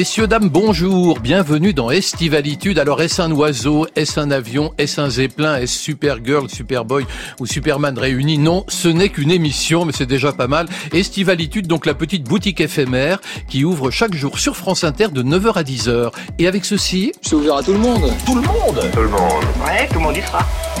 Messieurs, 0.00 0.26
dames, 0.26 0.48
bonjour, 0.48 1.20
bienvenue 1.20 1.74
dans 1.74 1.90
Estivalitude. 1.90 2.78
Alors, 2.78 3.02
est-ce 3.02 3.20
un 3.20 3.30
oiseau, 3.32 3.86
est-ce 3.96 4.18
un 4.18 4.30
avion, 4.30 4.72
est-ce 4.78 4.98
un 4.98 5.10
zeppelin, 5.10 5.58
est-ce 5.58 5.78
Supergirl, 5.78 6.48
Superboy 6.48 7.04
ou 7.38 7.44
Superman 7.44 7.98
réunis? 7.98 8.38
Non, 8.38 8.64
ce 8.68 8.88
n'est 8.88 9.10
qu'une 9.10 9.30
émission, 9.30 9.84
mais 9.84 9.92
c'est 9.92 10.06
déjà 10.06 10.32
pas 10.32 10.46
mal. 10.46 10.68
Estivalitude, 10.94 11.66
donc 11.66 11.84
la 11.84 11.92
petite 11.92 12.24
boutique 12.24 12.62
éphémère 12.62 13.20
qui 13.46 13.62
ouvre 13.62 13.90
chaque 13.90 14.14
jour 14.14 14.38
sur 14.38 14.56
France 14.56 14.84
Inter 14.84 15.08
de 15.08 15.22
9h 15.22 15.52
à 15.52 15.62
10h. 15.64 16.12
Et 16.38 16.46
avec 16.46 16.64
ceci... 16.64 17.12
C'est 17.20 17.34
ouvert 17.34 17.56
à 17.56 17.62
tout 17.62 17.74
le 17.74 17.80
monde 17.80 18.10
Tout 18.24 18.36
le 18.36 18.40
monde 18.40 18.80
Tout 18.94 19.02
le 19.02 19.08
monde. 19.08 19.44
Ouais, 19.66 19.86
tout 19.86 19.96
le 19.96 20.00
monde 20.00 20.16
y 20.16 20.22
sera. 20.22 20.38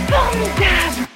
Formidable 0.08 1.09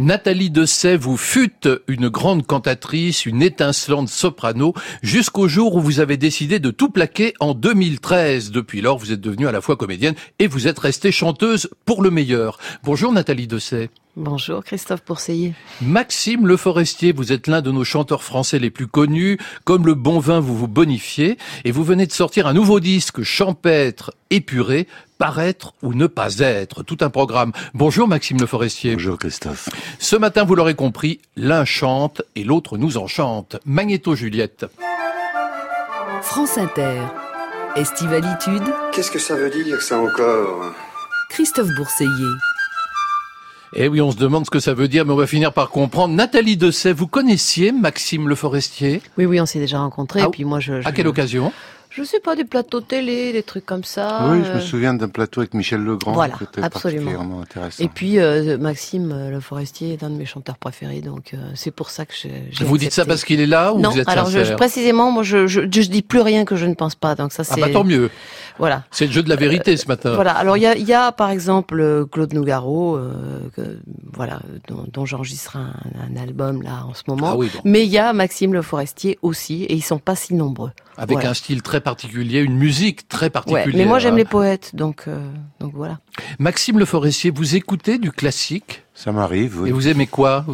Nathalie 0.00 0.48
Dessay, 0.48 0.96
vous 0.96 1.18
fûtes 1.18 1.68
une 1.86 2.08
grande 2.08 2.46
cantatrice, 2.46 3.26
une 3.26 3.42
étincelante 3.42 4.08
soprano, 4.08 4.72
jusqu'au 5.02 5.46
jour 5.46 5.74
où 5.74 5.80
vous 5.82 6.00
avez 6.00 6.16
décidé 6.16 6.58
de 6.58 6.70
tout 6.70 6.88
plaquer 6.88 7.34
en 7.38 7.52
2013. 7.52 8.50
Depuis 8.50 8.80
lors, 8.80 8.96
vous 8.96 9.12
êtes 9.12 9.20
devenue 9.20 9.46
à 9.46 9.52
la 9.52 9.60
fois 9.60 9.76
comédienne 9.76 10.14
et 10.38 10.46
vous 10.46 10.66
êtes 10.66 10.78
restée 10.78 11.12
chanteuse 11.12 11.68
pour 11.84 12.02
le 12.02 12.10
meilleur. 12.10 12.58
Bonjour 12.82 13.12
Nathalie 13.12 13.46
Dessay. 13.46 13.90
Bonjour 14.16 14.64
Christophe 14.64 15.02
Pourseillet. 15.02 15.52
Maxime 15.82 16.46
Le 16.46 16.56
Forestier, 16.56 17.12
vous 17.12 17.30
êtes 17.30 17.46
l'un 17.46 17.60
de 17.60 17.70
nos 17.70 17.84
chanteurs 17.84 18.24
français 18.24 18.58
les 18.58 18.70
plus 18.70 18.86
connus. 18.86 19.38
Comme 19.64 19.84
le 19.84 19.94
bon 19.94 20.18
vin, 20.18 20.40
vous 20.40 20.56
vous 20.56 20.66
bonifiez 20.66 21.36
et 21.64 21.72
vous 21.72 21.84
venez 21.84 22.06
de 22.06 22.12
sortir 22.12 22.46
un 22.46 22.54
nouveau 22.54 22.80
disque 22.80 23.22
champêtre, 23.22 24.12
épuré, 24.30 24.88
paraître 25.30 25.74
ou 25.82 25.92
ne 25.92 26.06
pas 26.06 26.38
être. 26.38 26.82
Tout 26.82 26.96
un 27.02 27.10
programme. 27.10 27.52
Bonjour 27.74 28.08
Maxime 28.08 28.40
Le 28.40 28.46
Forestier. 28.46 28.94
Bonjour 28.94 29.18
Christophe. 29.18 29.68
Ce 29.98 30.16
matin, 30.16 30.44
vous 30.44 30.54
l'aurez 30.54 30.74
compris, 30.74 31.20
l'un 31.36 31.66
chante 31.66 32.22
et 32.36 32.42
l'autre 32.42 32.78
nous 32.78 32.96
enchante. 32.96 33.56
Magnéto 33.66 34.14
Juliette. 34.14 34.64
France 36.22 36.56
Inter. 36.56 37.02
Estivalitude. 37.76 38.62
Qu'est-ce 38.92 39.10
que 39.10 39.18
ça 39.18 39.36
veut 39.36 39.50
dire 39.50 39.82
ça 39.82 39.98
encore 39.98 40.72
Christophe 41.28 41.68
Bourseillet. 41.76 42.08
Eh 43.76 43.88
oui, 43.88 44.00
on 44.00 44.10
se 44.10 44.16
demande 44.16 44.46
ce 44.46 44.50
que 44.50 44.58
ça 44.58 44.72
veut 44.74 44.88
dire, 44.88 45.04
mais 45.04 45.12
on 45.12 45.16
va 45.16 45.26
finir 45.28 45.52
par 45.52 45.68
comprendre. 45.70 46.14
Nathalie 46.14 46.56
Dessay, 46.56 46.92
vous 46.92 47.06
connaissiez 47.06 47.70
Maxime 47.72 48.26
Le 48.26 48.34
Forestier? 48.34 49.00
Oui, 49.18 49.26
oui, 49.26 49.40
on 49.40 49.46
s'est 49.46 49.60
déjà 49.60 49.78
rencontrés. 49.80 50.22
Ah, 50.22 50.26
et 50.26 50.30
puis 50.30 50.44
moi, 50.44 50.58
je, 50.60 50.80
je- 50.80 50.88
À 50.88 50.92
quelle 50.92 51.06
occasion? 51.06 51.52
Je 51.90 52.04
sais 52.04 52.20
pas, 52.20 52.36
des 52.36 52.44
plateaux 52.44 52.80
télé, 52.80 53.32
des 53.32 53.42
trucs 53.42 53.66
comme 53.66 53.82
ça. 53.84 54.28
oui, 54.30 54.42
je 54.44 54.50
euh, 54.50 54.54
me 54.54 54.60
souviens 54.60 54.94
d'un 54.94 55.08
plateau 55.08 55.40
avec 55.40 55.54
Michel 55.54 55.82
Legrand. 55.82 56.12
Voilà, 56.12 56.34
qui 56.36 56.44
était 56.44 56.62
absolument. 56.62 57.04
particulièrement 57.04 57.40
intéressant. 57.42 57.82
Et 57.84 57.88
puis 57.88 58.18
euh, 58.20 58.56
Maxime 58.58 59.10
euh, 59.12 59.30
Le 59.30 59.40
Forestier 59.40 59.94
est 59.94 60.04
un 60.04 60.10
de 60.10 60.14
mes 60.14 60.24
chanteurs 60.24 60.56
préférés, 60.56 61.00
donc 61.00 61.34
euh, 61.34 61.38
c'est 61.54 61.72
pour 61.72 61.90
ça 61.90 62.06
que 62.06 62.14
je- 62.14 62.28
j'ai. 62.50 62.64
Vous 62.64 62.78
dites 62.78 62.92
ça 62.92 63.04
parce 63.04 63.24
qu'il 63.24 63.40
est 63.40 63.46
là 63.46 63.72
ou 63.74 63.80
non, 63.80 63.90
vous 63.90 63.98
êtes 63.98 64.08
alors 64.08 64.30
je, 64.30 64.44
je- 64.44 64.54
précisément, 64.54 65.10
moi, 65.10 65.24
je, 65.24 65.46
je, 65.48 65.62
je 65.62 65.80
dis 65.90 66.02
plus 66.02 66.20
rien 66.20 66.44
que 66.44 66.54
je 66.54 66.66
ne 66.66 66.74
pense 66.74 66.94
pas, 66.94 67.14
donc 67.16 67.32
ça 67.32 67.42
Ah 67.48 67.54
c'est. 67.54 67.60
bah 67.60 67.68
tant 67.70 67.82
mieux. 67.84 68.08
Voilà. 68.58 68.84
C'est 68.90 69.06
le 69.06 69.12
jeu 69.12 69.22
de 69.22 69.28
la 69.28 69.36
vérité 69.36 69.76
ce 69.76 69.88
matin. 69.88 70.14
Voilà. 70.14 70.32
Alors 70.32 70.56
il 70.56 70.62
y 70.62 70.66
a, 70.66 70.76
il 70.76 70.86
y 70.86 70.92
a 70.94 71.10
par 71.12 71.30
exemple 71.30 71.80
euh, 71.80 72.04
Claude 72.04 72.32
Nougaro, 72.34 72.96
euh, 72.96 73.10
que, 73.56 73.62
voilà, 74.12 74.40
dont, 74.68 74.84
dont 74.92 75.06
j'enregistre 75.06 75.56
un, 75.56 75.72
un 76.08 76.20
album 76.22 76.62
là 76.62 76.84
en 76.88 76.94
ce 76.94 77.02
moment. 77.08 77.30
Ah 77.32 77.36
oui, 77.36 77.50
bon. 77.52 77.60
Mais 77.64 77.84
il 77.84 77.90
y 77.90 77.98
a 77.98 78.12
Maxime 78.12 78.52
Le 78.52 78.62
Forestier 78.62 79.18
aussi, 79.22 79.64
et 79.64 79.74
ils 79.74 79.80
sont 79.82 79.98
pas 79.98 80.14
si 80.14 80.34
nombreux. 80.34 80.70
Avec 80.96 81.14
Voilà. 81.16 81.30
un 81.30 81.34
style 81.34 81.62
très 81.62 81.79
particulier, 81.80 82.40
une 82.40 82.56
musique 82.56 83.08
très 83.08 83.26
Ouais, 83.26 83.30
particulière. 83.30 83.68
mais 83.76 83.84
moi 83.86 83.98
j'aime 83.98 84.16
les 84.16 84.24
poètes, 84.24 84.70
donc 84.74 85.04
euh, 85.08 85.18
donc 85.60 85.72
voilà. 85.74 85.98
Maxime 86.38 86.78
Le 86.78 86.84
Forestier, 86.84 87.30
vous 87.30 87.56
écoutez 87.56 87.98
du 87.98 88.10
classique? 88.12 88.82
Ça 88.94 89.12
m'arrive, 89.12 89.60
oui. 89.62 89.68
et 89.68 89.72
vous 89.72 89.88
aimez 89.88 90.06
quoi? 90.06 90.44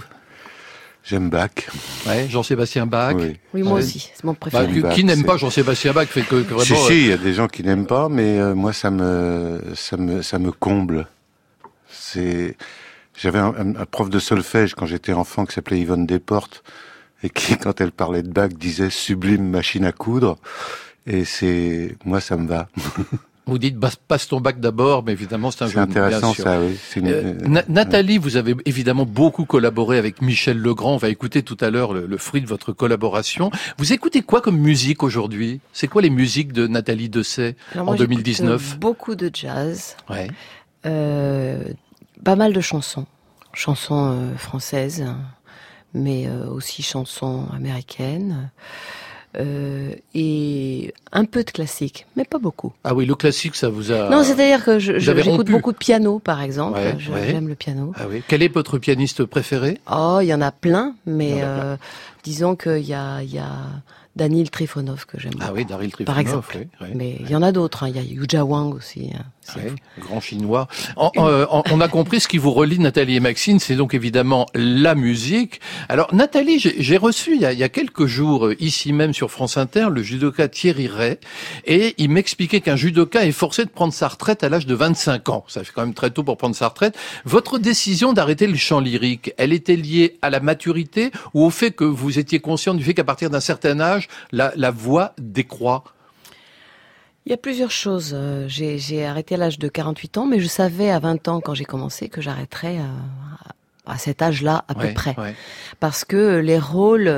J'aime 1.04 1.30
Bach. 1.30 1.50
Ouais, 2.08 2.26
Jean-Sébastien 2.28 2.84
Bach. 2.86 3.14
Oui. 3.16 3.36
Oui, 3.54 3.62
moi 3.62 3.74
Ouais. 3.74 3.78
aussi, 3.78 4.10
c'est 4.12 4.24
mon 4.24 4.32
Bah, 4.32 4.38
préféré. 4.40 4.72
qui- 4.72 4.80
Bach, 4.80 4.94
qui 4.94 5.04
n'aime 5.04 5.24
pas 5.24 5.36
Jean-Sébastien 5.36 5.92
Bach 5.92 6.08
fait 6.08 6.22
que, 6.22 6.42
que 6.42 6.54
vraiment. 6.54 6.64
si, 6.64 6.72
euh, 6.72 6.76
si, 6.88 7.00
il 7.02 7.06
y 7.06 7.12
a 7.12 7.16
des 7.16 7.32
gens 7.32 7.46
qui 7.46 7.62
n'aiment 7.62 7.86
pas, 7.86 8.08
mais 8.08 8.40
euh, 8.40 8.54
moi, 8.56 8.72
ça 8.72 8.90
me, 8.90 9.60
ça 9.76 9.96
me, 9.96 10.20
ça 10.22 10.40
me 10.40 10.50
comble. 10.50 11.06
C'est, 11.88 12.56
j'avais 13.16 13.38
un, 13.38 13.54
un- 13.56 13.76
un 13.76 13.86
prof 13.86 14.10
de 14.10 14.18
solfège 14.18 14.74
quand 14.74 14.86
j'étais 14.86 15.12
enfant 15.12 15.46
qui 15.46 15.54
s'appelait 15.54 15.78
Yvonne 15.78 16.06
Desportes 16.06 16.64
et 17.22 17.30
qui, 17.30 17.56
quand 17.58 17.80
elle 17.80 17.92
parlait 17.92 18.22
de 18.24 18.28
Bach, 18.30 18.48
disait 18.48 18.90
sublime 18.90 19.48
machine 19.48 19.84
à 19.84 19.92
coudre. 19.92 20.38
Et 21.06 21.24
c'est, 21.24 21.96
moi, 22.04 22.20
ça 22.20 22.36
me 22.36 22.46
va. 22.48 22.68
Vous 23.48 23.58
dites 23.58 23.78
passe 24.08 24.26
ton 24.26 24.40
bac 24.40 24.58
d'abord, 24.58 25.04
mais 25.04 25.12
évidemment 25.12 25.52
c'est 25.52 25.62
un 25.62 25.68
C'est 25.68 25.74
jeu 25.74 25.86
bien 25.86 26.02
intéressant, 26.02 26.32
sûr. 26.34 26.42
ça, 26.42 26.60
oui. 26.60 26.76
C'est 26.88 26.98
une- 26.98 27.06
Euh, 27.06 27.32
Na- 27.46 27.62
Nathalie, 27.68 28.18
vous 28.18 28.36
avez 28.36 28.56
évidemment 28.64 29.06
beaucoup 29.06 29.44
collaboré 29.44 29.98
avec 29.98 30.20
Michel 30.20 30.58
Legrand. 30.58 30.94
On 30.94 30.96
va 30.96 31.10
écouter 31.10 31.44
tout 31.44 31.56
à 31.60 31.70
l'heure 31.70 31.92
le, 31.92 32.06
le 32.06 32.18
fruit 32.18 32.40
de 32.40 32.48
votre 32.48 32.72
collaboration. 32.72 33.52
Vous 33.78 33.92
écoutez 33.92 34.22
quoi 34.22 34.40
comme 34.40 34.58
musique 34.58 35.04
aujourd'hui? 35.04 35.60
C'est 35.72 35.86
quoi 35.86 36.02
les 36.02 36.10
musiques 36.10 36.52
de 36.52 36.66
Nathalie 36.66 37.08
Dessay 37.08 37.54
Alors 37.74 37.84
en 37.84 37.86
moi, 37.90 37.96
j'écoute, 37.96 38.08
2019 38.16 38.72
euh, 38.74 38.78
Beaucoup 38.78 39.14
de 39.14 39.30
jazz, 39.32 39.96
Ouais. 40.10 40.26
euh, 40.84 41.62
pas 42.24 42.34
mal 42.34 42.52
de 42.52 42.60
chansons, 42.60 43.06
chansons 43.52 44.10
euh, 44.12 44.36
françaises, 44.36 45.04
mais 45.94 46.26
euh, 46.26 46.48
aussi 46.48 46.82
chansons 46.82 47.46
américaines. 47.54 48.50
Euh, 49.38 49.90
et 50.14 50.94
un 51.12 51.24
peu 51.24 51.44
de 51.44 51.50
classique, 51.50 52.06
mais 52.16 52.24
pas 52.24 52.38
beaucoup. 52.38 52.72
Ah 52.84 52.94
oui, 52.94 53.04
le 53.06 53.14
classique, 53.14 53.54
ça 53.54 53.68
vous 53.68 53.92
a. 53.92 54.08
non, 54.10 54.22
c'est-à-dire 54.22 54.64
que 54.64 54.78
j'écoute 54.78 55.50
beaucoup 55.50 55.72
de 55.72 55.76
piano, 55.78 56.18
par 56.18 56.40
exemple. 56.42 56.78
Ouais, 56.78 56.94
Je- 56.98 57.10
ouais. 57.12 57.28
J'aime 57.30 57.48
le 57.48 57.54
piano. 57.54 57.92
Ah 57.96 58.04
oui. 58.08 58.22
Quel 58.28 58.42
est 58.42 58.48
votre 58.52 58.78
pianiste 58.78 59.24
préféré? 59.24 59.78
Oh, 59.90 60.18
il 60.22 60.26
y 60.26 60.34
en 60.34 60.40
a 60.40 60.52
plein, 60.52 60.94
mais 61.06 61.30
Il 61.30 61.36
y 61.38 61.42
en 61.42 61.46
a 61.46 61.54
plein. 61.54 61.64
euh, 61.64 61.76
disons 62.24 62.56
qu'il 62.56 62.78
y 62.86 62.94
a, 62.94 63.22
y 63.22 63.38
a 63.38 63.50
Danil 64.16 64.50
Trifonov 64.50 65.06
que 65.06 65.20
j'aime 65.20 65.32
Ah 65.40 65.46
beaucoup. 65.46 65.58
oui, 65.58 65.64
Daryl 65.66 65.92
Trifonov. 65.92 66.06
Par 66.14 66.18
exemple. 66.18 66.56
oui, 66.58 66.66
oui. 66.80 66.88
Mais 66.94 67.16
il 67.20 67.30
y 67.30 67.36
en 67.36 67.42
a 67.42 67.52
d'autres. 67.52 67.84
hein. 67.84 67.88
Il 67.90 67.96
y 67.96 67.98
a 67.98 68.02
Yuja 68.02 68.44
Wang 68.44 68.74
aussi. 68.74 69.10
hein. 69.14 69.24
Fou. 69.48 69.60
grand 70.00 70.20
chinois. 70.20 70.66
En- 70.96 71.12
euh, 71.18 71.46
on 71.70 71.80
a 71.80 71.86
compris 71.86 72.18
ce 72.18 72.26
qui 72.26 72.36
vous 72.36 72.50
relie 72.50 72.80
Nathalie 72.80 73.14
et 73.14 73.20
Maxine, 73.20 73.60
c'est 73.60 73.76
donc 73.76 73.94
évidemment 73.94 74.46
la 74.56 74.96
musique. 74.96 75.60
Alors 75.88 76.12
Nathalie, 76.12 76.58
j'ai 76.58 76.74
j'ai 76.82 76.96
reçu 76.96 77.36
il 77.36 77.42
y, 77.42 77.44
a, 77.46 77.52
il 77.52 77.58
y 77.60 77.62
a 77.62 77.68
quelques 77.68 78.06
jours 78.06 78.46
euh, 78.46 78.56
ici 78.58 78.92
même 78.92 79.14
sur 79.14 79.30
France 79.30 79.56
Inter 79.56 79.86
le 79.92 80.02
judoka 80.02 80.48
Thierry 80.48 80.88
Ray 80.88 81.18
et 81.64 81.94
il 81.98 82.10
m'expliquait 82.10 82.60
qu'un 82.60 82.74
judoka 82.74 83.24
est 83.24 83.30
forcé 83.30 83.64
de 83.64 83.70
prendre 83.70 83.92
sa 83.92 84.08
retraite 84.08 84.42
à 84.42 84.48
l'âge 84.48 84.66
de 84.66 84.74
25 84.74 85.28
ans. 85.28 85.44
Ça 85.46 85.62
fait 85.62 85.70
quand 85.72 85.82
même 85.82 85.94
très 85.94 86.10
tôt 86.10 86.24
pour 86.24 86.36
prendre 86.36 86.56
sa 86.56 86.66
retraite. 86.66 86.96
Votre 87.24 87.58
décision 87.58 88.12
d'arrêter 88.12 88.48
le 88.48 88.56
chant 88.56 88.80
lyrique, 88.80 89.32
elle 89.38 89.52
était 89.52 89.76
liée 89.76 90.18
à 90.22 90.30
la 90.30 90.40
maturité 90.40 91.12
ou 91.34 91.44
au 91.44 91.50
fait 91.50 91.70
que 91.70 91.84
vous 91.84 92.18
étiez 92.18 92.40
conscient 92.40 92.74
du 92.74 92.82
fait 92.82 92.94
qu'à 92.94 93.04
partir 93.04 93.30
d'un 93.30 93.38
certain 93.38 93.78
âge, 93.78 94.05
la, 94.32 94.52
la 94.56 94.70
voix 94.70 95.12
décroît 95.18 95.84
Il 97.26 97.30
y 97.30 97.34
a 97.34 97.36
plusieurs 97.36 97.70
choses. 97.70 98.12
Euh, 98.14 98.46
J'ai 98.48 99.04
arrêté 99.04 99.34
à 99.34 99.38
l'âge 99.38 99.58
de 99.58 99.68
48 99.68 100.18
ans, 100.18 100.26
mais 100.26 100.40
je 100.40 100.46
savais 100.48 100.90
à 100.90 100.98
20 100.98 101.28
ans 101.28 101.40
quand 101.40 101.54
j'ai 101.54 101.64
commencé 101.64 102.08
que 102.08 102.20
j'arrêterais 102.20 102.78
euh, 102.78 102.84
à 103.86 103.98
cet 103.98 104.22
âge-là 104.22 104.64
à 104.68 104.76
Ouais, 104.76 104.88
peu 104.88 104.94
près. 104.94 105.14
ouais. 105.18 105.34
Parce 105.80 106.04
que 106.04 106.38
les 106.38 106.58
rôles 106.58 107.08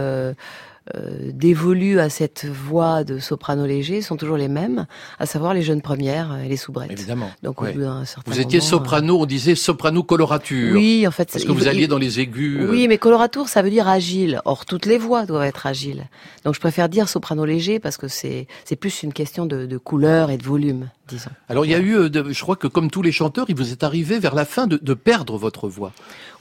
euh, 0.95 0.99
euh, 0.99 1.31
dévolus 1.33 1.99
à 2.01 2.09
cette 2.11 2.45
voix 2.47 3.05
de 3.05 3.19
soprano 3.19 3.67
léger 3.67 4.03
sont 4.03 4.17
toujours 4.17 4.37
les 4.37 4.49
mêmes, 4.49 4.87
à 5.19 5.27
savoir 5.27 5.55
les 5.55 5.63
jeunes 5.63 5.83
premières 5.83 6.39
et 6.45 6.49
les 6.49 6.57
soubrettes. 6.57 6.91
Évidemment. 6.91 7.31
Donc 7.43 7.61
Ouais. 7.61 7.71
au 7.71 7.75
bout 7.75 7.81
d'un 7.81 8.05
certain 8.05 8.31
Vous 8.31 8.41
étiez 8.41 8.59
moment, 8.59 8.71
soprano, 8.71 9.21
on 9.21 9.27
disait 9.27 9.55
soprano 9.55 10.01
euh, 10.01 10.05
colorature. 10.05 10.73
Oui, 10.75 11.07
en 11.07 11.11
fait. 11.11 11.31
Parce 11.33 11.45
il- 11.45 11.47
que 11.47 11.53
vous 11.53 11.63
il- 11.63 11.69
alliez 11.69 11.87
dans 11.87 11.99
les 11.99 12.21
aigus. 12.21 12.59
euh, 12.61 12.71
Oui, 12.71 12.89
mais 12.89 12.99
coloratour, 12.99 13.49
ça 13.49 13.63
veut 13.63 13.71
dire 13.71 13.89
agile. 13.89 14.41
Or, 14.45 14.67
toutes 14.67 14.87
les 14.87 14.99
voix 14.99 15.27
doivent 15.27 15.45
être 15.45 15.67
agiles. 15.67 16.07
Donc, 16.45 16.55
je 16.55 16.61
préfère 16.61 16.89
dire 16.89 17.09
soprano 17.09 17.45
léger 17.45 17.79
parce 17.79 17.97
que 17.97 18.09
c'est 18.09 18.47
c'est 18.65 18.77
plus 18.77 19.03
une 19.03 19.13
question 19.13 19.47
de, 19.47 19.67
de 19.67 19.79
couleur 19.79 20.31
et 20.31 20.37
de 20.39 20.43
volume, 20.45 20.89
disons. 21.09 21.31
Alors 21.49 21.65
il 21.65 21.71
y 21.71 21.75
a 21.75 21.79
eu, 21.79 21.97
euh, 21.97 22.09
de- 22.09 22.33
je 22.33 22.41
crois 22.43 22.57
que 22.57 22.67
comme 22.67 22.91
tous 22.91 23.03
les 23.03 23.13
chanteurs, 23.13 23.47
il 23.49 23.55
vous 23.57 23.73
est 23.73 23.83
arrivé 23.85 24.19
vers 24.19 24.35
la 24.35 24.45
fin 24.45 24.67
de, 24.67 24.79
de 24.81 24.95
perdre 24.95 25.37
votre 25.37 25.69
voix. 25.69 25.93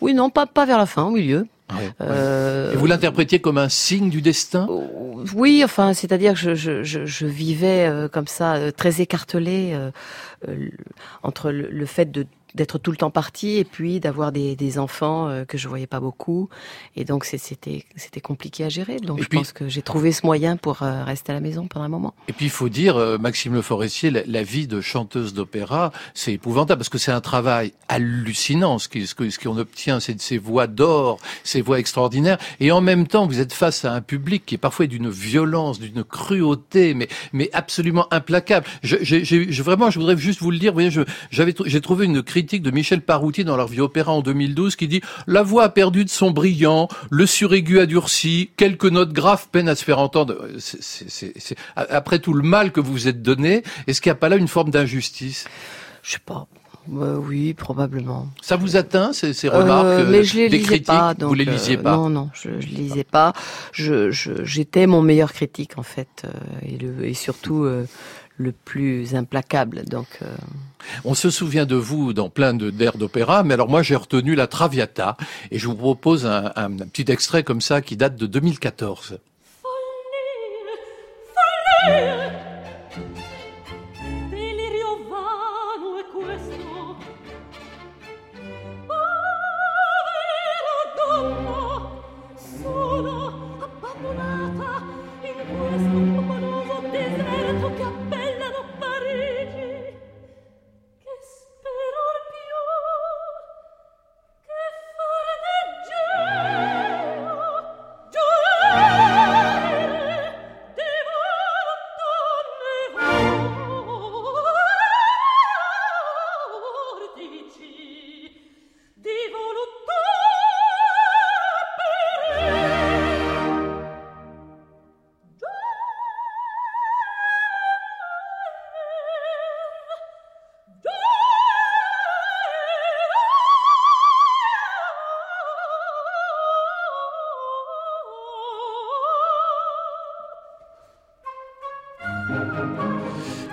Oui, 0.01 0.13
non, 0.13 0.29
pas 0.29 0.45
pas 0.45 0.65
vers 0.65 0.77
la 0.77 0.85
fin, 0.85 1.03
au 1.03 1.11
milieu. 1.11 1.47
Ouais. 1.73 1.91
Euh, 2.01 2.71
Et 2.73 2.75
vous 2.77 2.85
l'interprétiez 2.85 3.39
comme 3.39 3.57
un 3.57 3.67
signe 3.69 4.09
du 4.09 4.21
destin? 4.21 4.67
Oui, 5.35 5.61
enfin, 5.65 5.93
c'est-à-dire 5.93 6.33
que 6.33 6.39
je, 6.39 6.55
je, 6.55 6.83
je, 6.83 7.05
je 7.05 7.25
vivais 7.25 7.87
euh, 7.87 8.07
comme 8.07 8.27
ça, 8.27 8.55
euh, 8.55 8.71
très 8.71 9.01
écartelée 9.01 9.71
euh, 9.73 9.91
euh, 10.47 10.69
entre 11.23 11.51
le, 11.51 11.69
le 11.69 11.85
fait 11.85 12.09
de 12.09 12.25
d'être 12.55 12.77
tout 12.77 12.91
le 12.91 12.97
temps 12.97 13.11
parti 13.11 13.57
et 13.57 13.63
puis 13.63 13.99
d'avoir 13.99 14.31
des, 14.31 14.55
des 14.55 14.79
enfants 14.79 15.27
euh, 15.29 15.45
que 15.45 15.57
je 15.57 15.67
voyais 15.67 15.88
pas 15.88 15.99
beaucoup 15.99 16.49
et 16.95 17.03
donc 17.05 17.25
c'était 17.25 17.85
c'était 17.95 18.21
compliqué 18.21 18.63
à 18.63 18.69
gérer 18.69 18.97
donc 18.97 19.19
Et 19.19 19.23
je 19.23 19.27
puis- 19.27 19.38
pense 19.39 19.51
que 19.51 19.67
j'ai 19.67 19.81
trouvé 19.81 20.11
ce 20.11 20.25
moyen 20.25 20.57
pour 20.57 20.81
euh, 20.83 21.03
rester 21.03 21.31
à 21.31 21.35
la 21.35 21.41
maison 21.41 21.67
pendant 21.67 21.85
un 21.85 21.89
moment 21.89 22.13
Et 22.27 22.33
puis 22.33 22.45
il 22.45 22.51
faut 22.51 22.69
dire, 22.69 22.95
euh, 22.97 23.17
Maxime 23.17 23.53
Le 23.53 23.61
Forestier, 23.61 24.11
la, 24.11 24.21
la 24.25 24.44
vie 24.44 24.67
de 24.67 24.81
chanteuse 24.81 25.33
d'opéra, 25.33 25.91
c'est 26.13 26.33
épouvantable 26.33 26.79
parce 26.79 26.89
que 26.89 26.97
c'est 26.97 27.11
un 27.11 27.21
travail 27.21 27.73
hallucinant. 27.89 28.79
Ce 28.79 28.88
qui- 28.88 29.05
ce 29.07 29.15
que- 29.15 29.29
ce 29.29 29.39
qu'on 29.39 29.57
obtient, 29.57 30.00
c'est 30.00 30.13
de 30.13 30.21
ces 30.21 30.38
voix 30.38 30.67
d'or, 30.67 31.19
ces 31.43 31.61
voix 31.61 31.79
extraordinaires. 31.79 32.38
Et 32.59 32.71
en 32.71 32.81
même 32.81 33.07
temps, 33.07 33.27
vous 33.27 33.39
êtes 33.39 33.53
face 33.53 33.85
à 33.85 33.93
un 33.93 34.01
public 34.01 34.43
qui 34.45 34.55
est 34.55 34.57
parfois 34.57 34.88
d'une 34.88 35.09
violence, 35.09 35.79
d'une 35.79 36.03
cruauté, 36.03 36.93
mais 36.93 37.07
mais 37.33 37.50
absolument 37.53 38.07
implacable. 38.11 38.65
Je, 38.83 38.95
j'ai- 39.01 39.45
vraiment, 39.61 39.89
je 39.89 40.00
voudrais 40.00 40.17
juste 40.17 40.39
vous 40.41 40.51
le 40.51 40.59
dire. 40.59 40.71
Vous 40.71 40.79
voyez, 40.81 40.91
j'avais, 41.31 41.53
j'ai 41.65 41.81
trouvé 41.81 42.05
une 42.05 42.21
critique 42.23 42.46
critique 42.47 42.63
de 42.63 42.71
Michel 42.71 43.01
Parouti 43.01 43.44
dans 43.44 43.57
leur 43.57 43.67
vie 43.67 43.81
opéra 43.81 44.13
en 44.13 44.21
2012 44.21 44.77
qui 44.77 44.88
dit 44.88 45.01
La 45.27 45.44
voix 45.44 45.63
a 45.65 45.69
perdu 45.69 46.05
de 46.05 46.09
son 46.09 46.31
brillant, 46.31 46.88
le 47.09 47.25
suraigu 47.25 47.79
a 47.81 47.85
durci, 47.85 48.51
quelques 48.55 48.85
notes 48.85 49.11
graves 49.11 49.49
peinent 49.51 49.67
à 49.67 49.75
se 49.75 49.83
faire 49.83 49.99
entendre. 49.99 50.47
C'est, 50.59 51.57
après 51.75 52.19
tout 52.19 52.31
le 52.31 52.44
mal 52.44 52.71
que 52.71 52.79
vous 52.79 52.94
vous 52.94 53.07
êtes 53.09 53.21
donné, 53.21 53.63
est-ce 53.85 53.99
qu'il 53.99 54.09
n'y 54.09 54.13
a 54.13 54.15
pas 54.15 54.29
là 54.29 54.38
une 54.38 54.47
forme 54.47 54.69
d'injustice? 54.69 55.45
Je 56.03 56.13
sais 56.13 56.19
pas. 56.25 56.47
Euh, 56.95 57.17
oui, 57.17 57.53
probablement. 57.53 58.29
Ça 58.41 58.55
vous 58.55 58.77
atteint 58.77 59.11
ces, 59.11 59.33
ces 59.33 59.50
remarques 59.50 59.85
euh, 59.88 60.07
Mais 60.09 60.23
je 60.23 60.38
les 60.38 60.47
des 60.47 60.59
lisais 60.59 60.67
critiques 60.67 60.88
pas? 60.88 61.13
Donc, 61.15 61.27
Vous 61.27 61.35
les 61.35 61.45
euh, 61.45 61.51
lisiez 61.51 61.75
pas? 61.75 61.97
Non, 61.97 62.09
non, 62.09 62.29
je, 62.33 62.61
je 62.61 62.67
lisais 62.67 63.03
pas. 63.03 63.33
Je, 63.73 64.09
j'étais 64.43 64.88
mon 64.88 65.01
meilleur 65.01 65.33
critique 65.33 65.77
en 65.77 65.83
fait, 65.83 66.23
euh, 66.23 66.29
et, 66.61 66.77
le, 66.77 67.05
et 67.05 67.13
surtout 67.13 67.65
euh, 67.65 67.85
le 68.38 68.51
plus 68.51 69.16
implacable. 69.16 69.84
Donc, 69.86 70.07
euh, 70.22 70.36
On 71.04 71.16
se 71.16 71.30
souvient 71.30 71.66
de 71.66 71.75
vous 71.75 72.13
dans 72.13 72.30
plein 72.30 72.54
de 72.54 72.69
d'airs 72.69 72.98
d'opéra, 72.98 73.44
mais 73.44 73.54
alors 73.56 73.68
moi 73.68 73.81
j'ai 73.81 73.95
retenu 73.95 74.36
la 74.36 74.48
Traviata 74.48 75.18
et 75.51 75.57
je 75.60 75.68
vous 75.68 75.75
propose 75.75 76.25
un, 76.25 76.51
un- 76.56 76.72
un 76.80 76.88
petit 76.88 77.12
extrait 77.12 77.44
comme 77.44 77.62
ça 77.62 77.81
qui 77.81 77.98
date 77.98 78.16
de 78.16 78.28
2014. 78.28 79.19
Delirio 81.88 82.26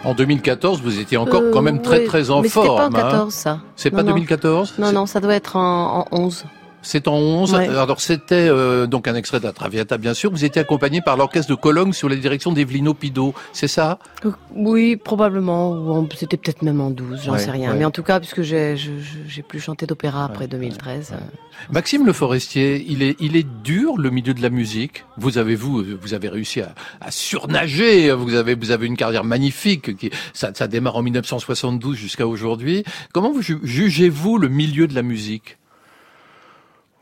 En 0.05 0.15
2014, 0.15 0.83
vous 0.83 0.99
étiez 1.01 1.17
encore 1.17 1.41
euh, 1.43 1.51
quand 1.51 1.62
même 1.62 1.81
très 1.81 2.01
ouais, 2.01 2.05
très 2.05 2.31
en 2.31 2.43
mais 2.43 2.49
forme. 2.49 2.77
pas 2.77 2.85
en 3.01 3.06
hein. 3.06 3.11
14 3.11 3.33
ça. 3.35 3.59
C'est 3.77 3.91
pas 3.91 4.03
non. 4.03 4.11
2014 4.12 4.75
Non, 4.79 4.87
C'est- 4.89 4.93
non, 4.93 5.06
ça 5.06 5.21
doit 5.21 5.35
être 5.35 5.56
en, 5.56 6.01
en 6.01 6.06
11. 6.12 6.45
C'est 6.85 7.09
en 7.09 7.15
11. 7.17 7.55
Ouais. 7.55 7.69
Alors 7.69 8.01
c'était 8.01 8.49
euh, 8.49 8.87
donc 8.87 9.09
un 9.09 9.15
extrait 9.17 9.41
de 9.41 9.45
la 9.45 9.53
Traviata 9.53 9.99
bien 9.99 10.15
sûr. 10.15 10.31
Vous 10.31 10.45
étiez 10.45 10.61
accompagné 10.61 11.01
par 11.01 11.17
l'orchestre 11.17 11.51
de 11.51 11.57
Cologne 11.57 11.93
sous 11.93 12.07
la 12.09 12.15
direction 12.17 12.53
d'Evelino 12.53 12.95
Pido. 12.95 13.35
C'est 13.53 13.67
ça? 13.69 13.99
Euh, 14.25 14.31
Oui, 14.55 14.95
probablement. 14.97 16.07
C'était 16.17 16.37
peut-être 16.37 16.63
même 16.63 16.81
en 16.81 16.91
12, 16.91 17.23
j'en 17.25 17.33
Ouais, 17.33 17.39
sais 17.39 17.51
rien. 17.51 17.73
ouais. 17.73 17.79
Mais 17.79 17.85
en 17.85 17.91
tout 17.91 18.03
cas, 18.03 18.21
puisque 18.21 18.43
j'ai 18.43 18.77
plus 19.49 19.61
chanté 19.61 19.87
d'opéra 19.87 20.27
après 20.27 20.47
2013. 20.47 21.13
euh, 21.13 21.17
Maxime 21.73 22.05
Le 22.05 22.13
Forestier, 22.13 22.85
il 22.87 23.03
est, 23.03 23.17
il 23.21 23.37
est 23.37 23.47
dur 23.65 23.97
le 23.97 24.11
milieu 24.11 24.35
de 24.35 24.43
la 24.43 24.51
musique. 24.51 25.05
Vous 25.17 25.39
avez 25.39 25.55
vous, 25.55 25.83
vous 26.01 26.13
avez 26.15 26.29
réussi 26.29 26.61
à, 26.61 26.75
à 27.01 27.11
surnager. 27.11 28.13
Vous 28.13 28.35
avez, 28.35 28.55
vous 28.55 28.71
avez 28.71 28.87
une 28.87 28.97
carrière 28.97 29.25
magnifique. 29.25 29.97
Qui, 29.97 30.11
ça, 30.33 30.51
ça 30.55 30.67
démarre 30.69 30.97
en 30.97 31.03
1972 31.03 31.97
jusqu'à 31.97 32.27
aujourd'hui. 32.27 32.85
Comment 33.13 33.33
vous 33.33 33.43
ju- 33.43 33.61
jugez-vous 33.63 34.39
le 34.39 34.49
milieu 34.49 34.87
de 34.87 34.95
la 34.95 35.03
musique? 35.03 35.57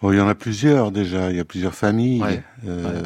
Bon, 0.02 0.10
il 0.12 0.19
y 0.19 0.20
en 0.20 0.26
a 0.28 0.34
plusieurs 0.34 0.90
déjà, 0.90 1.31
il 1.31 1.37
y 1.37 1.40
a 1.40 1.44
plusieurs 1.44 1.75
familles. 1.76 2.20
Ouais, 2.22 2.43
Euh, 2.66 3.02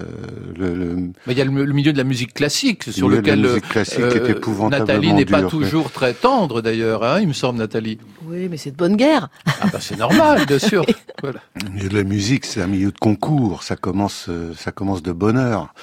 Le, 0.58 0.74
le 0.74 0.94
Mais 1.26 1.32
il 1.34 1.38
y 1.38 1.42
a 1.42 1.44
le, 1.44 1.64
le 1.66 1.72
milieu 1.74 1.92
de 1.92 1.98
la 1.98 2.04
musique 2.04 2.32
classique 2.32 2.84
sur 2.84 3.08
milieu 3.08 3.20
de 3.20 3.26
la 3.28 3.36
lequel 3.36 3.50
musique 3.50 3.68
classique 3.68 4.00
euh, 4.00 4.26
est 4.26 4.30
épouvantablement 4.30 4.86
Nathalie 4.86 5.12
n'est 5.12 5.24
pas 5.26 5.40
dur. 5.40 5.50
toujours 5.50 5.90
très 5.92 6.14
tendre 6.14 6.62
d'ailleurs. 6.62 7.04
Hein, 7.04 7.20
il 7.20 7.28
me 7.28 7.32
semble 7.34 7.58
Nathalie. 7.58 7.98
Oui, 8.24 8.48
mais 8.50 8.56
c'est 8.56 8.70
de 8.70 8.76
bonne 8.76 8.96
guerre. 8.96 9.28
Ah 9.46 9.66
bah 9.72 9.78
c'est 9.80 9.98
normal, 9.98 10.46
bien 10.46 10.58
sûr. 10.58 10.86
Voilà. 11.22 11.40
Le 11.64 11.70
milieu 11.70 11.88
de 11.90 11.94
la 11.96 12.04
musique, 12.04 12.44
c'est 12.46 12.62
un 12.62 12.66
milieu 12.66 12.92
de 12.92 12.98
concours. 12.98 13.62
Ça 13.62 13.76
commence, 13.76 14.26
euh, 14.28 14.52
ça 14.56 14.72
commence 14.72 15.02
de 15.02 15.12
bonne 15.12 15.36
heure. 15.38 15.74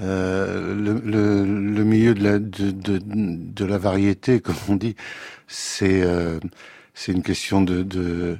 Euh, 0.00 0.74
le, 0.74 1.00
le, 1.04 1.44
le 1.44 1.84
milieu 1.84 2.14
de 2.14 2.24
la, 2.24 2.38
de, 2.38 2.70
de, 2.70 2.98
de 3.04 3.64
la 3.64 3.78
variété, 3.78 4.40
comme 4.44 4.56
on 4.68 4.76
dit, 4.76 4.96
c'est 5.46 6.02
euh, 6.02 6.38
c'est 6.94 7.12
une 7.12 7.22
question 7.22 7.62
de, 7.62 7.82
de 7.82 8.36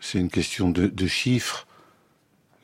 c'est 0.00 0.18
une 0.18 0.30
question 0.30 0.70
de, 0.70 0.86
de 0.86 1.06
chiffres. 1.06 1.66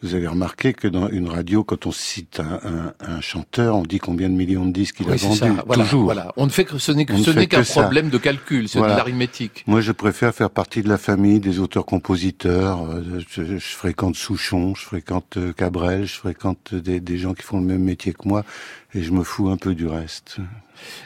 Vous 0.03 0.15
avez 0.15 0.27
remarqué 0.29 0.75
que 0.75 0.87
dans 0.87 1.09
une 1.09 1.29
radio, 1.31 1.65
quand 1.65 1.87
on 1.87 1.91
cite 1.93 2.39
un, 2.39 2.61
un, 2.63 2.95
un 3.17 3.21
chanteur, 3.23 3.75
on 3.77 3.85
dit 3.85 3.99
combien 3.99 4.29
de 4.29 4.35
millions 4.35 4.67
de 4.67 4.71
disques 4.73 4.97
il 5.01 5.07
Oui, 5.07 5.13
a 5.15 5.17
vendu. 5.17 5.39
ça. 5.39 5.49
Voilà, 5.67 5.85
toujours. 5.85 6.05
voilà. 6.05 6.31
On 6.37 6.45
ne 6.45 6.51
fait 6.51 6.67
que 6.67 6.77
ce 6.77 6.93
n'est 6.93 7.07
qu'un 7.07 7.63
problème 7.63 8.11
de 8.11 8.19
calcul, 8.19 8.69
c'est 8.69 8.79
Voilà. 8.79 8.93
de 8.95 8.99
l'arithmétique. 8.99 9.65
Moi, 9.67 9.81
je 9.81 9.93
préfère 9.93 10.35
faire 10.35 10.51
partie 10.51 10.83
de 10.83 10.91
la 10.91 10.99
famille 10.99 11.41
des 11.41 11.59
auteurs-compositeurs. 11.59 12.83
Euh, 12.85 13.21
Je, 13.31 13.57
je 13.57 13.75
fréquente 13.75 14.17
Souchon, 14.17 14.75
je 14.75 14.83
fréquente 14.83 15.39
euh, 15.39 15.55
Cabrel, 15.55 16.05
je 16.05 16.17
fréquente 16.19 16.75
des, 16.75 17.01
des 17.01 17.17
gens 17.17 17.33
qui 17.33 17.43
font 17.43 17.59
le 17.59 17.67
même 17.67 17.83
métier 17.83 18.13
que 18.13 18.29
moi, 18.29 18.45
et 18.93 19.03
je 19.03 19.11
me 19.11 19.23
fous 19.25 19.49
un 19.49 19.57
peu 19.57 19.75
du 19.75 19.87
reste. 19.87 20.37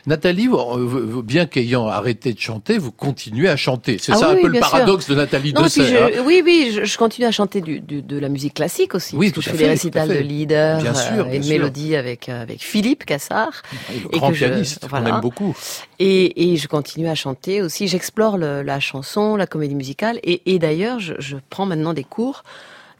Nathalie, 0.06 0.46
vous- 0.46 1.22
bien 1.22 1.46
qu'ayant 1.46 1.86
arrêté 1.88 2.32
de 2.32 2.38
chanter, 2.38 2.78
vous 2.78 2.92
continuez 2.92 3.48
à 3.48 3.56
chanter. 3.56 3.98
C'est 3.98 4.12
Ah 4.12 4.16
ça 4.16 4.32
oui, 4.32 4.38
un 4.38 4.42
peu 4.42 4.48
le 4.48 4.54
sûr. 4.60 4.70
paradoxe 4.70 5.08
de 5.08 5.14
Nathalie 5.14 5.52
Non, 5.52 5.66
et 5.66 5.96
hein. 5.96 6.22
oui, 6.24 6.42
oui, 6.44 6.72
je, 6.74 6.84
je 6.84 6.98
continue 6.98 7.26
à 7.26 7.30
chanter 7.30 7.60
du, 7.60 7.80
du- 7.80 8.02
de 8.02 8.18
la 8.18 8.28
musique 8.28 8.54
classique 8.54 8.94
aussi. 8.94 9.16
Oui, 9.16 9.32
tout 9.32 9.40
à 9.40 9.42
je 9.44 9.50
fais 9.50 9.56
fait, 9.56 9.66
à 9.66 9.70
récitals 9.70 10.08
de 10.08 10.14
leader 10.14 10.80
Bien 10.80 10.94
sûr, 10.94 11.26
et 11.26 11.30
bien 11.30 11.40
de 11.40 11.44
sûr. 11.44 11.52
mélodies 11.54 11.96
avec, 11.96 12.28
euh, 12.28 12.42
avec 12.42 12.62
Philippe 12.62 13.04
Cassard. 13.04 13.62
Et 13.94 14.00
le 14.00 14.14
et 14.14 14.18
grand 14.18 14.30
que 14.30 14.36
pianiste, 14.36 14.86
voilà. 14.88 15.10
aime 15.10 15.20
beaucoup. 15.20 15.56
Et, 15.98 16.52
et 16.52 16.56
je 16.56 16.68
continue 16.68 17.08
à 17.08 17.14
chanter 17.14 17.62
aussi. 17.62 17.88
J'explore 17.88 18.38
la 18.38 18.80
chanson, 18.80 19.36
la 19.36 19.46
comédie 19.46 19.74
musicale. 19.74 20.18
Et, 20.22 20.54
et 20.54 20.58
d'ailleurs, 20.58 20.98
je, 21.00 21.14
prends 21.50 21.66
maintenant 21.66 21.92
des 21.92 22.04
cours 22.04 22.42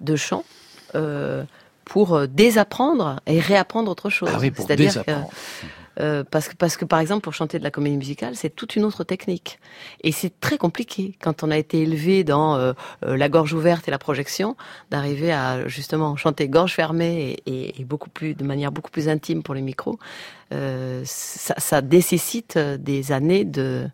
de 0.00 0.16
chant 0.16 0.44
euh, 0.94 1.44
pour 1.84 2.14
euh, 2.14 2.26
désapprendre 2.26 3.20
et 3.26 3.40
réapprendre 3.40 3.90
autre 3.90 4.10
chose. 4.10 4.28
Ah 4.32 4.38
oui, 4.40 4.50
pour 4.50 4.66
que, 4.66 4.75
désapprendre. 4.75 5.30
Euh, 6.00 6.25
parce 6.31 6.49
que 6.49 6.57
parce 6.57 6.76
que 6.76 6.85
par 6.85 7.00
exemple 7.00 7.23
pour 7.23 7.35
chanter 7.35 7.59
de 7.59 7.64
la 7.64 7.71
comédie 7.71 7.97
musicale 7.97 8.35
c'est 8.37 8.50
toute 8.50 8.76
une 8.76 8.85
autre 8.85 9.05
technique. 9.05 9.59
Et 10.02 10.12
c'est 10.12 10.38
très 10.40 10.59
compliqué 10.59 11.17
quand 11.21 11.43
on 11.43 11.50
a 11.50 11.57
été 11.59 11.83
élevé 11.83 12.25
dans 12.25 12.57
euh, 12.57 12.73
euh, 13.05 13.17
la 13.17 13.28
gorge 13.28 13.52
ouverte 13.52 13.88
et 13.88 13.90
la 13.90 13.99
projection 13.99 14.57
d'arriver 14.90 15.33
à 15.33 15.67
justement 15.69 16.17
chanter 16.17 16.49
gorge 16.49 16.75
fermée 16.75 17.37
et, 17.47 17.85
beaucoup 17.85 18.11
plus 18.11 18.35
de 18.35 18.45
manière 18.45 18.71
beaucoup 18.71 18.90
plus 18.90 19.09
intime 19.09 19.43
pour 19.43 19.55
les 19.55 19.62
micros. 19.62 19.99
Euh, 20.52 21.02
ça, 21.05 21.55
ça 21.59 21.83
nécessite 21.83 22.57
euh, 22.57 22.76
des 22.76 23.12
années 23.12 23.45
de 23.45 23.88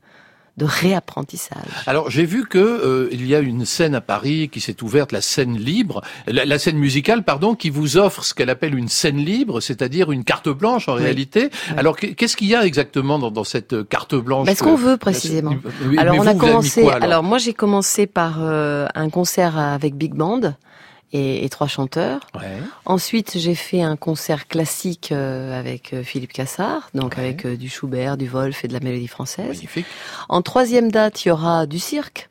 de 0.56 0.64
réapprentissage. 0.64 1.64
Alors 1.86 2.10
j'ai 2.10 2.24
vu 2.24 2.46
que 2.46 2.58
euh, 2.58 3.08
il 3.10 3.26
y 3.26 3.34
a 3.34 3.40
une 3.40 3.64
scène 3.64 3.94
à 3.94 4.00
Paris 4.00 4.48
qui 4.52 4.60
s'est 4.60 4.82
ouverte, 4.82 5.10
la 5.10 5.20
scène 5.20 5.56
libre, 5.58 6.00
la, 6.28 6.44
la 6.44 6.58
scène 6.60 6.76
musicale, 6.78 7.24
pardon, 7.24 7.54
qui 7.56 7.70
vous 7.70 7.96
offre 7.96 8.24
ce 8.24 8.34
qu'elle 8.34 8.50
appelle 8.50 8.76
une 8.76 8.88
scène 8.88 9.16
libre, 9.16 9.60
c'est-à-dire 9.60 10.12
une 10.12 10.22
carte 10.22 10.48
blanche 10.48 10.88
en 10.88 10.94
Oui. 10.96 11.02
réalité. 11.02 11.50
Alors 11.76 11.96
qu'est- 11.96 12.14
qu'est-ce 12.14 12.36
qu'il 12.36 12.46
y 12.48 12.54
a 12.54 12.64
exactement 12.64 13.18
dans, 13.18 13.30
dans 13.32 13.42
cette 13.44 13.88
carte 13.88 14.14
blanche 14.14 14.46
Ben, 14.46 14.54
ce 14.54 14.62
qu'on 14.62 14.76
veut 14.76 14.96
précisément. 14.96 15.56
Oui, 15.86 15.98
alors 15.98 16.16
on 16.18 16.22
vous, 16.22 16.28
a 16.28 16.34
commencé. 16.34 16.82
quoi, 16.82 16.92
alors? 16.94 17.04
alors 17.04 17.22
moi 17.24 17.38
j'ai 17.38 17.52
commencé 17.54 18.06
par 18.06 18.36
euh, 18.40 18.86
un 18.94 19.10
concert 19.10 19.58
avec 19.58 19.96
big 19.96 20.14
band 20.14 20.54
et, 21.14 21.44
et 21.44 21.48
trois 21.48 21.68
chanteurs. 21.68 22.20
Ouais. 22.34 22.58
Ensuite, 22.84 23.38
j'ai 23.38 23.54
fait 23.54 23.80
un 23.82 23.96
concert 23.96 24.46
classique 24.48 25.10
euh, 25.12 25.58
avec 25.58 25.94
euh, 25.94 26.02
Philippe 26.02 26.32
Cassard, 26.34 26.90
donc 26.92 27.14
Ouais. 27.16 27.20
avec 27.24 27.46
euh, 27.46 27.56
du 27.56 27.68
Schubert, 27.70 28.16
du 28.18 28.26
Wolf 28.28 28.64
et 28.64 28.68
de 28.68 28.72
la 28.74 28.80
mélodie 28.80 29.06
française. 29.08 29.46
Magnifique. 29.48 29.86
En 30.28 30.42
troisième 30.42 30.90
date, 30.90 31.24
il 31.24 31.28
y 31.28 31.30
aura 31.30 31.66
du 31.66 31.78
cirque. 31.78 32.28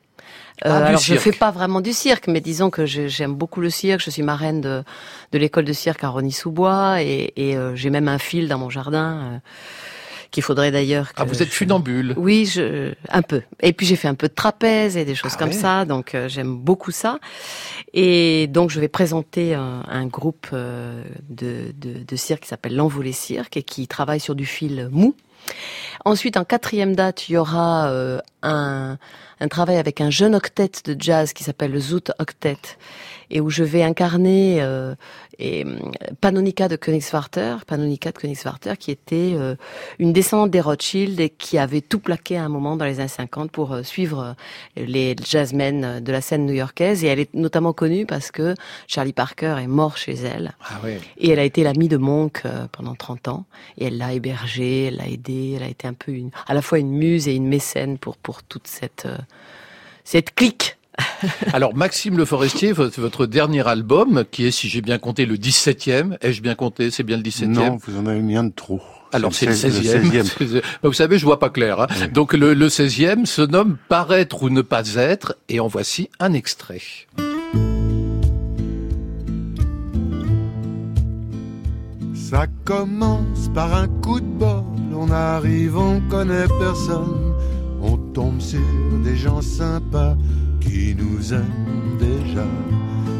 Euh, 0.64 0.70
Ah, 0.70 0.86
alors 0.86 1.00
je 1.00 1.16
fais 1.16 1.32
pas 1.32 1.50
vraiment 1.50 1.80
du 1.80 1.92
cirque, 1.92 2.28
mais 2.28 2.40
disons 2.40 2.70
que 2.70 2.86
j'aime 2.86 3.34
beaucoup 3.34 3.60
le 3.60 3.70
cirque. 3.70 4.00
Je 4.04 4.10
suis 4.10 4.22
marraine 4.22 4.60
de, 4.60 4.84
de 5.32 5.38
l'école 5.38 5.64
de 5.64 5.72
cirque 5.72 6.04
à 6.04 6.08
Rony-sous-Bois 6.10 7.02
et, 7.02 7.32
et, 7.36 7.56
euh, 7.56 7.74
j'ai 7.74 7.90
même 7.90 8.06
un 8.06 8.18
fil 8.18 8.46
dans 8.48 8.58
mon 8.58 8.70
jardin 8.70 9.18
euh, 9.34 9.38
qu'il 10.34 10.42
faudrait 10.42 10.70
d'ailleurs. 10.70 11.14
que 11.14 11.22
Ah, 11.22 11.24
vous 11.24 11.42
êtes 11.42 11.48
je- 11.48 11.54
funambule. 11.54 12.12
oui, 12.18 12.44
je, 12.44 12.92
un 13.08 13.22
peu. 13.22 13.40
Et 13.60 13.72
puis 13.72 13.86
j'ai 13.86 13.96
fait 13.96 14.08
un 14.08 14.14
peu 14.14 14.28
de 14.28 14.34
trapèze 14.34 14.96
et 14.98 15.04
des 15.06 15.14
choses 15.14 15.32
Ah 15.36 15.38
comme 15.38 15.48
ouais. 15.48 15.54
ça, 15.54 15.84
donc 15.86 16.14
euh, 16.14 16.28
j'aime 16.28 16.56
beaucoup 16.56 16.90
ça. 16.90 17.18
Et 17.94 18.46
donc 18.48 18.70
je 18.70 18.80
vais 18.80 18.88
présenter 18.88 19.54
un, 19.54 19.82
un 19.88 20.06
groupe 20.06 20.48
euh, 20.52 21.02
de, 21.30 21.72
de, 21.76 22.02
de 22.04 22.16
cirque 22.16 22.42
qui 22.42 22.48
s'appelle 22.48 22.74
l'Envolé 22.76 23.12
Cirque 23.12 23.56
et 23.56 23.62
qui 23.62 23.86
travaille 23.88 24.20
sur 24.20 24.34
du 24.34 24.44
fil 24.46 24.88
mou. 24.90 25.14
Ensuite, 26.06 26.36
en 26.38 26.44
quatrième 26.44 26.96
date, 26.96 27.28
il 27.28 27.32
y 27.32 27.36
aura 27.36 27.88
euh, 27.88 28.18
un, 28.44 28.98
un 29.40 29.48
travail 29.48 29.76
avec 29.76 30.00
un 30.00 30.10
jeune 30.10 30.34
octet 30.34 30.70
de 30.84 30.96
jazz 30.98 31.32
qui 31.32 31.44
s'appelle 31.44 31.72
le 31.72 31.80
Zoot 31.80 32.12
Octet 32.18 32.58
et 33.30 33.40
où 33.40 33.50
je 33.50 33.64
vais 33.64 33.82
incarner 33.82 34.62
euh, 34.62 34.94
et, 35.38 35.64
euh, 35.64 35.78
Panonica 36.20 36.68
de 36.68 36.76
Königswarter, 36.76 37.56
Panonica 37.66 38.12
de 38.12 38.18
Königswarter, 38.18 38.76
qui 38.78 38.90
était 38.90 39.32
euh, 39.34 39.56
une 39.98 40.12
descendante 40.12 40.50
des 40.50 40.60
Rothschild 40.60 41.18
et 41.20 41.30
qui 41.30 41.58
avait 41.58 41.80
tout 41.80 41.98
plaqué 41.98 42.36
à 42.36 42.44
un 42.44 42.48
moment 42.48 42.76
dans 42.76 42.84
les 42.84 43.00
années 43.00 43.08
50 43.08 43.50
pour 43.50 43.72
euh, 43.72 43.82
suivre 43.82 44.36
les 44.76 45.16
jazzmen 45.22 46.00
de 46.00 46.12
la 46.12 46.20
scène 46.20 46.46
new-yorkaise. 46.46 47.04
Et 47.04 47.08
elle 47.08 47.20
est 47.20 47.34
notamment 47.34 47.72
connue 47.72 48.06
parce 48.06 48.30
que 48.30 48.54
Charlie 48.86 49.12
Parker 49.12 49.56
est 49.60 49.66
mort 49.66 49.96
chez 49.96 50.14
elle. 50.14 50.54
Ah 50.64 50.80
oui. 50.84 50.92
Et 51.18 51.30
elle 51.30 51.38
a 51.38 51.44
été 51.44 51.62
l'amie 51.62 51.88
de 51.88 51.96
Monk 51.96 52.42
pendant 52.72 52.94
30 52.94 53.28
ans. 53.28 53.44
Et 53.78 53.86
elle 53.86 53.98
l'a 53.98 54.12
hébergé, 54.12 54.86
elle 54.86 54.96
l'a 54.96 55.08
aidé, 55.08 55.54
elle 55.56 55.62
a 55.62 55.68
été 55.68 55.86
un 55.86 55.94
peu 55.94 56.12
une, 56.12 56.30
à 56.46 56.54
la 56.54 56.62
fois 56.62 56.78
une 56.78 56.90
muse 56.90 57.28
et 57.28 57.34
une 57.34 57.48
mécène 57.48 57.98
pour, 57.98 58.16
pour 58.16 58.33
toute 58.42 58.66
cette, 58.66 59.08
cette 60.04 60.34
clique 60.34 60.76
Alors 61.52 61.74
Maxime 61.74 62.16
Le 62.16 62.24
Forestier, 62.24 62.72
votre, 62.72 63.26
dernier 63.26 63.66
album, 63.66 64.24
qui 64.30 64.46
est, 64.46 64.50
si 64.50 64.68
j'ai 64.68 64.80
bien 64.80 64.98
compté, 64.98 65.26
le 65.26 65.36
17e, 65.36 66.16
ai-je 66.22 66.42
bien 66.42 66.54
compté, 66.54 66.90
c'est 66.90 67.02
bien 67.02 67.16
le 67.16 67.22
17e 67.22 67.46
Non, 67.46 67.78
vous 67.84 67.98
en 67.98 68.06
avez 68.06 68.20
mis 68.20 68.36
un 68.36 68.44
de 68.44 68.52
trop. 68.52 68.80
Alors 69.12 69.32
c'est 69.32 69.46
le 69.46 69.52
16e. 69.52 70.24
16e. 70.24 70.62
Vous 70.82 70.92
savez, 70.92 71.18
je 71.18 71.24
vois 71.24 71.38
pas 71.38 71.50
clair. 71.50 71.80
hein. 71.80 71.86
Oui. 72.00 72.08
Donc 72.08 72.32
le, 72.32 72.54
le 72.54 72.68
16e 72.68 73.26
se 73.26 73.42
nomme 73.42 73.76
Paraître 73.88 74.42
ou 74.42 74.50
ne 74.50 74.62
pas 74.62 74.94
être, 74.94 75.36
et 75.48 75.60
en 75.60 75.68
voici 75.68 76.10
un 76.20 76.32
extrait. 76.32 76.82
Ça 82.14 82.46
commence 82.64 83.48
par 83.54 83.74
un 83.74 83.86
coup 83.86 84.18
de 84.18 84.26
bol, 84.26 84.64
on 84.92 85.10
arrive, 85.10 85.76
on 85.76 86.00
connaît 86.08 86.48
personne, 86.58 87.33
on 87.33 87.33
tombe 88.14 88.40
sur 88.40 88.60
des 89.04 89.16
gens 89.16 89.42
sympas 89.42 90.16
qui 90.60 90.94
nous 90.96 91.34
aiment 91.34 91.98
déjà. 91.98 92.46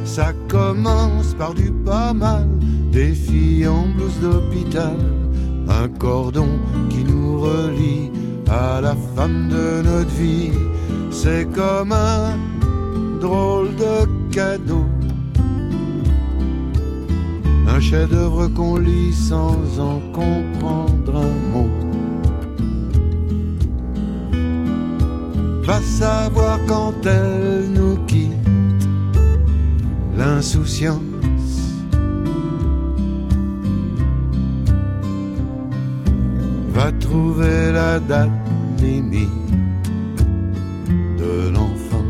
Ça 0.05 0.33
commence 0.49 1.35
par 1.35 1.53
du 1.53 1.71
pas 1.71 2.15
mal, 2.15 2.49
des 2.91 3.13
filles 3.13 3.69
en 3.69 3.87
blouse 3.95 4.21
d'hôpital, 4.23 4.97
un 5.69 5.89
cordon 5.89 6.49
qui 6.89 7.05
nous 7.05 7.41
relie 7.41 8.11
à 8.49 8.81
la 8.81 8.97
femme 9.15 9.49
de 9.49 9.83
notre 9.83 10.15
vie. 10.15 10.53
C'est 11.11 11.47
comme 11.53 11.93
un 11.93 12.39
drôle 13.21 13.75
de 13.77 14.33
cadeau 14.33 14.87
un 17.75 17.81
chef-d'œuvre 17.81 18.47
qu'on 18.49 18.77
lit 18.77 19.13
sans 19.13 19.57
en 19.81 19.99
comprendre 20.13 21.17
un 21.17 21.53
mot. 21.53 21.84
Va 25.67 25.81
savoir 25.81 26.59
quand 26.67 26.93
elle 27.07 27.73
nous 27.73 27.97
quitte, 28.05 28.31
l'insouciance. 30.15 31.01
Va 36.75 36.93
trouver 36.93 37.73
la 37.73 37.99
date 37.99 38.31
limite 38.79 39.31
de 41.19 41.49
l'enfance. 41.49 42.05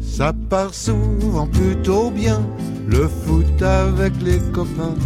Ça 0.00 0.32
part 0.48 0.72
souvent 0.72 1.46
plutôt 1.46 2.10
bien, 2.10 2.40
le 2.88 3.06
foot 3.06 3.60
avec 3.60 4.14
les 4.22 4.38
copains, 4.52 4.96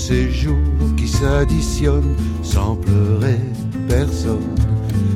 ces 0.00 0.30
jours 0.30 0.56
qui 0.96 1.06
s'additionnent 1.06 2.16
sans 2.42 2.74
pleurer 2.76 3.38
personne. 3.86 4.54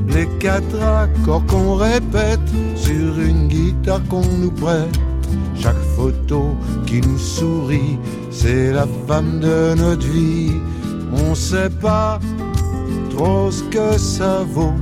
Les 0.09 0.29
quatre 0.38 0.81
accords 0.83 1.47
qu'on 1.47 1.76
répète 1.76 2.49
sur 2.76 3.19
une 3.19 3.49
guitare 3.49 4.07
qu'on 4.09 4.26
nous 4.41 4.50
prête, 4.50 5.00
chaque 5.57 5.85
photo 5.97 6.55
qui 6.87 7.00
nous 7.00 7.19
sourit, 7.19 7.99
c'est 8.31 8.73
la 8.73 8.87
femme 9.09 9.41
de 9.41 9.75
notre 9.75 10.07
vie. 10.07 10.53
On 11.26 11.35
sait 11.35 11.71
pas 11.71 12.21
trop 13.11 13.50
ce 13.50 13.62
que 13.64 13.99
ça 13.99 14.45
vaut. 14.47 14.79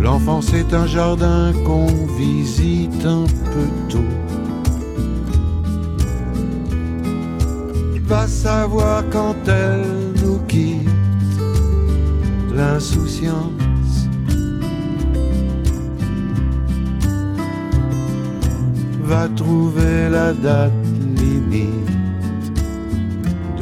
L'enfance 0.00 0.54
est 0.54 0.72
un 0.72 0.86
jardin 0.86 1.52
qu'on 1.66 1.88
visite 2.16 3.04
un 3.04 3.26
peu 3.52 3.68
savoir 8.28 9.02
quand 9.10 9.36
elle 9.46 10.12
nous 10.22 10.38
quitte, 10.46 10.88
l'insouciance. 12.54 14.06
Va 19.02 19.28
trouver 19.28 20.10
la 20.10 20.34
date 20.34 20.72
limite 21.16 21.88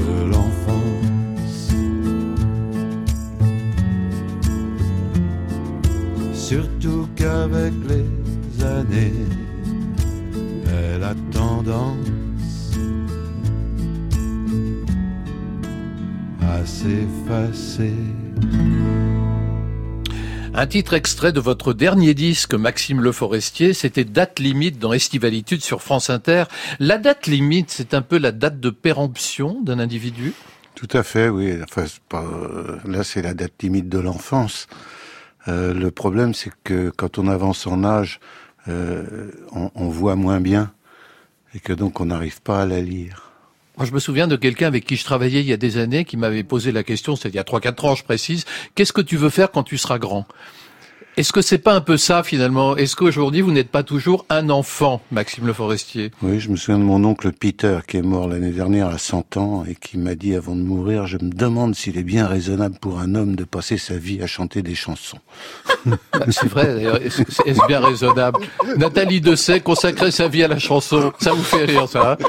de 0.01 0.31
l'enfance. 0.31 1.73
Surtout 6.35 7.07
qu'avec 7.15 7.73
les 7.89 8.65
années, 8.65 9.25
elle 10.67 11.05
a 11.05 11.15
tendance 11.31 12.26
s'effacer. 16.77 17.95
Un 20.55 20.67
titre 20.67 20.95
extrait 20.95 21.33
de 21.33 21.41
votre 21.41 21.73
dernier 21.73 22.15
disque, 22.15 22.55
Maxime 22.55 23.01
Le 23.01 23.13
Forestier, 23.13 23.73
c'était 23.73 24.05
Date 24.05 24.39
limite 24.39 24.79
dans 24.79 24.93
Estivalitude 24.93 25.63
sur 25.63 25.83
France 25.83 26.11
Inter. 26.11 26.45
La 26.79 26.99
date 26.99 27.27
limite, 27.27 27.71
c'est 27.71 27.95
un 27.95 28.03
peu 28.03 28.19
la 28.19 28.33
date 28.33 28.61
de 28.61 28.71
péremption 28.71 29.61
d'un 29.63 29.79
individu? 29.79 30.33
Tout 30.75 30.89
à 30.93 31.03
fait, 31.03 31.29
oui. 31.29 31.55
Enfin, 31.63 31.85
pas, 32.09 32.25
euh, 32.25 32.79
là, 32.87 33.05
c'est 33.05 33.23
la 33.23 33.35
date 33.35 33.63
limite 33.63 33.89
de 33.89 33.99
l'enfance. 33.99 34.67
Euh, 35.49 35.73
le 35.73 35.91
problème, 35.91 36.35
c'est 36.35 36.53
que 36.65 36.91
quand 36.91 37.19
on 37.19 37.29
avance 37.29 37.67
en 37.67 37.85
âge, 37.85 38.21
euh, 38.69 39.31
on, 39.53 39.71
on 39.75 39.89
voit 39.89 40.17
moins 40.17 40.41
bien 40.41 40.73
et 41.55 41.61
que 41.61 41.73
donc 41.73 42.01
on 42.01 42.07
n'arrive 42.07 42.43
pas 42.43 42.63
à 42.63 42.67
la 42.67 42.81
lire. 42.81 43.26
Moi, 43.77 43.85
je 43.85 43.93
me 43.93 43.99
souviens 43.99 44.27
de 44.27 44.37
quelqu'un 44.37 44.69
avec 44.69 44.87
qui 44.87 44.97
je 44.97 45.05
travaillais 45.05 45.41
il 45.41 45.47
y 45.47 45.53
a 45.53 45.59
des 45.59 45.77
années 45.77 46.07
qui 46.07 46.17
m'avait 46.17 46.45
posé 46.45 46.73
la 46.73 46.83
question, 46.83 47.15
c'était 47.15 47.29
il 47.29 47.35
y 47.35 47.39
a 47.39 47.43
3-4 47.43 47.87
ans, 47.87 47.95
je 47.95 48.05
précise, 48.05 48.47
qu'est-ce 48.75 48.93
que 48.95 49.03
tu 49.03 49.19
veux 49.19 49.29
faire 49.29 49.51
quand 49.51 49.65
tu 49.65 49.77
seras 49.77 49.99
grand? 49.99 50.27
Est-ce 51.19 51.33
que 51.33 51.41
c'est 51.41 51.59
pas 51.59 51.75
un 51.75 51.81
peu 51.81 51.97
ça 51.97 52.23
finalement? 52.23 52.77
Est-ce 52.77 52.95
qu'aujourd'hui 52.95 53.41
vous 53.41 53.51
n'êtes 53.51 53.71
pas 53.71 53.83
toujours 53.83 54.27
un 54.29 54.51
enfant, 54.51 55.01
Maxime 55.11 55.47
Le 55.47 55.55
Forestier 55.55 56.11
Oui, 56.21 56.41
je 56.41 56.51
me 56.51 56.57
souviens 56.57 56.79
de 56.79 56.85
mon 56.85 57.03
oncle 57.05 57.33
Peter 57.33 57.79
qui 57.89 57.97
est 57.97 58.03
mort 58.03 58.29
l'année 58.29 58.51
dernière 58.51 58.89
à 58.89 58.99
100 58.99 59.39
ans 59.39 59.65
et 59.67 59.75
qui 59.75 59.97
m'a 59.97 60.15
dit 60.15 60.35
avant 60.35 60.55
de 60.55 60.61
mourir, 60.61 61.07
je 61.07 61.17
me 61.17 61.31
demande 61.31 61.75
s'il 61.75 61.97
est 61.97 62.03
bien 62.03 62.27
raisonnable 62.27 62.79
pour 62.79 62.99
un 62.99 63.15
homme 63.15 63.35
de 63.35 63.45
passer 63.45 63.79
sa 63.79 63.97
vie 63.97 64.23
à 64.23 64.27
chanter 64.27 64.63
des 64.63 64.75
chansons. 64.75 65.19
Bah, 66.13 66.27
C'est 66.31 66.49
vrai, 66.49 66.75
d'ailleurs, 66.75 67.01
est-ce 67.01 67.67
bien 67.67 67.81
raisonnable? 67.81 68.41
Nathalie 68.77 69.21
Dessay 69.21 69.61
consacrer 69.61 70.11
sa 70.11 70.29
vie 70.29 70.43
à 70.43 70.49
la 70.49 70.59
chanson, 70.59 71.13
ça 71.19 71.33
vous 71.33 71.45
fait 71.45 71.65
rire 71.65 71.89
ça 71.89 72.13
hein? 72.21 72.27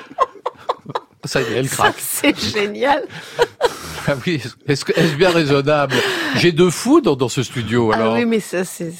Ça 1.27 1.41
y 1.41 1.45
est, 1.45 1.57
elle 1.57 1.69
craque. 1.69 1.95
C'est 1.99 2.37
génial. 2.39 3.03
Ah 4.09 4.13
oui, 4.25 4.41
est-ce 4.67 4.85
que 4.85 4.93
est-ce 4.97 5.15
bien 5.15 5.29
raisonnable? 5.31 5.95
J'ai 6.37 6.51
deux 6.53 6.69
fous 6.69 7.01
dans, 7.01 7.15
dans 7.15 7.27
ce 7.29 7.43
studio. 7.43 7.91
Alors, 7.91 8.13
Ah 8.15 8.17
oui, 8.19 8.25
mais 8.25 8.39
ça, 8.39 8.63
c'est, 8.63 8.93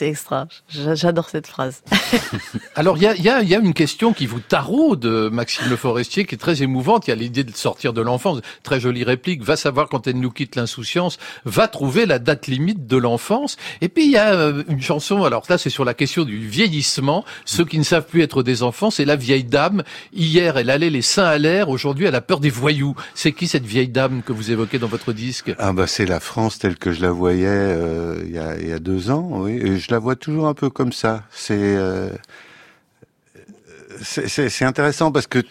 extra. 0.00 0.48
J'a- 0.68 0.94
J'adore 0.96 1.28
cette 1.28 1.46
phrase. 1.46 1.82
alors 2.74 2.96
il 2.96 3.04
y 3.04 3.06
a, 3.06 3.14
y, 3.16 3.28
a, 3.28 3.42
y 3.42 3.54
a 3.54 3.58
une 3.58 3.74
question 3.74 4.12
qui 4.12 4.26
vous 4.26 4.40
taraude, 4.40 5.06
Maxime 5.32 5.68
Le 5.70 5.76
Forestier, 5.76 6.24
qui 6.24 6.34
est 6.34 6.38
très 6.38 6.62
émouvante. 6.62 7.06
Il 7.06 7.10
y 7.10 7.12
a 7.12 7.16
l'idée 7.16 7.44
de 7.44 7.54
sortir 7.54 7.92
de 7.92 8.00
l'enfance. 8.02 8.40
Très 8.62 8.80
jolie 8.80 9.04
réplique. 9.04 9.42
Va 9.42 9.56
savoir 9.56 9.88
quand 9.88 10.06
elle 10.06 10.18
nous 10.18 10.30
quitte 10.30 10.56
l'insouciance. 10.56 11.18
Va 11.44 11.68
trouver 11.68 12.04
la 12.06 12.18
date 12.18 12.46
limite 12.48 12.86
de 12.86 12.96
l'enfance. 12.96 13.56
Et 13.80 13.88
puis 13.88 14.06
il 14.06 14.10
y 14.10 14.16
a 14.16 14.32
euh, 14.34 14.64
une 14.68 14.82
chanson. 14.82 15.22
Alors 15.24 15.44
là, 15.48 15.58
c'est 15.58 15.70
sur 15.70 15.84
la 15.84 15.94
question 15.94 16.24
du 16.24 16.48
vieillissement. 16.48 17.24
Ceux 17.44 17.64
qui 17.64 17.78
ne 17.78 17.84
savent 17.84 18.06
plus 18.06 18.22
être 18.22 18.42
des 18.42 18.62
enfants, 18.64 18.90
c'est 18.90 19.04
la 19.04 19.16
vieille 19.16 19.44
dame. 19.44 19.84
Hier, 20.12 20.56
elle 20.58 20.70
allait 20.70 20.90
les 20.90 21.02
seins 21.02 21.26
à 21.26 21.38
l'air. 21.38 21.68
Aujourd'hui, 21.68 22.06
elle 22.06 22.14
a 22.16 22.20
peur 22.20 22.40
des 22.40 22.50
voyous. 22.50 22.96
C'est 23.14 23.32
qui 23.32 23.46
cette 23.46 23.64
vieille 23.66 23.88
dame 23.88 24.22
que 24.24 24.32
vous 24.32 24.47
évoquez 24.50 24.78
dans 24.78 24.86
votre 24.88 25.12
disque? 25.12 25.54
Ah 25.58 25.72
bah 25.72 25.86
c'est 25.86 26.06
la 26.06 26.20
France 26.20 26.58
telle 26.58 26.76
que 26.76 26.92
je 26.92 27.02
la 27.02 27.10
voyais 27.10 27.46
euh, 27.48 28.22
il, 28.24 28.68
y 28.68 28.72
a, 28.72 28.78
deux 28.78 29.10
ans, 29.10 29.28
oui. 29.42 29.52
Et 29.52 29.78
je 29.78 29.90
la 29.90 29.98
vois 29.98 30.16
toujours 30.16 30.46
un 30.48 30.54
peu 30.54 30.70
comme 30.70 30.92
ça. 30.92 31.24
C'est 31.30 31.56
euh, 31.58 32.10
c'est- 34.02 34.64
intéressant 34.64 35.12
parce 35.12 35.26
que 35.26 35.42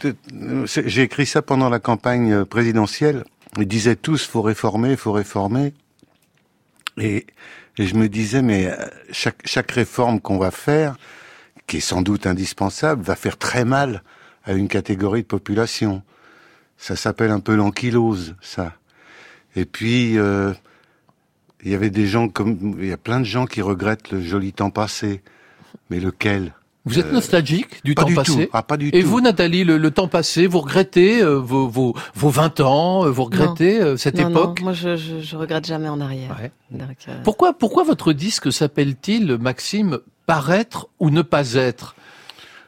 j'ai 0.66 1.02
écrit 1.02 1.26
ça 1.26 1.42
pendant 1.42 1.70
la 1.70 1.80
campagne 1.80 2.46
présidentielle. 2.46 3.24
Ils 3.58 3.68
disaient 3.68 3.96
tous 3.96 4.26
faut 4.26 4.42
réformer, 4.42 4.96
faut 4.96 5.12
réformer. 5.12 5.74
Et, 6.98 7.26
et 7.78 7.86
je 7.86 7.96
me 7.96 8.08
disais 8.10 8.42
mais 8.42 8.68
euh, 8.68 8.76
chaque 9.12 9.42
chaque 9.46 9.72
réforme 9.72 10.20
qu'on 10.22 10.38
va 10.38 10.52
faire, 10.52 10.98
qui 11.68 11.78
est 11.78 11.82
sans 11.82 12.02
doute 12.02 12.28
indispensable, 12.28 13.04
va 13.04 13.16
faire 13.16 13.38
très 13.38 13.66
mal 13.66 14.04
à 14.46 14.54
une 14.54 14.68
catégorie 14.68 15.24
de 15.24 15.28
population. 15.28 16.02
ça 16.78 16.96
s'appelle 16.96 17.32
un 17.32 17.40
peu 17.40 17.56
l'ankylose, 17.56 18.36
ça. 18.42 18.74
Et 19.56 19.66
puis, 19.66 20.18
euh, 20.18 20.54
il 21.64 21.72
y 21.72 21.76
avait 21.76 21.90
des 21.90 22.06
gens 22.08 22.28
comme, 22.30 22.78
il 22.80 22.88
y 22.88 22.94
a 22.94 22.98
plein 22.98 23.20
de 23.20 23.26
gens 23.26 23.46
qui 23.46 23.62
regrettent 23.62 24.12
le 24.12 24.22
joli 24.22 24.54
temps 24.54 24.70
passé. 24.70 25.22
Mais 25.90 26.00
lequel 26.00 26.54
Vous 26.86 27.00
êtes 27.00 27.12
nostalgique 27.12 27.84
du 27.84 27.94
Pas 27.94 28.04
temps 28.04 28.08
du 28.10 28.16
passé 28.16 28.46
tout. 28.46 28.50
Ah, 28.54 28.64
pas 28.64 28.78
du 28.78 28.90
Et 28.94 29.02
tout. 29.04 29.08
vous, 29.10 29.22
Nathalie, 29.22 29.64
le, 29.64 29.78
le 29.78 29.92
temps 29.92 30.08
passé, 30.08 30.48
vous 30.48 30.60
regrettez 30.60 31.22
euh, 31.22 31.36
vos, 31.40 31.68
vos, 31.68 31.96
vos 32.16 32.30
20 32.30 32.60
ans, 32.62 33.06
euh, 33.06 33.10
vous 33.10 33.26
regrettez 33.26 33.80
euh, 33.82 33.98
cette 33.98 34.16
non, 34.20 34.30
époque 34.30 34.60
non, 34.60 34.66
moi 34.66 34.74
je, 34.74 34.96
je, 34.96 35.20
je 35.22 35.36
regrette 35.36 35.66
jamais 35.66 35.90
en 35.90 36.00
arrière. 36.02 36.36
Ouais. 36.42 36.52
Donc, 36.72 36.98
euh, 37.08 37.22
Pourquoi, 37.24 37.54
pourquoi 37.54 37.84
votre 37.84 38.14
disque 38.14 38.52
s'appelle-t-il, 38.52 39.38
Maxime, 39.38 40.00
Paraître 40.26 40.88
ou 41.00 41.10
ne 41.10 41.22
pas 41.22 41.54
être? 41.54 41.96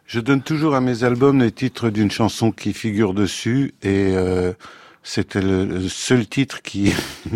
Je 0.06 0.20
donne 0.20 0.42
toujours 0.42 0.76
à 0.76 0.82
mes 0.82 1.04
albums 1.04 1.40
les 1.40 1.52
titres 1.52 1.90
d'une 1.90 2.10
chanson 2.12 2.52
qui 2.52 2.74
figure 2.74 3.14
dessus 3.14 3.76
et 3.84 4.12
euh, 4.16 4.54
c'était 5.04 5.42
le, 5.42 5.66
le 5.66 5.88
seul 5.90 6.28
titre 6.28 6.62
qui, 6.62 6.94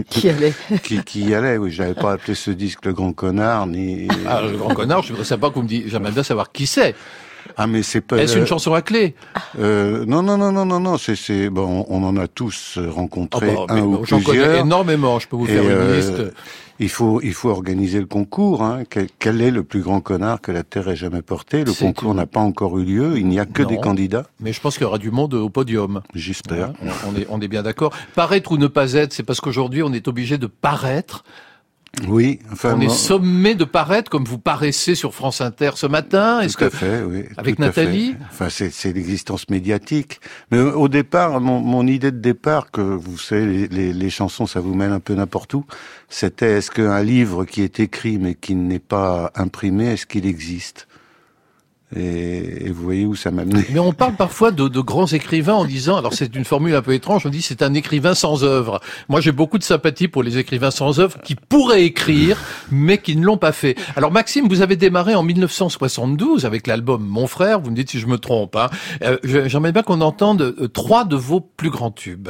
qui 0.10 0.30
allait 0.30 0.54
qui 0.84 1.04
qui 1.04 1.22
y 1.26 1.34
allait. 1.36 1.58
Oui, 1.58 1.72
j'avais 1.72 1.94
pas 1.94 2.14
appelé 2.14 2.36
ce 2.36 2.52
disque 2.52 2.86
le 2.86 2.94
grand 2.94 3.14
connard 3.14 3.68
ni. 3.68 4.08
Ah, 4.28 4.42
le 4.42 4.58
grand 4.58 4.74
connard, 4.74 5.02
je 5.04 5.10
voudrais 5.10 5.26
savoir 5.26 5.52
que 5.52 5.58
vous 5.58 5.64
me 5.64 5.68
dites, 5.68 5.88
j'aimerais 5.88 6.12
bien 6.12 6.24
savoir 6.24 6.52
qui 6.52 6.68
c'est. 6.68 6.94
Ah 7.58 7.68
mais 7.68 7.84
c'est 7.84 8.00
pas. 8.02 8.18
Est-ce 8.18 8.38
une 8.38 8.48
chanson 8.48 8.74
à 8.74 8.82
clé? 8.82 9.16
Euh, 9.60 10.06
Non 10.08 10.24
non 10.24 10.38
non 10.38 10.52
non 10.52 10.66
non 10.66 10.80
non. 10.80 10.98
C'est 10.98 11.16
c'est 11.16 11.50
bon. 11.50 11.86
On 11.90 12.02
en 12.04 12.16
a 12.18 12.28
tous 12.28 12.78
Ah 12.82 12.90
rencontré 12.90 13.54
bah, 13.54 13.66
un 13.70 13.76
mais 13.76 13.82
ou 13.82 13.98
bon, 13.98 14.06
J'en 14.06 14.22
connais 14.22 14.40
plusieurs. 14.40 14.66
énormément, 14.66 15.20
je 15.20 15.28
peux 15.28 15.36
vous 15.36 15.46
Et, 15.48 15.54
faire 15.54 15.64
une 15.64 15.70
euh, 15.70 15.98
liste. 15.98 16.34
Il 16.80 16.90
faut, 16.90 17.22
il 17.22 17.34
faut 17.34 17.50
organiser 17.50 18.00
le 18.00 18.06
concours. 18.08 18.64
Hein. 18.64 18.84
Quel, 18.90 19.08
quel 19.20 19.42
est 19.42 19.52
le 19.52 19.64
plus 19.64 19.82
grand 19.82 20.02
connard 20.02 20.42
que 20.42 20.52
la 20.52 20.64
Terre 20.64 20.90
ait 20.90 20.96
jamais 20.96 21.22
porté? 21.22 21.64
Le 21.64 21.72
concours 21.72 22.12
une- 22.12 22.18
n'a 22.18 22.26
pas 22.26 22.40
encore 22.40 22.78
eu 22.80 22.84
lieu. 22.84 23.18
Il 23.18 23.28
n'y 23.28 23.40
a 23.40 23.46
que 23.46 23.62
Non. 23.62 23.70
des 23.70 23.78
candidats. 23.78 24.26
Mais 24.40 24.54
je 24.54 24.60
pense 24.60 24.74
qu'il 24.76 24.84
y 24.84 24.88
aura 24.88 24.98
du 24.98 25.12
monde 25.12 25.36
au 25.36 25.50
podium. 25.50 26.02
J'espère. 26.16 26.70
Hein, 26.84 26.90
on 27.08 27.16
est, 27.16 27.28
on 27.30 27.40
est 27.42 27.48
bien 27.48 27.62
d'accord. 27.64 27.94
Paraître 28.16 28.52
ou 28.52 28.58
ne 28.58 28.68
pas 28.68 28.94
être, 28.94 29.14
c'est 29.14 29.24
parce 29.24 29.40
qu'aujourd'hui 29.40 29.84
on 29.84 29.94
est 29.94 30.08
obligé 30.08 30.38
de 30.38 30.48
paraître. 30.48 31.24
Oui. 32.08 32.40
Enfin, 32.52 32.74
on 32.76 32.82
est 32.82 32.90
sommé 32.90 33.54
de 33.54 33.66
paraître 33.66 34.10
comme 34.10 34.26
vous 34.26 34.40
paraissez 34.40 34.96
sur 34.96 35.14
France 35.14 35.42
Inter 35.42 35.72
ce 35.76 35.86
matin. 35.86 36.42
Est-ce 36.42 36.58
Tout 36.58 36.64
à 36.66 36.70
que 36.70 36.76
fait, 36.76 37.04
oui. 37.04 37.24
avec. 37.38 37.60
Nathalie? 37.60 38.16
Enfin, 38.32 38.50
c'est, 38.50 38.94
l'existence 38.94 39.48
médiatique. 39.50 40.20
Mais 40.52 40.60
au 40.60 40.84
au 40.84 40.88
départ, 40.90 41.40
mon, 41.40 41.60
mon 41.60 41.86
idée 41.88 42.12
de 42.12 42.18
départ, 42.20 42.72
que 42.72 42.82
vous 42.82 43.18
savez, 43.18 43.46
les, 43.46 43.68
les, 43.68 43.94
les 43.94 44.10
chansons, 44.10 44.48
ça 44.48 44.60
vous 44.60 44.74
mène 44.74 44.92
un 44.92 45.00
peu 45.00 45.14
n'importe 45.14 45.54
où, 45.54 45.66
c'était 46.10 46.58
est-ce 46.58 46.72
qu'un 46.72 47.02
livre 47.04 47.46
qui 47.46 47.62
est 47.62 47.80
écrit 47.80 48.18
mais 48.18 48.34
qui 48.36 48.56
n'est 48.56 48.80
pas 48.80 49.32
imprimé, 49.36 49.94
est-ce 49.94 50.06
qu'il 50.06 50.26
existe? 50.26 50.88
Et, 51.96 52.66
et 52.68 52.70
vous 52.70 52.84
voyez 52.84 53.06
où 53.06 53.16
ça 53.16 53.32
m'a 53.32 53.46
mené. 53.46 53.66
Mais 53.72 53.80
on 53.80 53.94
parle 53.94 54.16
parfois 54.16 54.52
de, 54.52 54.68
de 54.68 54.80
grands 54.80 55.08
écrivains 55.08 55.54
en 55.54 55.66
disant, 55.66 55.98
alors 55.98 56.14
c'est 56.14 56.36
une 56.36 56.46
formule 56.46 56.76
un 56.76 56.82
peu 56.82 56.94
étrange, 56.94 57.26
on 57.26 57.30
dit 57.30 57.42
c'est 57.42 57.62
un 57.62 57.74
écrivain 57.74 58.16
sans 58.16 58.44
œuvre. 58.44 58.80
Moi 59.10 59.22
j'ai 59.22 59.32
beaucoup 59.32 59.58
de 59.58 59.64
sympathie 59.64 60.08
pour 60.08 60.24
les 60.24 60.38
écrivains 60.38 60.72
sans 60.72 61.00
œuvre 61.00 61.18
qui 61.24 61.36
pourraient 61.36 61.84
écrire, 61.84 62.38
mais 62.72 62.98
qui 62.98 63.16
ne 63.16 63.26
l'ont 63.26 63.38
pas 63.38 63.52
fait. 63.52 63.76
Alors 63.96 64.12
Maxime, 64.12 64.48
vous 64.48 64.62
avez 64.62 64.76
démarré 64.76 65.16
en 65.16 65.24
1972 65.24 66.46
avec 66.46 66.68
l'album 66.68 67.06
Mon 67.06 67.28
frère, 67.28 67.60
vous 67.60 67.72
me 67.72 67.76
dites 67.76 67.92
si 67.92 68.00
je 68.00 68.08
me 68.08 68.18
trompe. 68.18 68.56
Hein. 68.56 68.70
Euh, 69.04 69.18
J'aimerais 69.24 69.72
bien 69.72 69.84
qu'on 69.84 70.02
entende 70.02 70.42
euh, 70.42 70.68
trois 70.68 71.06
de 71.06 71.16
vos 71.16 71.40
plus 71.42 71.70
grands 71.70 71.92
tubes. 71.92 72.30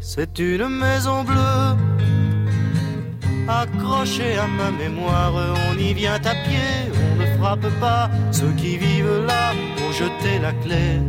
C'est 0.00 0.38
une 0.38 0.68
maison 0.68 1.24
bleue 1.24 1.97
accrochée 3.48 4.36
à 4.36 4.46
ma 4.46 4.70
mémoire. 4.70 5.32
On 5.70 5.78
y 5.78 5.94
vient 5.94 6.14
à 6.14 6.34
pied, 6.46 6.70
on 6.92 7.16
ne 7.22 7.26
frappe 7.38 7.68
pas 7.80 8.10
ceux 8.30 8.52
qui 8.52 8.76
vivent 8.76 9.24
là 9.26 9.52
pour 9.76 9.92
jeter 9.92 10.38
la 10.40 10.52
clé. 10.52 11.00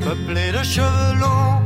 Peuplée 0.00 0.52
de 0.52 0.62
cheveux 0.62 1.14
longs, 1.20 1.60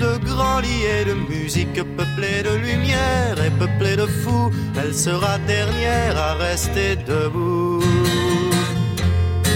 de 0.00 0.18
grands 0.24 0.60
lits 0.60 0.84
et 0.84 1.04
de 1.04 1.14
musique, 1.14 1.80
peuplée 1.96 2.42
de 2.42 2.56
lumière 2.56 3.36
et 3.44 3.50
peuplée 3.50 3.96
de 3.96 4.06
fous, 4.06 4.50
elle 4.76 4.94
sera 4.94 5.38
dernière 5.46 6.18
à 6.18 6.34
rester 6.34 6.96
debout. 6.96 7.82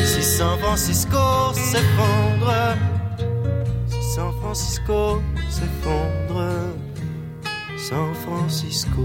Si 0.04 0.22
San 0.22 0.58
Francisco 0.58 1.52
s'effondre, 1.52 2.54
si 3.88 4.14
San 4.14 4.32
Francisco 4.40 5.20
s'effondre, 5.48 6.44
San 7.80 8.14
Francisco. 8.14 9.00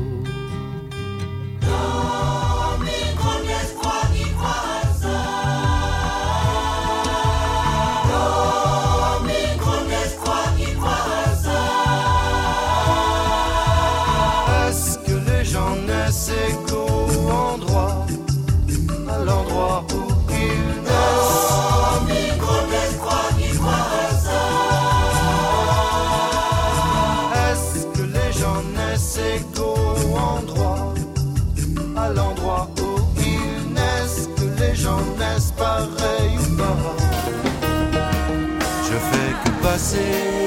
Que 39.95 40.44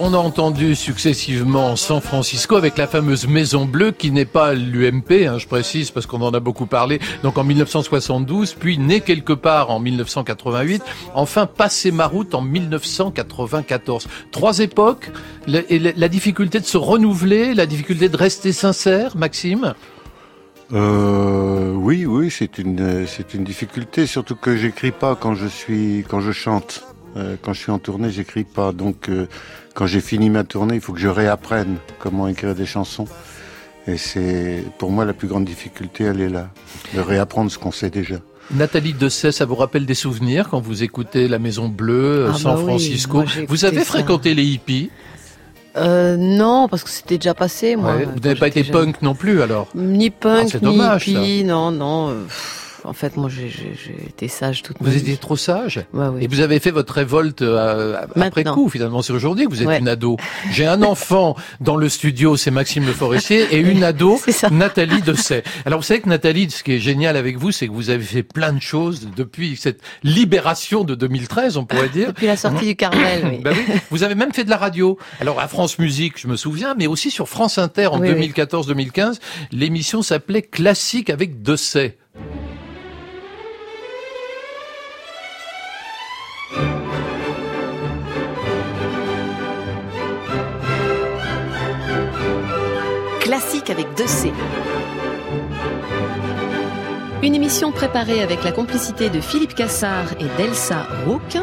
On 0.00 0.14
a 0.14 0.16
entendu 0.16 0.74
successivement 0.74 1.74
San 1.76 2.00
Francisco 2.00 2.56
avec 2.56 2.78
la 2.78 2.86
fameuse 2.86 3.26
Maison 3.26 3.64
Bleue 3.66 3.90
qui 3.90 4.10
n'est 4.10 4.24
pas 4.24 4.54
l'UMP, 4.54 5.26
hein, 5.26 5.38
je 5.38 5.46
précise 5.46 5.90
parce 5.90 6.06
qu'on 6.06 6.20
en 6.22 6.32
a 6.32 6.40
beaucoup 6.40 6.66
parlé, 6.66 7.00
donc 7.22 7.36
en 7.36 7.44
1972, 7.44 8.54
puis 8.54 8.78
Né 8.78 9.00
quelque 9.00 9.32
part 9.32 9.70
en 9.70 9.80
1988, 9.80 10.82
enfin 11.14 11.46
Passer 11.46 11.90
ma 11.90 12.06
route 12.06 12.34
en 12.34 12.40
1994. 12.42 14.06
Trois 14.30 14.60
époques, 14.60 15.10
la- 15.46 15.62
la 15.70 16.08
difficulté 16.08 16.60
de 16.60 16.64
se 16.66 16.76
renouveler, 16.78 17.54
la 17.54 17.66
difficulté 17.66 18.08
de 18.08 18.16
rester 18.16 18.52
sincère, 18.52 19.16
Maxime? 19.16 19.74
Euh, 20.72 21.72
oui, 21.72 22.06
oui, 22.06 22.30
c'est 22.30 22.58
une, 22.58 23.06
c'est 23.06 23.34
une 23.34 23.42
difficulté, 23.44 24.06
surtout 24.06 24.36
que 24.36 24.56
j'écris 24.56 24.92
pas 24.92 25.16
quand 25.16 25.34
je 25.34 25.46
suis, 25.46 26.04
quand 26.08 26.20
je 26.20 26.32
chante. 26.32 26.84
Euh, 27.16 27.36
quand 27.40 27.54
je 27.54 27.60
suis 27.60 27.72
en 27.72 27.78
tournée, 27.78 28.10
j'écris 28.10 28.44
pas. 28.44 28.70
Donc, 28.72 29.08
euh, 29.08 29.26
quand 29.78 29.86
j'ai 29.86 30.00
fini 30.00 30.28
ma 30.28 30.42
tournée, 30.42 30.74
il 30.74 30.80
faut 30.80 30.92
que 30.92 30.98
je 30.98 31.06
réapprenne 31.06 31.76
comment 32.00 32.26
écrire 32.26 32.56
des 32.56 32.66
chansons. 32.66 33.06
Et 33.86 33.96
c'est, 33.96 34.64
pour 34.76 34.90
moi, 34.90 35.04
la 35.04 35.12
plus 35.12 35.28
grande 35.28 35.44
difficulté, 35.44 36.02
elle 36.02 36.20
est 36.20 36.28
là, 36.28 36.48
de 36.96 37.00
réapprendre 37.00 37.48
ce 37.48 37.58
qu'on 37.58 37.70
sait 37.70 37.88
déjà. 37.88 38.16
Nathalie 38.50 38.92
Dessay, 38.92 39.30
ça 39.30 39.44
vous 39.44 39.54
rappelle 39.54 39.86
des 39.86 39.94
souvenirs 39.94 40.48
quand 40.50 40.58
vous 40.60 40.82
écoutez 40.82 41.28
la 41.28 41.38
Maison 41.38 41.68
Bleue, 41.68 42.24
euh, 42.26 42.30
Ah 42.34 42.38
San 42.38 42.54
bah 42.56 42.60
oui, 42.60 42.66
Francisco 42.66 43.24
Vous 43.46 43.64
avez 43.64 43.78
ça. 43.78 43.84
fréquenté 43.84 44.34
les 44.34 44.44
hippies 44.44 44.90
Euh, 45.76 46.16
non, 46.18 46.66
parce 46.68 46.82
que 46.82 46.90
c'était 46.90 47.18
déjà 47.18 47.34
passé, 47.34 47.76
moi. 47.76 47.94
Ouais, 47.94 48.04
Vous 48.04 48.18
n'avez 48.18 48.34
pas 48.40 48.48
été 48.48 48.64
jeune. 48.64 48.72
punk 48.72 49.02
non 49.02 49.14
plus 49.14 49.42
alors 49.42 49.68
Ni 49.76 50.08
Ah, 50.08 50.18
punk, 50.20 50.48
c'est 50.50 50.60
ni 50.62 50.64
dommage, 50.72 51.04
ça. 51.04 51.10
hippie, 51.12 51.44
non, 51.44 51.70
non. 51.70 52.08
euh, 52.10 52.24
pff, 52.24 52.67
En 52.88 52.94
fait, 52.94 53.16
moi, 53.16 53.28
j'ai- 53.28 53.50
été 54.08 54.28
sage 54.28 54.62
toute 54.62 54.80
ma 54.80 54.86
Vous 54.88 54.94
vie. 54.94 55.00
étiez 55.00 55.16
trop 55.18 55.36
sage 55.36 55.84
Ouais, 55.92 56.06
oui. 56.08 56.24
Et 56.24 56.26
vous 56.26 56.40
avez 56.40 56.58
fait 56.58 56.70
votre 56.70 56.94
révolte 56.94 57.42
euh, 57.42 57.96
après 58.00 58.18
Maintenant. 58.42 58.54
coup, 58.54 58.68
finalement. 58.70 59.02
C'est 59.02 59.12
aujourd'hui 59.12 59.44
que 59.44 59.50
vous 59.50 59.60
êtes 59.62 59.68
Ouais. 59.68 59.78
une 59.78 59.88
ado. 59.88 60.16
J'ai 60.52 60.66
un 60.66 60.82
enfant 60.82 61.36
dans 61.60 61.76
le 61.76 61.88
studio, 61.88 62.36
c'est 62.36 62.50
Maxime 62.50 62.86
Le 62.86 62.92
Forestier, 62.92 63.46
et 63.50 63.58
une 63.58 63.84
ado. 63.84 64.18
Nathalie 64.50 65.02
Dessay. 65.02 65.42
Alors, 65.66 65.80
vous 65.80 65.84
savez 65.84 66.00
que 66.00 66.08
Nathalie, 66.08 66.50
ce 66.50 66.62
qui 66.62 66.72
est 66.72 66.78
génial 66.78 67.16
avec 67.16 67.36
vous, 67.36 67.52
c'est 67.52 67.68
que 67.68 67.72
vous 67.72 67.90
avez 67.90 68.02
fait 68.04 68.22
plein 68.22 68.52
de 68.54 68.62
choses 68.62 69.08
depuis 69.14 69.56
cette 69.56 69.80
libération 70.02 70.84
de 70.84 70.94
2013, 70.94 71.56
on 71.58 71.64
pourrait 71.66 71.88
dire. 71.90 72.08
Depuis 72.08 72.26
la 72.26 72.36
sortie 72.36 72.66
du 72.66 72.76
Carmel, 72.76 73.22
oui. 73.30 73.38
Bah 73.44 73.50
oui, 73.54 73.64
vous 73.90 74.02
avez 74.02 74.14
même 74.14 74.32
fait 74.32 74.44
de 74.44 74.50
la 74.50 74.56
radio. 74.56 74.98
Alors 75.20 75.40
à 75.40 75.48
France 75.48 75.78
Musique, 75.78 76.14
je 76.18 76.26
me 76.26 76.36
souviens, 76.36 76.74
mais 76.76 76.86
aussi 76.86 77.10
sur 77.10 77.28
France 77.28 77.58
Inter 77.58 77.88
en 77.88 78.00
Oui, 78.00 78.08
oui. 78.10 78.32
2014-2015, 78.34 79.18
l'émission 79.52 80.02
s'appelait 80.02 80.42
Classique 80.42 81.10
avec 81.10 81.42
Dessay. 81.42 81.96
Avec 93.66 93.86
deux 93.96 94.06
C. 94.06 94.32
Une 97.22 97.34
émission 97.34 97.72
préparée 97.72 98.22
avec 98.22 98.44
la 98.44 98.52
complicité 98.52 99.10
de 99.10 99.20
Philippe 99.20 99.54
Cassard 99.54 100.12
et 100.20 100.26
d'Elsa 100.36 100.86
Rook, 101.06 101.36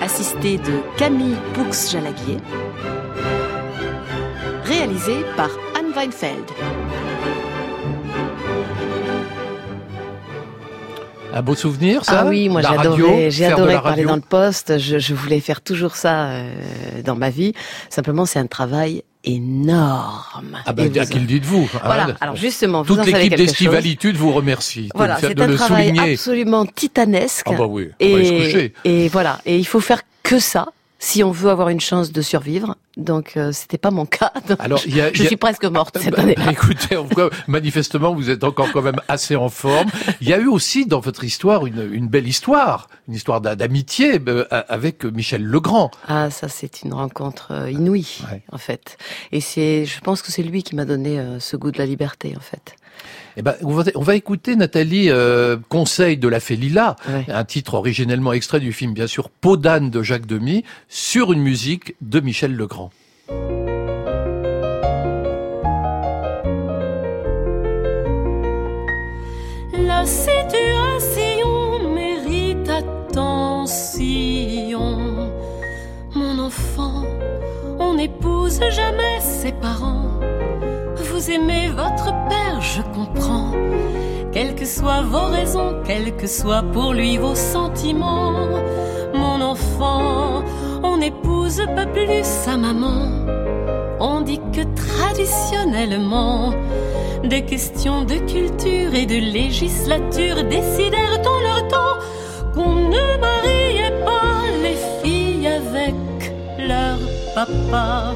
assistée 0.00 0.56
de 0.56 0.80
Camille 0.96 1.36
Poux-Jalaguier, 1.52 2.38
réalisée 4.64 5.24
par 5.36 5.50
Anne 5.78 5.92
Weinfeld. 5.94 6.50
Un 11.34 11.42
beau 11.42 11.54
souvenir, 11.54 12.04
ça 12.04 12.22
Ah 12.22 12.26
oui, 12.26 12.48
moi 12.48 12.62
La 12.62 12.70
j'ai 13.30 13.44
adoré, 13.46 13.74
parler 13.74 14.04
dans 14.04 14.16
le 14.16 14.22
poste. 14.22 14.78
Je, 14.78 14.98
je 14.98 15.14
voulais 15.14 15.40
faire 15.40 15.60
toujours 15.60 15.94
ça 15.94 16.26
euh, 16.26 16.52
dans 17.04 17.16
ma 17.16 17.30
vie. 17.30 17.52
Simplement, 17.90 18.26
c'est 18.26 18.38
un 18.38 18.46
travail 18.46 19.02
énorme. 19.24 20.58
Ah 20.66 20.72
ben, 20.72 20.92
Et 20.94 20.98
à 20.98 21.04
vous- 21.04 21.10
qui 21.10 21.18
le 21.18 21.26
dites-vous 21.26 21.68
Voilà. 21.84 22.04
hein 22.10 22.16
Alors 22.20 22.36
justement, 22.36 22.82
vous 22.82 22.88
Toute 22.94 23.00
en 23.00 23.04
savez 23.04 23.24
l'équipe 23.24 23.36
d'Estivalitude 23.36 24.16
vous 24.16 24.32
remercie 24.32 24.84
de 24.84 24.90
Voilà, 24.94 25.18
c'est 25.20 25.38
un 25.40 25.46
le 25.46 25.54
travail 25.56 25.88
souligner. 25.88 26.12
absolument 26.12 26.66
titanesque. 26.66 27.46
Ah 27.48 27.52
bah 27.56 27.66
oui, 27.66 27.88
on 28.00 28.12
va 28.12 28.18
y 28.20 28.26
se 28.26 28.32
coucher. 28.32 28.72
et 28.84 29.08
voilà, 29.08 29.38
et 29.46 29.56
il 29.58 29.64
faut 29.66 29.80
faire 29.80 30.02
que 30.22 30.38
ça 30.38 30.68
si 31.04 31.24
on 31.24 31.32
veut 31.32 31.50
avoir 31.50 31.68
une 31.68 31.80
chance 31.80 32.12
de 32.12 32.22
survivre. 32.22 32.76
Donc 32.96 33.32
euh, 33.36 33.50
c'était 33.52 33.78
pas 33.78 33.90
mon 33.90 34.06
cas. 34.06 34.30
Donc, 34.48 34.58
Alors, 34.60 34.78
y 34.86 35.00
a- 35.00 35.08
je 35.12 35.14
il 35.18 35.22
y 35.22 35.24
a- 35.24 35.26
suis 35.28 35.36
presque 35.36 35.64
morte 35.64 35.98
cette 35.98 36.14
Bah, 36.14 36.22
année. 36.22 36.34
bah, 36.36 36.52
écoutez, 36.52 36.96
cas, 36.96 37.30
manifestement, 37.48 38.14
vous 38.14 38.30
êtes 38.30 38.44
encore 38.44 38.70
quand 38.70 38.82
même 38.82 39.00
assez 39.08 39.34
en 39.34 39.48
forme. 39.48 39.88
Il 40.20 40.28
y 40.28 40.32
a 40.34 40.38
eu 40.38 40.46
aussi 40.46 40.86
dans 40.86 41.00
votre 41.00 41.24
histoire 41.24 41.66
une, 41.66 41.88
une 41.92 42.06
belle 42.06 42.28
histoire, 42.28 42.88
une 43.08 43.14
histoire 43.14 43.40
d'a- 43.40 43.56
d'amitié 43.56 44.20
euh, 44.28 44.44
avec 44.68 45.04
Michel 45.04 45.42
Legrand. 45.42 45.90
Ah, 46.06 46.30
ça 46.30 46.48
c'est 46.48 46.82
une 46.82 46.92
rencontre 46.94 47.48
euh, 47.50 47.70
inouïe 47.70 48.18
Ouais. 48.30 48.42
en 48.52 48.58
fait. 48.58 48.96
Et 49.32 49.40
c'est, 49.40 49.84
je 49.86 50.00
pense 50.00 50.22
que 50.22 50.30
c'est 50.30 50.42
lui 50.44 50.62
qui 50.62 50.76
m'a 50.76 50.84
donné 50.84 51.18
euh, 51.18 51.40
ce 51.40 51.56
goût 51.56 51.72
de 51.72 51.78
la 51.78 51.86
liberté 51.86 52.34
en 52.36 52.40
fait. 52.40 52.76
Eh 53.36 53.42
ben, 53.42 53.54
on 53.62 53.72
va, 53.72 53.84
on 53.94 54.02
va 54.02 54.14
écouter 54.14 54.56
Nathalie 54.56 55.10
euh, 55.10 55.56
Conseil 55.68 56.16
de 56.16 56.28
la 56.28 56.40
Félila, 56.40 56.96
un 57.28 57.44
titre 57.44 57.74
originellement 57.74 58.32
extrait 58.32 58.60
du 58.60 58.72
film, 58.72 58.92
bien 58.92 59.06
sûr, 59.06 59.30
Peau 59.30 59.56
d'âne 59.56 59.90
de 59.90 60.02
Jacques 60.02 60.26
Demy, 60.26 60.64
sur 60.88 61.32
une 61.32 61.40
musique 61.40 61.94
de 62.00 62.20
Michel 62.20 62.54
Legrand. 62.54 62.90
La 69.78 70.04
situation 70.04 71.94
mérite 71.94 72.68
attention. 72.68 74.12
Mon 76.14 76.38
enfant, 76.38 77.04
on 77.78 77.94
n'épouse 77.94 78.60
jamais 78.70 79.20
ses 79.20 79.52
parents. 79.52 80.20
Aimez 81.28 81.68
votre 81.68 82.12
père, 82.28 82.60
je 82.60 82.82
comprends. 82.82 83.52
Quelles 84.32 84.56
que 84.56 84.64
soient 84.64 85.02
vos 85.02 85.26
raisons, 85.26 85.76
quels 85.84 86.16
que 86.16 86.26
soient 86.26 86.64
pour 86.72 86.94
lui 86.94 87.16
vos 87.16 87.36
sentiments. 87.36 88.48
Mon 89.14 89.40
enfant, 89.40 90.42
on 90.82 90.96
n'épouse 90.96 91.62
pas 91.76 91.86
plus 91.86 92.24
sa 92.24 92.56
maman. 92.56 93.08
On 94.00 94.22
dit 94.22 94.40
que 94.52 94.62
traditionnellement, 94.74 96.54
des 97.22 97.42
questions 97.42 98.04
de 98.04 98.14
culture 98.14 98.92
et 98.92 99.06
de 99.06 99.20
législature 99.32 100.42
décidèrent 100.42 101.22
en 101.24 101.40
leur 101.40 101.68
temps 101.68 101.98
qu'on 102.54 102.74
ne 102.74 103.20
mariait 103.20 104.04
pas 104.04 104.42
les 104.60 104.76
filles 105.02 105.46
avec 105.46 105.94
leur 106.58 106.98
papa. 107.34 108.12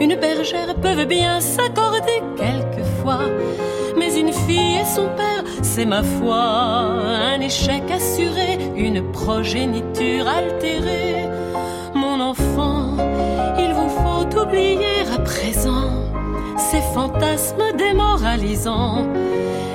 Une 0.00 0.16
bergère 0.16 0.74
peuvent 0.76 1.04
bien 1.04 1.40
s'accorder 1.40 2.22
quelquefois, 2.34 3.26
mais 3.98 4.18
une 4.18 4.32
fille 4.32 4.78
et 4.80 4.84
son 4.86 5.08
père, 5.08 5.44
c'est 5.60 5.84
ma 5.84 6.02
foi, 6.02 6.40
un 6.40 7.38
échec 7.40 7.82
assuré, 7.90 8.58
une 8.76 9.12
progéniture 9.12 10.26
altérée. 10.26 11.28
Mon 11.94 12.18
enfant, 12.18 12.96
il 13.58 13.74
vous 13.74 13.90
faut 13.90 14.40
oublier 14.40 15.02
à 15.14 15.18
présent 15.18 15.90
ces 16.56 16.80
fantasmes 16.94 17.76
démoralisants. 17.76 19.06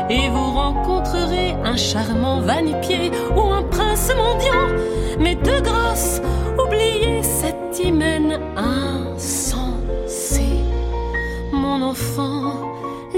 Et 0.10 0.30
vous 0.30 0.52
rencontrerez 0.52 1.56
un 1.64 1.76
charmant 1.76 2.40
vanipier 2.40 3.12
ou 3.36 3.42
un 3.42 3.64
prince 3.64 4.12
mendiant. 4.16 4.70
Mais 5.20 5.36
de 5.36 5.60
grâce, 5.62 6.22
oubliez 6.58 7.22
cet 7.22 7.80
hymen. 7.84 8.40
Mon 11.78 11.90
enfant, 11.90 12.54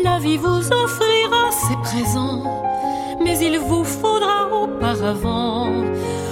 la 0.03 0.17
vie 0.17 0.37
vous 0.37 0.71
offrira 0.73 1.51
ses 1.51 1.75
présents. 1.83 2.41
Mais 3.23 3.37
il 3.37 3.59
vous 3.59 3.83
faudra 3.83 4.47
auparavant 4.51 5.67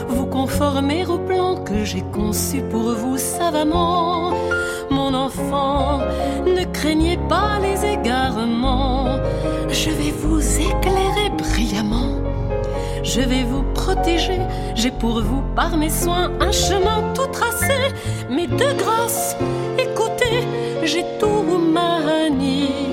vous 0.08 0.26
conformer 0.26 1.06
au 1.06 1.20
plan 1.20 1.56
que 1.58 1.84
j'ai 1.84 2.02
conçu 2.02 2.64
pour 2.72 2.94
vous 2.94 3.20
savamment. 3.20 4.34
Mon 4.90 5.14
enfant, 5.14 6.00
ne 6.48 6.66
craignez 6.74 7.20
pas 7.30 7.60
les 7.62 7.86
égarements. 7.94 9.20
Je 9.70 9.92
vais 9.92 10.14
vous 10.24 10.42
éclairer 10.42 11.30
brillamment. 11.38 12.24
Je 13.04 13.22
vais 13.22 13.44
vous 13.44 13.62
protéger. 13.76 14.40
J'ai 14.74 14.90
pour 14.90 15.22
vous, 15.22 15.44
par 15.56 15.78
mes 15.78 15.92
soins, 15.92 16.32
un 16.40 16.52
chemin 16.52 17.04
tout 17.14 17.28
tracé. 17.28 17.94
Mais 18.32 18.48
de 18.48 18.70
grâce, 18.80 19.36
écoutez, 19.78 19.95
j'ai 20.86 21.06
tout 21.20 21.44
manigancé. 21.74 22.86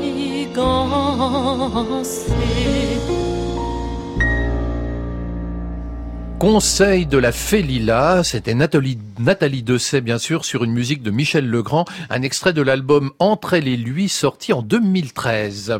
Conseil 6.38 7.07
de 7.07 7.18
la 7.18 7.31
Félila, 7.31 8.24
c'était 8.24 8.55
Nathalie, 8.55 8.98
Nathalie 9.20 9.62
Dessay, 9.62 10.00
bien 10.00 10.18
sûr, 10.18 10.44
sur 10.44 10.64
une 10.64 10.72
musique 10.72 11.02
de 11.02 11.12
Michel 11.12 11.48
Legrand, 11.48 11.85
un 12.11 12.22
extrait 12.22 12.52
de 12.52 12.62
l'album 12.62 13.12
Entre 13.20 13.55
elle 13.55 13.68
et 13.68 13.76
lui, 13.76 14.09
sorti 14.09 14.52
en 14.52 14.62
2013. 14.62 15.78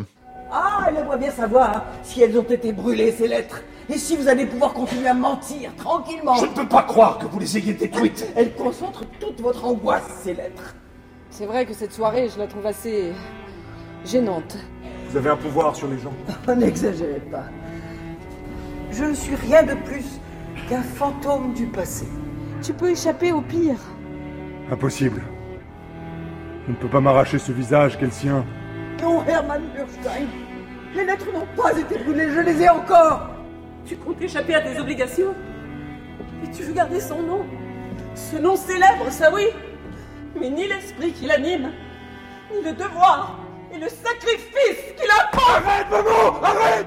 Ah, 0.53 0.87
elle 0.89 0.99
aimerait 0.99 1.19
bien 1.19 1.33
savoir 1.33 1.79
hein, 1.79 1.83
si 2.05 2.23
elles 2.23 2.39
ont 2.39 2.43
été 2.43 2.73
brûlées, 2.73 3.11
ces 3.11 3.27
lettres. 3.27 3.63
Et 3.93 3.99
si 3.99 4.17
vous 4.17 4.29
allez 4.29 4.47
pouvoir 4.47 4.73
continuer 4.73 5.09
à 5.09 5.15
mentir 5.15 5.75
tranquillement. 5.77 6.37
Je 6.37 6.47
ne 6.47 6.51
peux 6.51 6.69
pas 6.69 6.85
croire 6.85 7.19
que 7.19 7.27
vous 7.27 7.41
les 7.41 7.59
ayez 7.59 7.73
détruites. 7.73 8.29
Elles 8.37 8.53
concentrent 8.55 9.05
toute 9.19 9.41
votre 9.41 9.65
angoisse, 9.65 10.21
ces 10.23 10.35
lettres. 10.35 10.77
C'est 11.33 11.47
vrai 11.47 11.65
que 11.65 11.73
cette 11.73 11.95
soirée, 11.95 12.29
je 12.29 12.39
la 12.39 12.47
trouve 12.47 12.67
assez 12.67 13.11
gênante. 14.05 14.59
Vous 15.09 15.17
avez 15.17 15.31
un 15.31 15.37
pouvoir 15.37 15.75
sur 15.75 15.89
les 15.89 15.99
gens. 15.99 16.13
Oh, 16.47 16.55
N'exagérez 16.55 17.23
pas. 17.31 17.45
Je 18.91 19.05
ne 19.05 19.15
suis 19.15 19.35
rien 19.35 19.63
de 19.63 19.73
plus 19.73 20.21
qu'un 20.69 20.83
fantôme 20.83 21.55
du 21.55 21.65
passé. 21.65 22.07
Tu 22.63 22.75
peux 22.75 22.91
échapper 22.91 23.33
au 23.33 23.41
pire. 23.41 23.79
Impossible. 24.71 25.23
Je 26.67 26.73
ne 26.73 26.77
peux 26.77 26.89
pas 26.89 27.01
m'arracher 27.01 27.39
ce 27.39 27.51
visage 27.51 27.99
qu'est 27.99 28.05
le 28.05 28.11
sien. 28.11 28.45
Non, 29.01 29.25
Hermann 29.25 29.63
Burstein. 29.75 30.27
Les 30.95 31.07
lettres 31.07 31.33
n'ont 31.33 31.47
pas 31.57 31.73
été 31.73 31.97
brûlées, 31.97 32.29
je 32.29 32.41
les 32.41 32.61
ai 32.61 32.69
encore. 32.69 33.31
Tu 33.87 33.97
comptes 33.97 34.21
échapper 34.21 34.55
à 34.55 34.61
tes 34.61 34.79
obligations? 34.79 35.35
Et 36.45 36.51
tu 36.51 36.63
veux 36.65 36.75
garder 36.75 37.01
son 37.01 37.23
nom? 37.23 37.47
Ce 38.15 38.37
nom 38.37 38.55
célèbre, 38.55 39.11
ça 39.11 39.33
oui? 39.33 39.45
Mais 40.35 40.51
ni 40.51 40.67
l'esprit 40.67 41.13
qui 41.13 41.27
l'anime, 41.27 41.73
ni 42.53 42.63
le 42.63 42.73
devoir, 42.73 43.39
et 43.73 43.79
le 43.79 43.89
sacrifice 43.89 44.95
qu'il 44.99 45.11
impose 45.11 45.43
Arrête, 45.49 45.91
maman 45.91 46.43
Arrête 46.43 46.87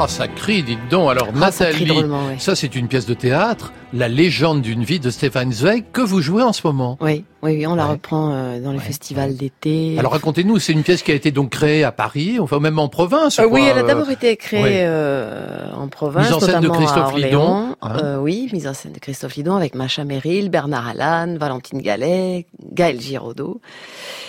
Ah, 0.00 0.06
ça 0.06 0.28
crie, 0.28 0.62
dites 0.62 0.78
donc. 0.90 1.10
Alors, 1.10 1.26
ça 1.50 1.70
crie 1.72 1.84
Nathalie, 1.86 2.38
ça 2.38 2.54
c'est 2.54 2.76
une 2.76 2.86
pièce 2.86 3.04
de 3.06 3.14
théâtre, 3.14 3.72
La 3.92 4.06
légende 4.06 4.60
d'une 4.62 4.84
vie 4.84 5.00
de 5.00 5.10
Stéphane 5.10 5.50
Zweig, 5.52 5.86
que 5.92 6.00
vous 6.02 6.20
jouez 6.20 6.42
en 6.44 6.52
ce 6.52 6.64
moment. 6.66 6.96
Oui, 7.00 7.24
oui, 7.42 7.56
oui, 7.56 7.66
on 7.66 7.74
la 7.74 7.86
Ouais. 7.86 7.92
reprend 7.92 8.30
euh, 8.32 8.60
dans 8.60 8.70
les 8.70 8.78
Ouais. 8.78 8.84
festivals 8.84 9.34
d'été. 9.34 9.96
Alors 9.98 10.12
racontez-nous, 10.12 10.58
c'est 10.60 10.72
une 10.72 10.82
pièce 10.84 11.02
qui 11.02 11.10
a 11.10 11.14
été 11.14 11.32
donc 11.32 11.50
créée 11.50 11.82
à 11.82 11.90
Paris, 11.90 12.38
enfin 12.38 12.60
même 12.60 12.78
en 12.78 12.88
province. 12.88 13.40
Euh, 13.40 13.46
oui, 13.50 13.62
elle 13.68 13.78
a 13.78 13.82
euh, 13.82 13.86
d'abord 13.86 14.08
été 14.10 14.36
créée 14.36 14.84
euh, 14.86 15.68
en 15.74 15.88
province, 15.88 16.26
Mise 16.26 16.34
en 16.34 16.40
scène 16.40 16.60
de 16.60 16.68
Christophe. 16.68 17.16
Lidon, 17.16 17.74
hein. 17.82 17.96
Euh, 18.02 18.18
oui, 18.18 18.48
mise 18.52 18.68
en 18.68 18.74
scène 18.74 18.92
de 18.92 18.98
Christophe 19.00 19.34
Lidon 19.36 19.56
avec 19.56 19.74
Macha 19.74 20.04
Merrill, 20.04 20.48
Bernard 20.50 20.86
Allan, 20.88 21.36
Valentine 21.40 21.80
Gallet, 21.82 22.46
Gaël 22.72 23.00
Giraudot. 23.00 23.60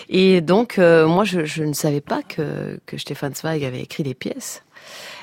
Et 0.10 0.42
donc, 0.42 0.80
euh, 0.80 1.06
moi, 1.06 1.26
je, 1.26 1.46
je 1.46 1.64
ne 1.64 1.74
savais 1.74 2.02
pas 2.02 2.22
que, 2.24 2.80
que 2.88 2.98
Stéphane 2.98 3.36
Zweig 3.36 3.64
avait 3.66 3.82
écrit 3.82 4.02
des 4.04 4.16
pièces. 4.16 4.64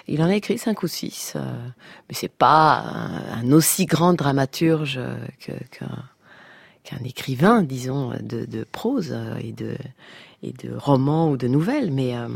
Il 0.08 0.22
en 0.22 0.26
a 0.26 0.34
écrit 0.34 0.58
cinq 0.58 0.82
ou 0.82 0.86
six, 0.86 1.32
euh, 1.34 1.40
mais 2.08 2.14
c'est 2.14 2.28
pas 2.32 2.84
un, 3.32 3.50
aussi 3.52 3.86
grand 3.86 4.14
dramaturge 4.14 5.00
qu'un 5.40 6.98
écrivain, 7.04 7.62
disons, 7.62 8.10
de, 8.20 8.44
de 8.44 8.64
prose 8.64 9.16
et 9.40 9.52
de, 9.52 9.76
et 10.42 10.52
de 10.52 10.74
romans 10.76 11.30
ou 11.30 11.36
de 11.36 11.48
nouvelles. 11.48 11.90
Mais, 11.90 12.16
euh, 12.16 12.28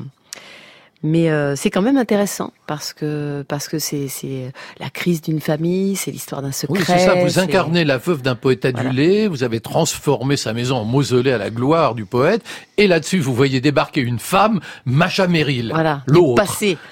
Mais 1.03 1.31
euh, 1.31 1.57
c'est 1.57 1.71
quand 1.71 1.81
même 1.81 1.97
intéressant 1.97 2.53
parce 2.67 2.93
que 2.93 3.43
parce 3.49 3.69
que 3.69 3.79
c'est 3.79 4.09
c'est 4.09 4.53
la 4.79 4.91
crise 4.91 5.23
d'une 5.23 5.41
famille, 5.41 5.97
c'est 5.97 6.11
l'histoire 6.11 6.43
d'un 6.43 6.53
secret. 6.53 6.79
Oui, 6.79 6.85
c'est 6.87 6.99
ça. 6.99 7.15
Vous 7.15 7.39
incarnez 7.39 7.87
la 7.87 7.97
veuve 7.97 8.21
d'un 8.21 8.35
poète 8.35 8.67
adulé. 8.67 9.27
Vous 9.27 9.43
avez 9.43 9.61
transformé 9.61 10.37
sa 10.37 10.53
maison 10.53 10.77
en 10.77 10.85
mausolée 10.85 11.33
à 11.33 11.39
la 11.39 11.49
gloire 11.49 11.95
du 11.95 12.05
poète. 12.05 12.43
Et 12.77 12.87
là-dessus, 12.87 13.19
vous 13.19 13.35
voyez 13.35 13.63
débarquer 13.63 14.03
une 14.03 14.19
femme, 14.19 14.61
Macha 14.85 15.27
Merrill. 15.27 15.71
Voilà. 15.73 16.03
L'autre. 16.07 16.45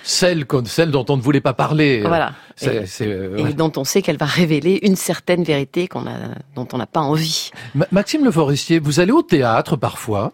Celle, 0.03 0.47
celle 0.65 0.91
dont 0.91 1.05
on 1.11 1.19
ne 1.19 1.23
voulait 1.23 1.43
pas 1.43 1.53
parler. 1.53 2.01
Voilà. 2.01 2.33
C'est, 2.57 2.87
et, 3.01 3.07
euh, 3.07 3.47
et 3.47 3.53
dont 3.53 3.73
on 3.77 3.85
sait 3.85 4.01
qu'elle 4.03 4.17
va 4.17 4.27
révéler 4.27 4.81
une 4.83 4.97
certaine 4.97 5.45
vérité 5.45 5.87
qu'on 5.87 6.07
a, 6.07 6.17
dont 6.57 6.67
on 6.73 6.79
n'a 6.79 6.87
pas 6.87 7.01
envie. 7.01 7.51
Ma- 7.75 7.87
Maxime 7.93 8.25
Le 8.25 8.31
Forestier, 8.33 8.79
vous 8.81 9.01
allez 9.01 9.13
au 9.13 9.23
théâtre 9.23 9.77
parfois? 9.77 10.33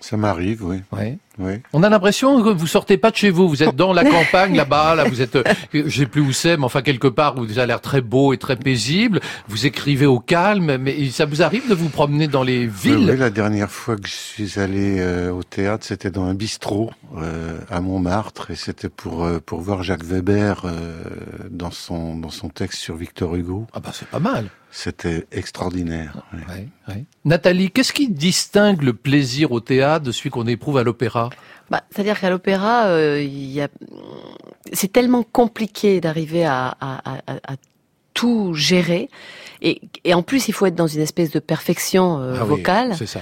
Ça 0.00 0.16
m'arrive, 0.16 0.64
oui. 0.64 0.78
Ouais. 0.92 1.18
Oui. 1.40 1.54
On 1.72 1.82
a 1.82 1.88
l'impression 1.88 2.42
que 2.42 2.50
vous 2.50 2.66
sortez 2.66 2.96
pas 2.96 3.10
de 3.10 3.16
chez 3.16 3.30
vous. 3.30 3.48
Vous 3.48 3.62
êtes 3.62 3.74
dans 3.76 3.92
la 3.92 4.04
campagne 4.16 4.54
là-bas. 4.56 4.94
Là, 4.94 5.04
vous 5.04 5.20
êtes, 5.22 5.36
euh, 5.36 5.42
je 5.72 5.88
sais 5.90 6.06
plus 6.06 6.20
où 6.20 6.32
c'est, 6.32 6.56
mais 6.56 6.64
enfin 6.64 6.82
quelque 6.82 7.08
part 7.08 7.36
où 7.36 7.44
vous 7.46 7.58
avez 7.58 7.66
l'air 7.68 7.80
très 7.80 8.00
beau 8.00 8.32
et 8.32 8.38
très 8.38 8.56
paisible. 8.56 9.20
Vous 9.48 9.66
écrivez 9.66 10.06
au 10.06 10.18
calme, 10.20 10.76
mais 10.78 11.08
ça 11.10 11.24
vous 11.26 11.42
arrive 11.42 11.68
de 11.68 11.74
vous 11.74 11.88
promener 11.88 12.28
dans 12.28 12.42
les 12.42 12.66
villes? 12.66 12.96
Oui, 12.98 13.10
oui, 13.12 13.16
la 13.16 13.30
dernière 13.30 13.70
fois 13.70 13.96
que 13.96 14.06
je 14.06 14.12
suis 14.14 14.60
allé 14.60 14.96
euh, 15.00 15.32
au 15.32 15.42
théâtre, 15.42 15.84
c'était 15.86 16.10
dans 16.10 16.24
un 16.24 16.34
bistrot 16.34 16.90
euh, 17.16 17.58
à 17.70 17.80
Montmartre, 17.80 18.50
et 18.50 18.56
c'était 18.56 18.88
pour 18.88 19.24
euh, 19.24 19.38
pour 19.44 19.60
voir 19.60 19.82
Jacques 19.82 20.04
Weber 20.04 20.62
euh, 20.64 21.02
dans 21.50 21.70
son 21.70 22.16
dans 22.16 22.30
son 22.30 22.48
texte 22.48 22.78
sur 22.80 22.96
Victor 22.96 23.34
Hugo. 23.34 23.66
Ah 23.72 23.80
bah 23.80 23.90
c'est 23.92 24.08
pas 24.08 24.20
mal. 24.20 24.46
C'était 24.72 25.26
extraordinaire. 25.32 26.22
ouais. 26.32 26.38
Ouais, 26.54 26.68
ouais. 26.88 27.04
Nathalie, 27.24 27.72
qu'est-ce 27.72 27.92
qui 27.92 28.08
distingue 28.08 28.82
le 28.82 28.92
plaisir 28.92 29.50
au 29.50 29.58
théâtre 29.58 30.04
de 30.06 30.12
celui 30.12 30.30
qu'on 30.30 30.46
éprouve 30.46 30.78
à 30.78 30.84
l'opéra? 30.84 31.29
Bah, 31.70 31.82
c'est-à-dire 31.90 32.18
qu'à 32.18 32.30
l'opéra, 32.30 32.86
euh, 32.86 33.24
a, 33.60 33.68
c'est 34.72 34.90
tellement 34.92 35.22
compliqué 35.22 36.00
d'arriver 36.00 36.44
à, 36.44 36.76
à, 36.80 36.98
à, 37.28 37.34
à 37.52 37.56
tout 38.12 38.54
gérer, 38.54 39.08
et, 39.62 39.80
et 40.04 40.12
en 40.14 40.22
plus 40.22 40.48
il 40.48 40.52
faut 40.52 40.66
être 40.66 40.74
dans 40.74 40.88
une 40.88 41.00
espèce 41.00 41.30
de 41.30 41.38
perfection 41.38 42.18
euh, 42.20 42.34
Ah 42.36 42.42
oui, 42.42 42.48
vocale. 42.50 42.94
C'est 42.98 43.06
ça. 43.06 43.20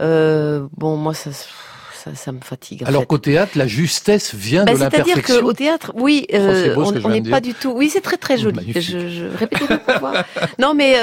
Euh, 0.00 0.66
bon, 0.76 0.96
moi 0.96 1.12
ça, 1.12 1.30
ça, 1.32 2.14
ça 2.14 2.32
me 2.32 2.40
fatigue. 2.40 2.82
en 2.82 2.86
Alors 2.86 3.06
qu'au 3.06 3.18
théâtre, 3.18 3.52
la 3.58 3.66
justesse 3.66 4.34
vient 4.34 4.64
Bah, 4.64 4.72
de 4.72 4.78
C'est-à-dire 4.78 4.98
l'imperfection. 5.06 5.40
qu'au 5.42 5.52
théâtre, 5.52 5.92
oui, 5.96 6.26
Oh, 6.32 6.36
euh, 6.36 6.74
on 7.04 7.08
n'est 7.10 7.22
pas 7.22 7.40
du 7.42 7.52
tout. 7.52 7.72
Oui, 7.72 7.90
c'est 7.90 8.00
très 8.00 8.16
très 8.16 8.38
joli. 8.38 8.72
Je, 8.74 9.08
je 9.08 9.24
répétez-le 9.36 9.78
pour 9.78 9.98
voir. 9.98 10.24
Non, 10.58 10.72
mais 10.72 10.96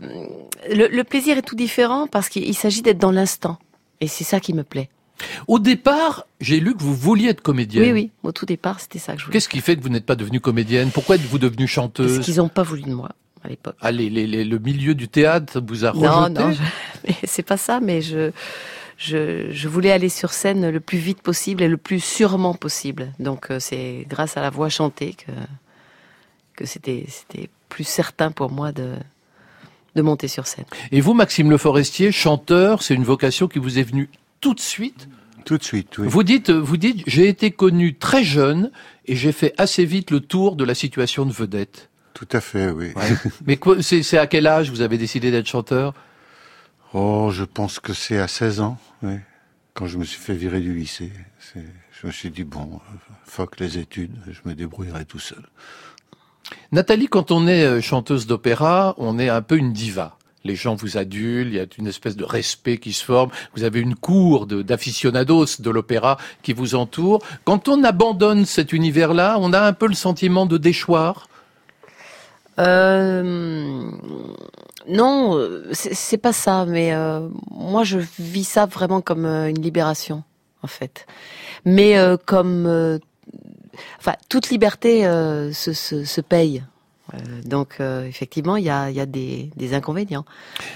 le, 0.00 0.88
le 0.88 1.04
plaisir 1.04 1.36
est 1.36 1.42
tout 1.42 1.56
différent 1.56 2.06
parce 2.06 2.30
qu'il 2.30 2.44
il 2.48 2.54
s'agit 2.54 2.80
d'être 2.82 2.98
dans 2.98 3.12
l'instant, 3.12 3.58
et 4.00 4.08
c'est 4.08 4.24
ça 4.24 4.40
qui 4.40 4.54
me 4.54 4.64
plaît. 4.64 4.88
Au 5.48 5.58
départ, 5.58 6.26
j'ai 6.40 6.60
lu 6.60 6.74
que 6.74 6.82
vous 6.82 6.94
vouliez 6.94 7.28
être 7.28 7.40
comédienne. 7.40 7.84
Oui, 7.84 7.92
oui. 7.92 8.10
Au 8.22 8.32
tout 8.32 8.46
départ, 8.46 8.80
c'était 8.80 8.98
ça 8.98 9.14
que 9.14 9.20
je 9.20 9.24
voulais. 9.26 9.32
Qu'est-ce 9.34 9.48
qui 9.48 9.60
fait 9.60 9.76
que 9.76 9.82
vous 9.82 9.88
n'êtes 9.88 10.06
pas 10.06 10.16
devenue 10.16 10.40
comédienne? 10.40 10.90
Pourquoi 10.92 11.16
êtes-vous 11.16 11.38
devenue 11.38 11.64
Parce 11.64 11.70
chanteuse 11.74 12.20
qu'ils 12.20 12.36
n'ont 12.36 12.48
pas 12.48 12.62
voulu 12.62 12.82
de 12.82 12.92
moi 12.92 13.10
à 13.44 13.48
l'époque. 13.48 13.76
Ah, 13.80 13.92
les- 13.92 14.10
les- 14.10 14.26
les- 14.26 14.44
le 14.44 14.58
milieu 14.58 14.94
du 14.94 15.08
théâtre 15.08 15.60
vous 15.66 15.84
a 15.84 15.92
Non, 15.92 16.24
rejeté? 16.24 16.32
Non, 16.42 16.52
je- 16.52 16.62
mais 17.08 17.14
c'est 17.24 17.42
pas 17.42 17.56
ça, 17.56 17.80
mais 17.80 18.02
je, 18.02 18.30
je, 18.98 19.50
je 19.50 19.68
voulais 19.68 19.92
aller 19.92 20.08
sur 20.08 20.32
scène 20.32 20.68
le 20.70 20.80
plus 20.80 20.98
vite 20.98 21.22
possible 21.22 21.62
et 21.62 21.68
le 21.68 21.76
plus 21.76 22.00
sûrement 22.00 22.54
possible. 22.54 23.12
Donc 23.20 23.50
euh, 23.50 23.58
c'est 23.60 24.04
grâce 24.08 24.36
à 24.36 24.42
la 24.42 24.50
voix 24.50 24.68
chantée 24.68 25.14
que, 25.14 25.32
c'était 26.64 27.04
plus 27.68 27.84
certain 27.84 28.30
pour 28.30 28.50
moi 28.50 28.72
de, 28.72 28.94
de 29.94 30.02
monter 30.02 30.28
sur 30.28 30.46
scène. 30.46 30.64
Et 30.92 31.00
vous, 31.00 31.14
Maxime 31.14 31.50
Le 31.50 31.58
Forestier, 31.58 32.12
chanteur, 32.12 32.82
c'est 32.82 32.94
une 32.94 33.04
vocation 33.04 33.48
qui 33.48 33.58
vous 33.58 33.78
est 33.78 33.82
venue 33.82 34.08
tout 34.46 34.54
de 34.54 34.60
suite 34.60 35.08
Tout 35.44 35.58
de 35.58 35.64
suite, 35.64 35.98
oui. 35.98 36.06
Vous 36.06 36.22
dites, 36.22 36.50
vous 36.50 36.76
dites, 36.76 37.02
j'ai 37.08 37.26
été 37.26 37.50
connu 37.50 37.96
très 37.96 38.22
jeune 38.22 38.70
et 39.06 39.16
j'ai 39.16 39.32
fait 39.32 39.52
assez 39.58 39.84
vite 39.84 40.12
le 40.12 40.20
tour 40.20 40.54
de 40.54 40.62
la 40.62 40.76
situation 40.76 41.26
de 41.26 41.32
vedette. 41.32 41.90
Tout 42.14 42.28
à 42.30 42.40
fait, 42.40 42.70
oui. 42.70 42.92
Mais 43.44 43.58
c'est 43.80 44.18
à 44.18 44.28
quel 44.28 44.46
âge 44.46 44.70
vous 44.70 44.82
avez 44.82 44.98
décidé 44.98 45.32
d'être 45.32 45.48
chanteur? 45.48 45.94
Oh, 46.94 47.30
je 47.32 47.42
pense 47.42 47.80
que 47.80 47.92
c'est 47.92 48.20
à 48.20 48.28
16 48.28 48.60
ans, 48.60 48.78
oui. 49.02 49.16
Quand 49.74 49.88
je 49.88 49.98
me 49.98 50.04
suis 50.04 50.20
fait 50.20 50.34
virer 50.34 50.60
du 50.60 50.72
lycée, 50.72 51.10
je 51.56 52.06
me 52.06 52.12
suis 52.12 52.30
dit 52.30 52.44
bon, 52.44 52.80
fuck 53.24 53.58
les 53.58 53.78
études, 53.78 54.14
je 54.28 54.48
me 54.48 54.54
débrouillerai 54.54 55.06
tout 55.06 55.18
seul. 55.18 55.42
Nathalie, 56.70 57.08
quand 57.08 57.32
on 57.32 57.48
est 57.48 57.64
euh, 57.64 57.80
chanteuse 57.80 58.28
d'opéra, 58.28 58.94
on 58.96 59.18
est 59.18 59.28
un 59.28 59.42
peu 59.42 59.56
une 59.56 59.72
diva. 59.72 60.15
Les 60.46 60.54
gens 60.54 60.74
vous 60.74 60.96
adulent, 60.96 61.48
il 61.48 61.54
y 61.54 61.60
a 61.60 61.66
une 61.78 61.88
espèce 61.88 62.16
de 62.16 62.24
respect 62.24 62.78
qui 62.78 62.92
se 62.92 63.04
forme. 63.04 63.30
Vous 63.54 63.64
avez 63.64 63.80
une 63.80 63.96
cour 63.96 64.46
d'aficionados 64.46 65.60
de 65.60 65.70
l'opéra 65.70 66.18
qui 66.42 66.52
vous 66.52 66.74
entoure. 66.74 67.20
Quand 67.44 67.68
on 67.68 67.82
abandonne 67.82 68.46
cet 68.46 68.72
univers-là, 68.72 69.36
on 69.40 69.52
a 69.52 69.60
un 69.60 69.72
peu 69.72 69.88
le 69.88 69.94
sentiment 69.94 70.46
de 70.46 70.56
déchoir? 70.56 71.28
Euh, 72.58 73.90
non, 74.88 75.38
c'est 75.72 76.18
pas 76.18 76.32
ça, 76.32 76.64
mais 76.64 76.94
euh, 76.94 77.28
moi 77.50 77.84
je 77.84 77.98
vis 78.18 78.44
ça 78.44 78.66
vraiment 78.66 79.00
comme 79.00 79.26
euh, 79.26 79.48
une 79.48 79.60
libération, 79.60 80.22
en 80.62 80.68
fait. 80.68 81.06
Mais 81.64 81.98
euh, 81.98 82.16
comme, 82.24 83.00
enfin, 83.98 84.14
toute 84.28 84.50
liberté 84.50 85.02
se 85.52 86.20
paye. 86.20 86.62
Euh, 87.14 87.18
donc 87.44 87.76
euh, 87.80 88.04
effectivement, 88.06 88.56
il 88.56 88.64
y 88.64 88.70
a, 88.70 88.90
il 88.90 88.96
y 88.96 89.00
a 89.00 89.06
des, 89.06 89.50
des 89.56 89.74
inconvénients. 89.74 90.24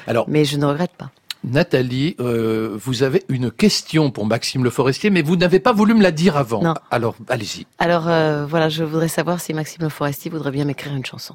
Alors, 0.06 0.26
Mais 0.28 0.44
je 0.44 0.56
ne 0.56 0.64
regrette 0.66 0.92
pas. 0.92 1.10
Nathalie, 1.42 2.16
euh, 2.20 2.76
vous 2.78 3.02
avez 3.02 3.22
une 3.30 3.50
question 3.50 4.10
pour 4.10 4.26
Maxime 4.26 4.62
Le 4.62 4.68
Forestier, 4.70 5.08
mais 5.08 5.22
vous 5.22 5.36
n'avez 5.36 5.58
pas 5.58 5.72
voulu 5.72 5.94
me 5.94 6.02
la 6.02 6.10
dire 6.10 6.36
avant. 6.36 6.62
Non. 6.62 6.74
Alors, 6.90 7.14
allez-y. 7.28 7.66
Alors 7.78 8.08
euh, 8.08 8.44
voilà, 8.46 8.68
je 8.68 8.84
voudrais 8.84 9.08
savoir 9.08 9.40
si 9.40 9.54
Maxime 9.54 9.82
Le 9.82 9.88
Forestier 9.88 10.30
voudrait 10.30 10.50
bien 10.50 10.66
m'écrire 10.66 10.94
une 10.94 11.04
chanson. 11.06 11.34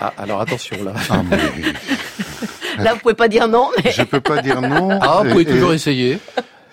Ah, 0.00 0.14
alors 0.16 0.40
attention 0.40 0.82
là. 0.82 0.94
Ah, 1.10 1.22
mais 1.28 1.36
Là, 2.82 2.94
vous 2.94 3.00
pouvez 3.00 3.14
pas 3.14 3.28
dire 3.28 3.48
non, 3.48 3.68
mais 3.84 3.92
je 3.92 4.02
peux 4.02 4.20
pas 4.22 4.40
dire 4.40 4.62
non. 4.62 4.98
Ah, 5.02 5.20
vous 5.24 5.30
pouvez 5.30 5.42
Et- 5.42 5.46
toujours 5.46 5.72
et- 5.72 5.74
essayer. 5.74 6.18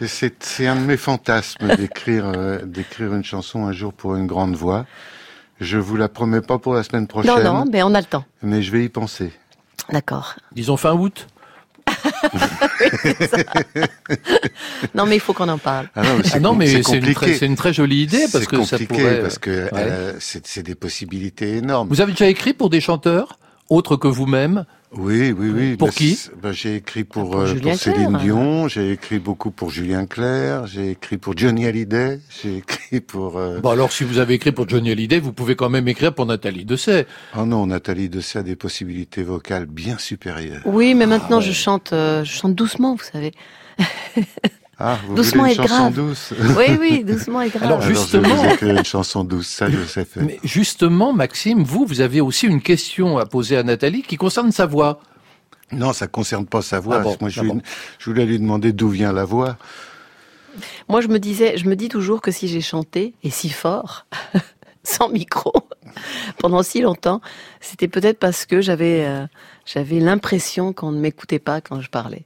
c'est 0.05 0.41
c'est 0.43 0.65
un 0.67 0.75
de 0.77 0.81
mes 0.85 0.95
fantasmes 0.97 1.75
d'écrire 1.75 2.23
euh, 2.25 2.59
d'écrire 2.63 3.13
une 3.13 3.23
chanson 3.25 3.65
un 3.67 3.73
jour 3.73 3.91
pour 3.93 4.15
une 4.15 4.27
grande 4.27 4.55
voix. 4.55 4.85
Je 5.59 5.77
vous 5.77 5.95
la 5.95 6.07
promets 6.09 6.41
pas 6.41 6.57
pour 6.59 6.73
la 6.75 6.83
semaine 6.83 7.07
prochaine, 7.07 7.43
non, 7.43 7.53
non, 7.53 7.65
mais 7.71 7.81
on 7.83 7.93
a 7.95 7.99
le 7.99 8.05
temps. 8.05 8.25
mais 8.43 8.61
je 8.61 8.71
vais 8.71 8.83
y 8.85 8.89
penser. 8.89 9.31
D'accord. 9.91 10.35
Disons 10.53 10.77
fin 10.77 10.93
août. 10.93 11.27
Non, 14.95 15.05
mais 15.05 15.15
il 15.15 15.19
faut 15.19 15.33
qu'on 15.33 15.49
en 15.49 15.57
parle. 15.57 15.89
Ah 15.95 16.01
non, 16.03 16.15
mais 16.17 16.23
Ah 16.25 16.29
c'est 16.29 16.39
non, 16.39 16.49
com- 16.49 16.57
mais 16.59 16.67
c'est 16.67 16.83
c'est 16.83 16.93
une, 16.93 16.99
compliqué. 16.99 17.13
très- 17.15 17.33
c'est 17.35 17.45
une 17.45 17.55
très 17.55 17.73
jolie 17.73 18.03
idée 18.03 18.25
parce 18.31 18.43
C'est 18.45 18.49
que 18.49 18.63
ça 18.63 18.77
compliqué 18.77 19.03
pourrait. 19.03 19.21
parce 19.21 19.37
que 19.39 19.49
Ouais. 19.65 19.69
euh, 19.75 20.13
c'est 20.19 20.45
c'est 20.47 20.63
des 20.63 20.75
possibilités 20.75 21.57
énormes. 21.57 21.87
Vous 21.89 22.01
avez 22.01 22.11
déjà 22.11 22.27
écrit 22.27 22.53
pour 22.53 22.69
des 22.69 22.81
chanteurs 22.81 23.39
autres 23.69 23.95
que 23.95 24.07
vous-même 24.07 24.65
Oui, 24.95 25.31
oui, 25.37 25.49
oui. 25.49 25.75
Pour 25.77 25.89
Bah, 25.89 25.93
qui 25.95 26.19
bah, 26.41 26.51
J'ai 26.53 26.75
écrit 26.75 27.03
pour, 27.03 27.31
Pour 27.31 27.41
euh, 27.41 27.53
pour 27.55 27.75
Céline. 27.75 28.17
Dion, 28.21 28.67
j'ai 28.69 28.91
écrit 28.91 29.19
beaucoup 29.19 29.51
pour 29.51 29.69
Julien 29.69 30.05
Clerc, 30.05 30.67
j'ai 30.67 30.91
écrit 30.91 31.17
pour 31.17 31.37
Johnny 31.37 31.65
Hallyday, 31.65 32.19
j'ai 32.41 32.57
écrit 32.59 33.01
pour... 33.01 33.37
euh, 33.37 33.59
Bon 33.59 33.69
alors 33.71 33.91
si 33.91 34.05
vous 34.05 34.17
avez 34.17 34.35
écrit 34.35 34.53
pour 34.53 34.67
Johnny 34.67 34.91
Hallyday, 34.91 35.19
vous 35.19 35.33
pouvez 35.33 35.55
quand 35.55 35.69
même 35.69 35.87
écrire 35.89 36.15
pour 36.15 36.25
Nathalie 36.25 36.63
Dessay. 36.63 37.05
Oh 37.37 37.45
non, 37.45 37.67
Nathalie 37.67 38.07
Dessay 38.07 38.39
a 38.39 38.43
des 38.43 38.55
possibilités 38.55 39.23
vocales 39.23 39.65
bien 39.65 39.97
supérieures. 39.97 40.61
Oui, 40.65 40.95
mais 40.95 41.05
maintenant 41.05 41.39
ouais. 41.39 41.43
je 41.43 41.51
chante, 41.51 41.91
euh, 41.91 42.23
je 42.23 42.31
chante 42.31 42.55
doucement, 42.55 42.95
vous 42.95 43.03
savez. 43.03 43.33
Ah, 44.79 44.99
vous 45.07 45.15
Doucement 45.15 45.43
voulez 45.43 45.55
et 45.55 45.57
une 45.57 45.61
chanson 45.67 45.75
grave. 45.89 45.93
douce 45.95 46.33
Oui, 46.55 46.65
oui, 46.79 47.03
doucement 47.03 47.41
et 47.41 47.49
grave. 47.49 47.63
Alors, 47.63 47.77
Alors, 47.81 47.87
justement- 47.89 48.27
je 48.59 48.65
vous 48.65 48.71
une 48.71 48.85
chanson 48.85 49.23
douce, 49.23 49.47
ça 49.47 49.69
je 49.69 49.83
sais 49.85 50.05
faire. 50.05 50.23
Mais 50.23 50.39
justement, 50.43 51.13
Maxime, 51.13 51.63
vous, 51.63 51.85
vous 51.85 52.01
avez 52.01 52.21
aussi 52.21 52.45
une 52.45 52.61
question 52.61 53.17
à 53.17 53.25
poser 53.25 53.57
à 53.57 53.63
Nathalie 53.63 54.03
qui 54.03 54.17
concerne 54.17 54.51
sa 54.51 54.67
voix. 54.67 54.99
Non, 55.71 55.93
ça 55.93 56.07
concerne 56.07 56.45
pas 56.45 56.61
sa 56.61 56.79
voix. 56.79 56.97
Ah 56.97 56.99
bon, 56.99 57.17
Moi, 57.19 57.29
je, 57.29 57.39
ah 57.39 57.43
lui- 57.43 57.49
bon. 57.53 57.61
je 57.99 58.09
voulais 58.09 58.25
lui 58.25 58.37
demander 58.39 58.71
d'où 58.71 58.89
vient 58.89 59.11
la 59.11 59.25
voix. 59.25 59.57
Moi, 60.89 61.01
je 61.01 61.07
me 61.07 61.19
disais, 61.19 61.57
je 61.57 61.67
me 61.67 61.75
dis 61.75 61.89
toujours 61.89 62.21
que 62.21 62.31
si 62.31 62.47
j'ai 62.47 62.61
chanté 62.61 63.13
et 63.23 63.29
si 63.31 63.49
fort, 63.49 64.05
sans 64.83 65.09
micro, 65.09 65.53
pendant 66.39 66.61
si 66.63 66.81
longtemps, 66.81 67.19
c'était 67.61 67.87
peut-être 67.87 68.19
parce 68.19 68.45
que 68.45 68.61
j'avais, 68.61 69.05
euh, 69.05 69.25
j'avais 69.65 69.99
l'impression 69.99 70.71
qu'on 70.71 70.91
ne 70.91 70.99
m'écoutait 70.99 71.39
pas 71.39 71.61
quand 71.61 71.81
je 71.81 71.89
parlais. 71.89 72.25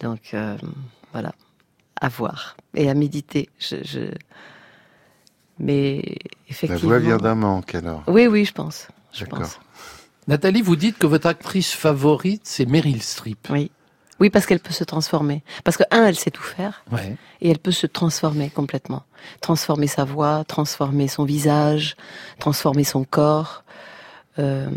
Donc 0.00 0.30
euh, 0.34 0.56
voilà, 1.12 1.32
à 2.00 2.08
voir 2.08 2.56
et 2.74 2.88
à 2.90 2.94
méditer. 2.94 3.48
Je, 3.58 3.76
je... 3.84 4.00
Mais 5.58 6.02
La 6.04 6.12
effectivement. 6.48 6.88
voix 6.90 6.98
vient 6.98 7.18
d'un 7.18 7.34
manque, 7.34 7.74
alors. 7.74 8.02
Oui, 8.06 8.26
oui, 8.26 8.44
je 8.44 8.52
pense. 8.52 8.88
Je 9.12 9.24
pense. 9.24 9.58
Nathalie, 10.28 10.62
vous 10.62 10.76
dites 10.76 10.98
que 10.98 11.06
votre 11.06 11.26
actrice 11.26 11.72
favorite, 11.72 12.42
c'est 12.44 12.66
Meryl 12.66 13.02
Streep. 13.02 13.48
Oui. 13.50 13.70
Oui, 14.20 14.30
parce 14.30 14.46
qu'elle 14.46 14.60
peut 14.60 14.72
se 14.72 14.84
transformer. 14.84 15.42
Parce 15.64 15.76
que, 15.76 15.82
un, 15.90 16.06
elle 16.06 16.14
sait 16.16 16.30
tout 16.30 16.42
faire. 16.42 16.84
Ouais. 16.92 17.16
Et 17.40 17.50
elle 17.50 17.58
peut 17.58 17.72
se 17.72 17.86
transformer 17.88 18.50
complètement. 18.50 19.02
Transformer 19.40 19.88
sa 19.88 20.04
voix, 20.04 20.44
transformer 20.44 21.08
son 21.08 21.24
visage, 21.24 21.96
transformer 22.38 22.84
son 22.84 23.04
corps. 23.04 23.64
euh, 24.38 24.70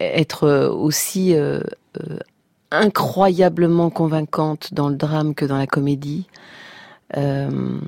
être 0.00 0.48
aussi 0.68 1.34
euh, 1.34 1.60
euh, 2.00 2.18
incroyablement 2.70 3.90
convaincante 3.90 4.72
dans 4.74 4.88
le 4.88 4.96
drame 4.96 5.34
que 5.34 5.44
dans 5.44 5.58
la 5.58 5.66
comédie. 5.66 6.26
Euh, 7.16 7.78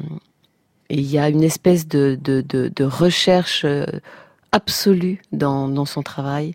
Et 0.90 0.98
il 0.98 1.10
y 1.10 1.18
a 1.18 1.28
une 1.30 1.42
espèce 1.42 1.86
de, 1.88 2.18
de, 2.20 2.42
de, 2.42 2.70
de 2.74 2.84
recherche 2.84 3.62
euh, 3.64 3.86
absolue 4.50 5.22
dans, 5.32 5.68
dans 5.68 5.86
son 5.86 6.02
travail 6.02 6.54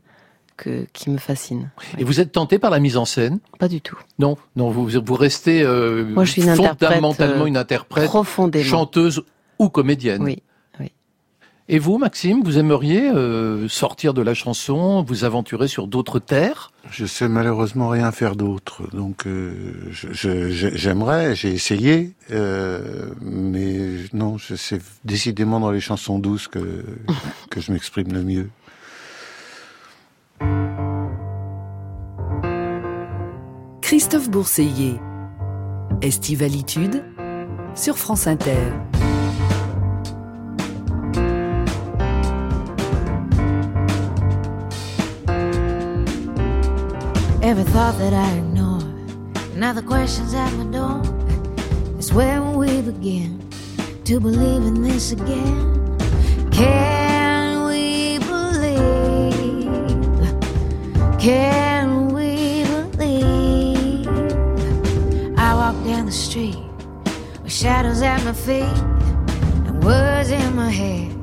que, 0.57 0.85
qui 0.93 1.09
me 1.09 1.17
fascine. 1.17 1.71
Et 1.97 2.03
vous 2.03 2.19
êtes 2.19 2.31
tenté 2.33 2.59
par 2.59 2.69
la 2.69 2.79
mise 2.79 2.97
en 2.97 3.05
scène? 3.05 3.39
Pas 3.57 3.67
du 3.67 3.81
tout. 3.81 3.97
Non, 4.19 4.37
non, 4.55 4.69
vous, 4.69 4.87
vous 4.87 5.15
restez 5.15 5.63
euh, 5.63 6.05
Moi, 6.05 6.25
je 6.25 6.31
suis 6.33 6.43
une 6.43 6.49
interprète, 6.49 6.89
fondamentalement 6.89 7.43
euh, 7.45 7.47
une 7.47 7.57
interprète, 7.57 8.05
profondément. 8.05 8.65
chanteuse 8.65 9.23
ou 9.57 9.69
comédienne. 9.69 10.21
Oui. 10.21 10.43
Et 11.69 11.79
vous, 11.79 11.97
Maxime, 11.97 12.43
vous 12.43 12.57
aimeriez 12.57 13.09
euh, 13.09 13.67
sortir 13.67 14.13
de 14.13 14.21
la 14.21 14.33
chanson, 14.33 15.03
vous 15.03 15.25
aventurer 15.25 15.67
sur 15.67 15.87
d'autres 15.87 16.19
terres? 16.19 16.71
Je 16.89 17.05
sais 17.05 17.27
malheureusement 17.27 17.89
rien 17.89 18.13
faire 18.13 18.37
d'autre, 18.37 18.83
donc 18.95 19.27
euh, 19.27 19.73
je- 19.91 20.13
je- 20.13 20.49
je- 20.49 20.73
j'aimerais, 20.75 21.35
j'ai 21.35 21.51
essayé, 21.51 22.13
euh, 22.31 23.09
mais 23.21 23.79
non, 24.13 24.37
je- 24.37 24.55
c'est 24.55 24.81
décidément 25.03 25.59
dans 25.59 25.71
les 25.71 25.81
chansons 25.81 26.19
douces 26.19 26.47
que 26.47 26.85
que 27.49 27.59
je 27.59 27.73
m'exprime 27.73 28.13
le 28.13 28.23
mieux. 28.23 28.49
Christophe 33.81 34.29
Bourseiller. 34.29 34.99
Estivalitude 36.01 37.03
sur 37.75 37.97
France 37.97 38.27
Inter. 38.27 38.57
Every 47.47 47.63
thought 47.63 47.97
that 47.97 48.11
I 48.11 48.29
ignore, 48.33 48.81
now 49.55 49.71
the 49.71 49.81
questions 49.81 50.33
at 50.33 50.51
my 50.55 50.65
door. 50.65 51.01
Is 51.97 52.11
where 52.11 52.41
we 52.41 52.81
begin 52.81 53.39
to 54.03 54.19
believe 54.19 54.63
in 54.63 54.83
this 54.83 55.13
again? 55.13 55.97
Can 56.51 57.63
we 57.67 58.19
believe? 58.19 59.69
Can 61.17 62.09
we 62.09 62.65
believe? 62.97 64.07
I 65.37 65.53
walk 65.55 65.81
down 65.85 66.05
the 66.05 66.11
street 66.11 66.59
with 67.43 67.53
shadows 67.53 68.01
at 68.01 68.25
my 68.25 68.33
feet 68.33 68.77
and 69.67 69.81
words 69.85 70.31
in 70.31 70.53
my 70.53 70.69
head, 70.69 71.15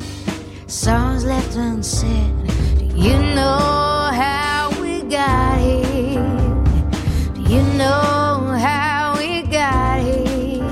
songs 0.69 1.27
left 1.27 1.55
unsaid. 1.55 2.33
Do 2.79 2.87
you 2.97 3.19
know 3.35 4.11
how 4.23 4.71
we 4.81 5.03
got 5.03 5.54
know 7.77 8.57
how 8.59 9.17
we 9.19 9.43
got 9.43 10.01
here? 10.01 10.63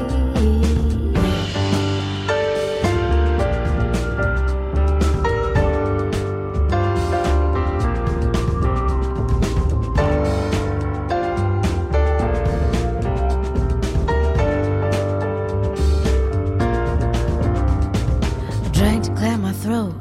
I 18.64 18.68
drank 18.72 19.04
to 19.04 19.14
clear 19.14 19.36
my 19.38 19.52
throat, 19.52 19.94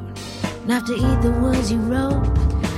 enough 0.65 0.85
to 0.85 0.93
eat 0.93 1.21
the 1.21 1.31
words 1.41 1.71
you 1.71 1.79
wrote. 1.79 2.27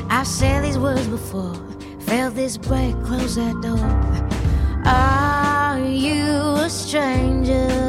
I've 0.10 0.28
said 0.28 0.64
these 0.64 0.78
words 0.78 1.08
before, 1.08 1.56
felt 2.02 2.36
this 2.36 2.58
break, 2.58 2.96
close 3.04 3.36
that 3.36 3.60
door 3.62 4.13
strangers. 6.94 7.83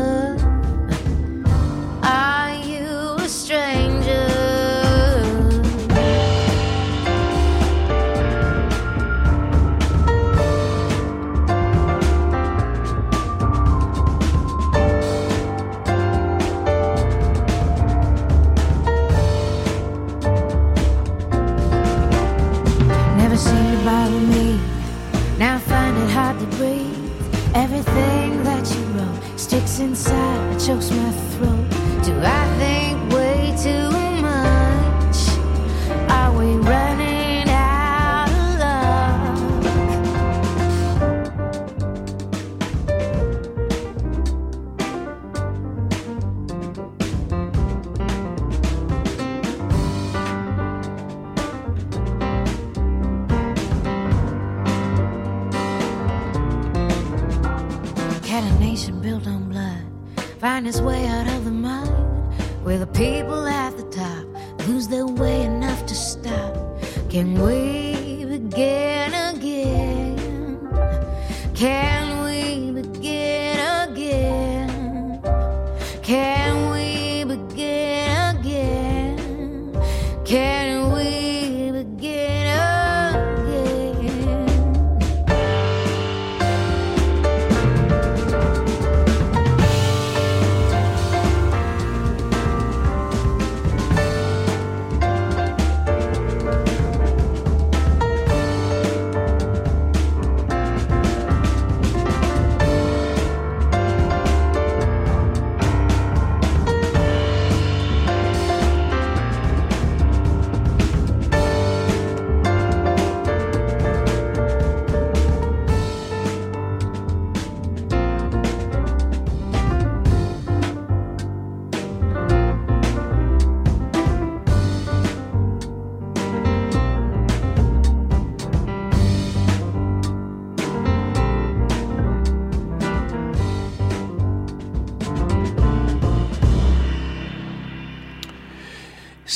chose 30.67 30.91
my 30.93 31.04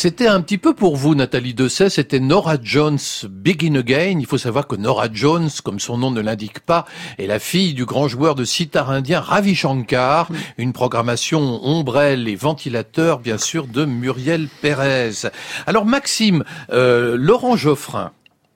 C'était 0.00 0.28
un 0.28 0.42
petit 0.42 0.58
peu 0.58 0.74
pour 0.74 0.94
vous, 0.94 1.16
Nathalie 1.16 1.54
Dessay, 1.54 1.90
c'était 1.90 2.20
Nora 2.20 2.54
Jones, 2.62 3.00
Begin 3.28 3.74
Again. 3.74 4.18
Il 4.20 4.26
faut 4.26 4.38
savoir 4.38 4.68
que 4.68 4.76
Nora 4.76 5.08
Jones, 5.12 5.50
comme 5.64 5.80
son 5.80 5.98
nom 5.98 6.12
ne 6.12 6.20
l'indique 6.20 6.60
pas, 6.60 6.84
est 7.18 7.26
la 7.26 7.40
fille 7.40 7.74
du 7.74 7.84
grand 7.84 8.06
joueur 8.06 8.36
de 8.36 8.44
sitar 8.44 8.92
indien 8.92 9.18
Ravi 9.18 9.56
Shankar, 9.56 10.28
une 10.56 10.72
programmation 10.72 11.66
ombrelle 11.66 12.28
et 12.28 12.36
ventilateur, 12.36 13.18
bien 13.18 13.38
sûr, 13.38 13.66
de 13.66 13.84
Muriel 13.86 14.46
Pérez. 14.62 15.28
Alors 15.66 15.84
Maxime, 15.84 16.44
euh, 16.70 17.16
Laurent 17.18 17.56
Geoffrin, 17.56 18.12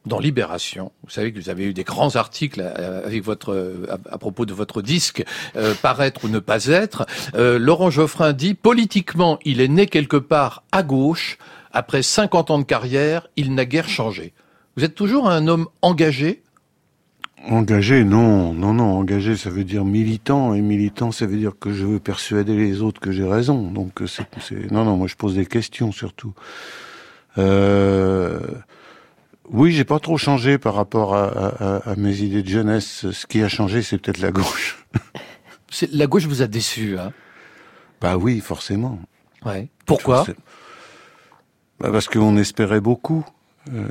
dans 0.07 0.19
Libération. 0.19 0.93
Vous 1.05 1.11
savez 1.11 1.33
que 1.33 1.39
vous 1.39 1.49
avez 1.49 1.65
eu 1.65 1.75
des 1.75 1.85
grands 1.85 2.17
articles 2.17 2.61
euh, 2.61 3.05
avec 3.05 3.23
votre 3.23 3.53
euh, 3.53 3.87
à, 4.11 4.19
propos 4.19 4.47
de 4.47 4.53
votre 4.53 4.83
disque 4.83 5.25
euh, 5.57 5.75
paraître 5.75 6.25
ou 6.25 6.29
ne 6.29 6.39
pas 6.39 6.67
être. 6.67 7.07
Laurent 7.35 7.91
Geoffrin 7.91 8.33
dit 8.33 8.55
politiquement, 8.55 9.39
il 9.45 9.61
est 9.61 9.69
né 9.69 9.87
quelque 9.87 10.17
part 10.17 10.65
à 10.73 10.83
gauche. 10.83 11.39
Après 11.73 12.03
50 12.03 12.51
ans 12.51 12.59
de 12.59 12.65
carrière, 12.65 13.29
il 13.37 13.55
n'a 13.55 13.65
guère 13.65 13.89
changé. 13.89 14.35
Vous 14.77 14.85
êtes 14.85 14.95
toujours 14.95 15.29
un 15.29 15.47
homme 15.49 15.69
engagé? 15.81 16.43
Engagé, 17.49 18.05
non, 18.05 18.53
non, 18.53 18.75
non. 18.75 18.99
Engagé, 18.99 19.37
ça 19.37 19.51
veut 19.51 19.65
dire 19.65 19.85
militant, 19.85 20.55
et 20.55 20.61
militant, 20.61 21.11
ça 21.11 21.27
veut 21.27 21.39
dire 21.39 21.53
que 21.59 21.73
je 21.73 21.85
veux 21.85 21.99
persuader 21.99 22.57
les 22.57 22.83
autres 22.83 23.01
que 23.01 23.11
j'ai 23.11 23.25
raison. 23.25 23.71
Donc, 23.71 24.03
c'est, 24.07 24.71
non, 24.71 24.85
non, 24.85 24.97
moi 24.97 25.09
je 25.09 25.17
pose 25.17 25.35
des 25.35 25.47
questions 25.47 25.93
surtout. 25.93 26.35
Euh, 27.39 28.39
oui, 29.53 29.73
j'ai 29.73 29.85
pas 29.85 29.99
trop 29.99 30.17
changé 30.17 30.59
par 30.59 30.75
rapport 30.75 31.15
à, 31.15 31.27
à, 31.27 31.91
à, 31.91 31.97
mes 31.97 32.21
idées 32.21 32.43
de 32.43 32.49
jeunesse. 32.49 33.11
Ce 33.11 33.27
qui 33.27 33.43
a 33.43 33.49
changé, 33.49 33.83
c'est 33.83 33.99
peut-être 33.99 34.21
la 34.21 34.33
gauche. 34.33 34.87
la 35.93 36.07
gauche 36.07 36.27
vous 36.27 36.43
a 36.43 36.47
déçu, 36.47 36.99
hein? 36.99 37.13
Bah 38.01 38.17
oui, 38.17 38.41
forcément. 38.41 38.99
Ouais. 39.45 39.69
Pourquoi? 39.87 40.25
Bah 41.79 41.91
Parce 41.93 42.09
qu'on 42.09 42.37
espérait 42.37 42.81
beaucoup. 42.81 43.25
Euh, 43.73 43.89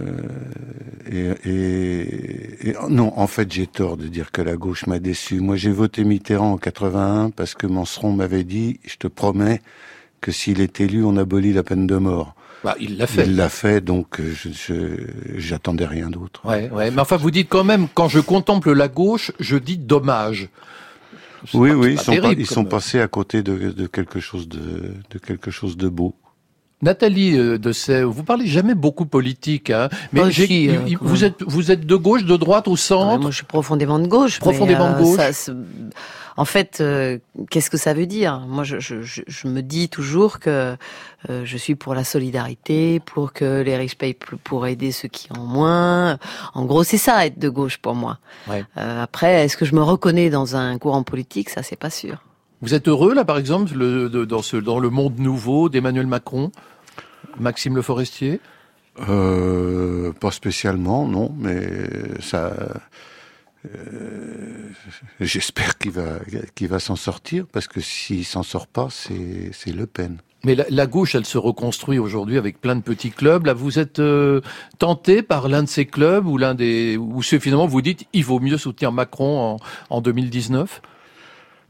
et, 1.09 1.49
et, 1.49 2.69
et, 2.69 2.75
non, 2.89 3.17
en 3.17 3.27
fait, 3.27 3.51
j'ai 3.51 3.67
tort 3.67 3.95
de 3.95 4.07
dire 4.07 4.31
que 4.31 4.41
la 4.41 4.57
gauche 4.57 4.85
m'a 4.87 4.99
déçu. 4.99 5.39
Moi, 5.39 5.55
j'ai 5.55 5.71
voté 5.71 6.03
Mitterrand 6.03 6.53
en 6.53 6.57
81 6.57 7.29
parce 7.29 7.53
que 7.53 7.67
Manseron 7.67 8.11
m'avait 8.11 8.43
dit, 8.43 8.79
je 8.85 8.97
te 8.97 9.07
promets 9.07 9.61
que 10.19 10.31
s'il 10.31 10.59
est 10.61 10.81
élu, 10.81 11.03
on 11.03 11.15
abolit 11.17 11.53
la 11.53 11.63
peine 11.63 11.87
de 11.87 11.95
mort. 11.97 12.35
Bah, 12.63 12.75
il 12.79 12.97
l'a 12.97 13.07
fait. 13.07 13.25
Il 13.25 13.35
l'a 13.35 13.49
fait, 13.49 13.81
donc 13.81 14.19
euh, 14.19 14.33
je 14.35 14.75
j'attendais 15.35 15.85
rien 15.85 16.09
d'autre. 16.09 16.41
Ouais, 16.45 16.69
ouais. 16.69 16.91
Mais 16.91 17.01
enfin, 17.01 17.17
vous 17.17 17.31
dites 17.31 17.49
quand 17.49 17.63
même, 17.63 17.87
quand 17.93 18.07
je 18.07 18.19
contemple 18.19 18.71
la 18.73 18.87
gauche, 18.87 19.31
je 19.39 19.57
dis 19.57 19.77
dommage. 19.77 20.49
Oui, 21.55 21.69
pas, 21.71 21.75
oui, 21.75 21.93
ils 21.93 21.99
sont, 21.99 22.11
terrible, 22.11 22.35
pas, 22.35 22.41
ils 22.41 22.45
sont 22.45 22.65
passés 22.65 23.01
à 23.01 23.07
côté 23.07 23.41
de, 23.41 23.71
de, 23.71 23.87
quelque 23.87 24.19
chose 24.19 24.47
de, 24.47 24.93
de 25.09 25.17
quelque 25.17 25.49
chose 25.49 25.75
de 25.75 25.89
beau. 25.89 26.13
Nathalie 26.83 27.37
euh, 27.37 27.57
de 27.57 28.03
vous 28.03 28.23
parlez 28.23 28.47
jamais 28.47 28.75
beaucoup 28.75 29.05
politique, 29.05 29.69
hein, 29.69 29.89
mais 30.13 30.21
Aussi, 30.21 30.69
euh, 30.69 30.79
vous 30.99 31.23
êtes 31.23 31.43
vous 31.43 31.71
êtes 31.71 31.85
de 31.85 31.95
gauche, 31.95 32.25
de 32.25 32.37
droite 32.37 32.67
ou 32.67 32.77
centre 32.77 33.13
ouais, 33.13 33.21
Moi, 33.21 33.31
je 33.31 33.37
suis 33.37 33.45
profondément 33.45 33.99
de 33.99 34.07
gauche. 34.07 34.39
Profondément 34.39 34.89
mais, 34.89 34.99
de 34.99 35.03
gauche. 35.03 35.31
Ça, 35.31 35.53
en 36.37 36.45
fait, 36.45 36.79
euh, 36.81 37.17
qu'est-ce 37.49 37.69
que 37.69 37.77
ça 37.77 37.93
veut 37.93 38.05
dire? 38.05 38.39
Moi, 38.47 38.63
je, 38.63 38.79
je, 38.79 39.01
je, 39.01 39.47
me 39.47 39.61
dis 39.61 39.89
toujours 39.89 40.39
que 40.39 40.75
euh, 41.29 41.45
je 41.45 41.57
suis 41.57 41.75
pour 41.75 41.93
la 41.93 42.03
solidarité, 42.03 42.99
pour 42.99 43.33
que 43.33 43.61
les 43.61 43.75
riches 43.77 43.97
payent 43.97 44.17
pour 44.43 44.67
aider 44.67 44.91
ceux 44.91 45.07
qui 45.07 45.27
en 45.31 45.41
ont 45.41 45.45
moins. 45.45 46.17
En 46.53 46.65
gros, 46.65 46.83
c'est 46.83 46.97
ça 46.97 47.25
être 47.25 47.39
de 47.39 47.49
gauche 47.49 47.77
pour 47.77 47.95
moi. 47.95 48.19
Ouais. 48.47 48.63
Euh, 48.77 49.03
après, 49.03 49.45
est-ce 49.45 49.57
que 49.57 49.65
je 49.65 49.75
me 49.75 49.81
reconnais 49.81 50.29
dans 50.29 50.55
un 50.55 50.77
courant 50.77 51.03
politique? 51.03 51.49
Ça, 51.49 51.63
c'est 51.63 51.75
pas 51.75 51.89
sûr. 51.89 52.23
Vous 52.61 52.73
êtes 52.73 52.87
heureux 52.87 53.13
là, 53.13 53.25
par 53.25 53.37
exemple, 53.37 53.73
le, 53.73 54.09
de, 54.09 54.23
dans 54.23 54.41
ce 54.41 54.57
dans 54.57 54.79
le 54.79 54.89
monde 54.89 55.19
nouveau 55.19 55.67
d'Emmanuel 55.67 56.07
Macron, 56.07 56.51
Maxime 57.39 57.75
Le 57.75 57.81
Forestier? 57.81 58.39
Euh, 59.09 60.11
Pas 60.13 60.31
spécialement, 60.31 61.07
non, 61.07 61.33
mais 61.37 61.57
ça. 62.19 62.53
Euh, 63.65 64.69
J'espère 65.19 65.77
qu'il 65.77 65.91
va 65.91 66.19
qu'il 66.55 66.67
va 66.67 66.79
s'en 66.79 66.95
sortir 66.95 67.45
parce 67.51 67.67
que 67.67 67.79
s'il 67.79 68.25
s'en 68.25 68.43
sort 68.43 68.67
pas, 68.67 68.87
c'est 68.89 69.51
c'est 69.53 69.71
Le 69.71 69.85
Pen. 69.85 70.17
Mais 70.43 70.55
la, 70.55 70.65
la, 70.69 70.87
gauche, 70.87 71.13
elle 71.13 71.25
se 71.25 71.37
reconstruit 71.37 71.99
aujourd'hui 71.99 72.39
avec 72.39 72.59
plein 72.59 72.75
de 72.75 72.81
petits 72.81 73.11
clubs. 73.11 73.45
Là, 73.45 73.53
vous 73.53 73.77
êtes 73.77 73.99
euh, 73.99 74.41
tenté 74.79 75.21
par 75.21 75.47
l'un 75.47 75.61
de 75.61 75.67
ces 75.69 75.85
clubs 75.85 76.25
ou 76.25 76.37
l'un 76.39 76.55
des 76.55 76.97
ou 76.97 77.21
finalement 77.21 77.67
vous 77.67 77.83
dites 77.83 78.07
il 78.13 78.25
vaut 78.25 78.39
mieux 78.39 78.57
soutenir 78.57 78.91
Macron 78.91 79.39
en, 79.39 79.57
en 79.91 80.01
2019 80.01 80.81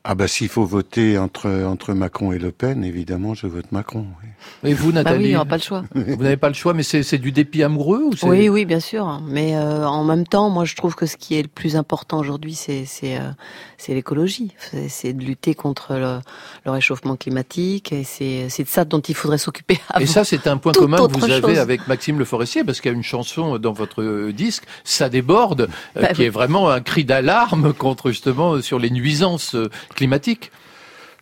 ah 0.04 0.16
bah 0.16 0.28
s'il 0.28 0.50
faut 0.50 0.66
voter 0.66 1.18
entre 1.20 1.48
entre 1.66 1.94
Macron 1.94 2.32
et 2.32 2.40
Le 2.40 2.52
Pen, 2.52 2.84
évidemment, 2.84 3.36
je 3.36 3.46
vote 3.46 3.72
Macron. 3.72 4.08
Oui. 4.24 4.30
Et 4.72 4.74
vous, 4.74 4.92
Nathalie 4.92 5.18
bah 5.18 5.24
oui, 5.24 5.36
on 5.36 5.40
n'a 5.40 5.46
pas 5.46 5.58
le 5.58 5.62
choix. 5.62 5.84
Vous 5.94 6.24
n'avez 6.24 6.38
pas 6.38 6.48
le 6.48 6.56
choix, 6.56 6.74
mais 6.74 6.84
c'est 6.84 7.18
du 7.20 7.32
dépit 7.32 7.62
amoureux 7.62 8.04
ou 8.04 8.14
Oui, 8.24 8.50
oui, 8.50 8.66
bien 8.66 8.80
sûr. 8.80 9.22
Mais 9.28 9.56
euh, 9.56 9.86
en 9.86 10.04
même 10.04 10.26
temps, 10.26 10.50
moi, 10.50 10.66
je 10.66 10.76
trouve 10.76 10.96
que 10.96 11.06
ce 11.06 11.18
qui 11.18 11.36
est 11.38 11.44
le 11.44 11.48
plus 11.48 11.76
important 11.76 12.20
aujourd'hui, 12.20 12.56
c'est 12.56 12.86
c'est 12.86 13.18
euh, 13.18 13.30
c'est 13.78 13.94
l'écologie. 13.94 14.56
C'est 14.88 15.14
de 15.14 15.24
lutter 15.24 15.54
contre 15.54 15.94
le, 15.94 16.20
le 16.66 16.72
réchauffement 16.72 17.16
climatique. 17.16 17.92
Et 17.92 18.04
c'est 18.04 18.48
c'est 18.50 18.64
de 18.64 18.70
ça 18.70 18.86
dont 18.86 19.02
il 19.02 19.16
faudrait 19.16 19.38
s'occuper. 19.38 19.80
Et 20.00 20.08
ça, 20.08 20.24
c'est 20.24 20.48
un 20.48 20.58
point 20.58 20.72
commun 20.72 20.98
que 20.98 21.14
vous 21.14 21.20
chose. 21.20 21.32
avez 21.32 21.60
avec 21.60 21.88
Maxime 21.88 22.18
Le 22.18 22.26
Forestier, 22.26 22.64
parce 22.64 22.82
qu'il 22.82 22.92
y 22.92 22.94
a 22.94 22.98
une 22.98 23.04
chanson 23.04 23.60
dans 23.60 23.74
votre 23.74 24.32
disque, 24.32 24.64
ça 24.84 25.10
déborde, 25.10 25.70
euh, 25.98 26.02
bah, 26.02 26.08
qui 26.10 26.22
oui. 26.22 26.26
est 26.26 26.30
vraiment 26.30 26.70
un 26.70 26.82
cri 26.82 27.06
d'alarme 27.06 27.74
contre 27.74 28.10
justement 28.10 28.62
sur 28.62 28.80
les 28.80 28.90
nuisances 28.90 29.56
climatique. 29.94 30.52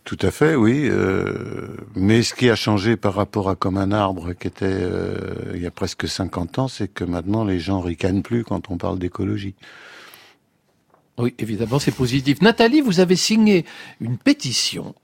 Tout 0.06 0.18
à 0.22 0.32
fait, 0.32 0.56
oui. 0.56 0.88
Euh, 0.90 1.68
mais 1.96 2.24
ce 2.24 2.34
qui 2.34 2.50
a 2.50 2.56
changé 2.56 2.98
par 2.98 3.14
rapport 3.14 3.50
à 3.50 3.56
comme 3.56 3.78
un 3.78 3.92
arbre 3.92 4.34
qui 4.34 4.48
était 4.48 4.66
euh, 4.66 5.52
il 5.54 5.62
y 5.62 5.68
a 5.68 5.72
presque 5.72 6.08
50 6.08 6.60
ans, 6.60 6.68
c'est 6.68 6.88
que 6.88 7.04
maintenant 7.04 7.44
les 7.44 7.60
gens 7.60 7.80
ricanent 7.80 8.24
plus 8.24 8.44
quand 8.44 8.72
on 8.72 8.78
parle 8.78 8.98
d'écologie. 8.98 9.56
Oui, 11.20 11.36
évidemment, 11.38 11.80
c'est 11.80 11.92
positif. 11.92 12.42
Nathalie, 12.42 12.82
vous 12.82 13.02
avez 13.02 13.18
signé 13.18 13.66
une 14.00 14.18
pétition 14.18 14.96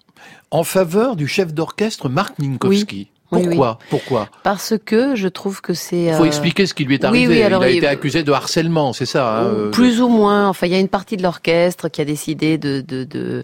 en 0.49 0.63
faveur 0.63 1.16
du 1.16 1.28
chef 1.28 1.53
d'orchestre 1.53 2.09
Marc 2.09 2.39
Minkowski. 2.39 2.95
Oui. 2.95 3.14
Pourquoi 3.41 3.71
oui, 3.71 3.77
oui. 3.81 3.88
Pourquoi? 3.89 4.29
Parce 4.43 4.73
que 4.83 5.15
je 5.15 5.27
trouve 5.27 5.61
que 5.61 5.73
c'est. 5.73 6.05
Il 6.05 6.13
faut 6.13 6.25
expliquer 6.25 6.65
ce 6.65 6.73
qui 6.73 6.86
lui 6.86 6.95
est 6.95 7.03
arrivé. 7.03 7.27
Oui, 7.27 7.36
oui, 7.36 7.43
alors, 7.43 7.63
il 7.65 7.67
a 7.67 7.69
été 7.69 7.88
accusé 7.88 8.23
de 8.23 8.31
harcèlement, 8.31 8.93
c'est 8.93 9.05
ça 9.05 9.41
hein, 9.41 9.69
Plus 9.71 10.01
ou 10.01 10.07
moins. 10.07 10.47
Enfin, 10.49 10.67
il 10.67 10.73
y 10.73 10.75
a 10.75 10.79
une 10.79 10.89
partie 10.89 11.17
de 11.17 11.23
l'orchestre 11.23 11.89
qui 11.89 12.01
a 12.01 12.05
décidé 12.05 12.57
de 12.57 12.81
de, 12.81 13.03
de 13.03 13.43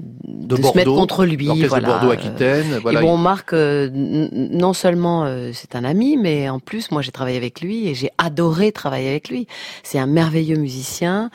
de, 0.00 0.56
de 0.56 0.62
Bordeaux, 0.62 0.70
se 0.70 0.76
mettre 0.76 0.94
contre 0.94 1.24
lui. 1.24 1.64
Voilà. 1.64 1.88
Bordeaux 1.88 2.10
Aquitaine. 2.10 2.78
Voilà. 2.82 3.00
Et 3.00 3.02
bon, 3.02 3.16
Marc, 3.16 3.52
euh, 3.52 3.88
non 3.92 4.72
seulement 4.72 5.24
euh, 5.24 5.50
c'est 5.52 5.74
un 5.74 5.84
ami, 5.84 6.16
mais 6.16 6.48
en 6.48 6.60
plus, 6.60 6.90
moi, 6.90 7.02
j'ai 7.02 7.10
travaillé 7.10 7.36
avec 7.36 7.60
lui 7.60 7.88
et 7.88 7.94
j'ai 7.94 8.10
adoré 8.18 8.72
travailler 8.72 9.08
avec 9.08 9.28
lui. 9.28 9.46
C'est 9.82 9.98
un 9.98 10.06
merveilleux 10.06 10.56
musicien. 10.56 11.30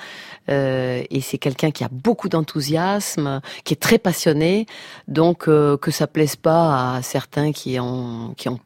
Euh, 0.49 1.03
et 1.09 1.21
c'est 1.21 1.37
quelqu'un 1.37 1.71
qui 1.71 1.83
a 1.83 1.89
beaucoup 1.91 2.29
d'enthousiasme, 2.29 3.41
qui 3.63 3.73
est 3.73 3.81
très 3.81 3.97
passionné, 3.97 4.65
donc 5.07 5.47
euh, 5.47 5.77
que 5.77 5.91
ça 5.91 6.07
plaise 6.07 6.35
pas 6.35 6.95
à 6.95 7.01
certains 7.01 7.51
qui 7.51 7.79
ont 7.79 8.33
qui 8.35 8.49
ont 8.49 8.59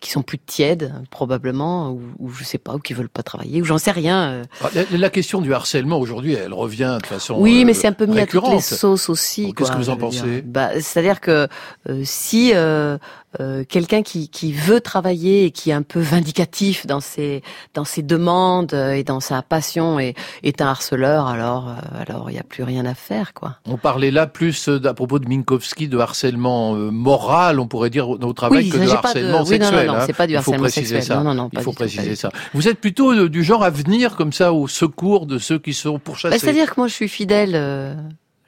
qui 0.00 0.10
sont 0.10 0.22
plus 0.22 0.38
tièdes 0.38 0.92
probablement 1.10 1.90
ou, 1.90 2.00
ou 2.18 2.30
je 2.30 2.44
sais 2.44 2.58
pas 2.58 2.74
ou 2.74 2.78
qui 2.78 2.92
veulent 2.92 3.08
pas 3.08 3.22
travailler 3.22 3.60
ou 3.60 3.64
j'en 3.64 3.78
sais 3.78 3.90
rien. 3.90 4.42
Ah, 4.62 4.68
la, 4.74 4.84
la, 4.96 5.10
question 5.10 5.40
du 5.40 5.52
harcèlement 5.52 5.98
aujourd'hui, 5.98 6.34
elle 6.34 6.52
revient 6.52 6.98
de 7.00 7.06
façon 7.06 7.36
oui, 7.38 7.64
mais 7.64 7.74
c'est 7.74 7.88
un 7.88 7.92
peu 7.92 8.06
mis 8.06 8.14
récurrente. 8.14 8.50
à 8.50 8.56
toutes 8.56 8.70
les 8.70 8.76
sauces 8.76 9.08
aussi. 9.08 9.52
Qu'est-ce 9.54 9.72
que 9.72 9.76
vous 9.76 9.90
en 9.90 9.96
pensez? 9.96 10.42
Bah, 10.42 10.80
c'est-à-dire 10.80 11.20
que 11.20 11.48
euh, 11.88 12.02
si 12.04 12.52
euh, 12.54 12.98
euh, 13.40 13.62
quelqu'un 13.68 14.02
qui, 14.02 14.30
qui 14.30 14.54
veut 14.54 14.80
travailler 14.80 15.44
et 15.44 15.50
qui 15.50 15.68
est 15.68 15.74
un 15.74 15.82
peu 15.82 16.00
vindicatif 16.00 16.86
dans 16.86 17.00
ses 17.00 17.42
dans 17.74 17.84
ses 17.84 18.00
demandes 18.00 18.72
et 18.72 19.04
dans 19.04 19.20
sa 19.20 19.42
passion 19.42 19.98
est, 19.98 20.14
est 20.42 20.62
un 20.62 20.68
harceleur, 20.68 21.26
alors 21.26 21.68
euh, 21.68 22.02
alors 22.06 22.30
il 22.30 22.32
n'y 22.32 22.38
a 22.38 22.42
plus 22.42 22.62
rien 22.62 22.86
à 22.86 22.94
faire 22.94 23.34
quoi. 23.34 23.56
On 23.66 23.76
parlait 23.76 24.10
là 24.10 24.26
plus 24.26 24.70
à 24.82 24.94
propos 24.94 25.18
de 25.18 25.28
Minkowski 25.28 25.88
de 25.88 25.98
harcèlement 25.98 26.74
euh, 26.74 26.90
moral, 26.90 27.60
on 27.60 27.66
pourrait 27.66 27.90
dire 27.90 28.08
au 28.08 28.32
travail 28.32 28.64
oui, 28.64 28.70
que 28.70 28.78
de 28.78 28.88
harcèlement 28.88 29.44
de... 29.44 29.48
Oui, 29.50 29.58
sexuel. 29.58 29.86
non, 29.87 29.87
non, 29.92 29.98
non, 29.98 30.06
c'est 30.06 30.12
pas 30.12 30.26
du 30.26 30.36
harcèlement 30.36 30.68
sexuel. 30.68 31.02
ça. 31.02 31.16
Non, 31.16 31.24
non, 31.24 31.34
non, 31.34 31.50
Il 31.52 31.60
faut 31.60 31.72
préciser 31.72 32.10
tout, 32.10 32.16
ça. 32.16 32.30
Vous 32.54 32.68
êtes 32.68 32.80
plutôt 32.80 33.28
du 33.28 33.42
genre 33.42 33.62
à 33.62 33.70
venir 33.70 34.16
comme 34.16 34.32
ça 34.32 34.52
au 34.52 34.68
secours 34.68 35.26
de 35.26 35.38
ceux 35.38 35.58
qui 35.58 35.74
sont 35.74 35.98
pourchassés. 35.98 36.34
Bah, 36.34 36.38
C'est-à-dire 36.38 36.74
que 36.74 36.80
moi 36.80 36.88
je 36.88 36.94
suis 36.94 37.08
fidèle. 37.08 37.52
Euh, 37.54 37.94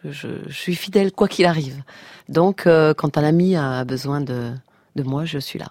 je, 0.04 0.28
je, 0.46 0.52
suis 0.52 0.74
fidèle 0.74 1.12
quoi 1.12 1.28
qu'il 1.28 1.46
arrive. 1.46 1.82
Donc 2.28 2.66
euh, 2.66 2.94
quand 2.94 3.18
un 3.18 3.24
ami 3.24 3.56
a 3.56 3.84
besoin 3.84 4.20
de 4.20 4.52
de 4.96 5.02
moi, 5.02 5.24
je 5.24 5.38
suis 5.38 5.58
là. 5.58 5.68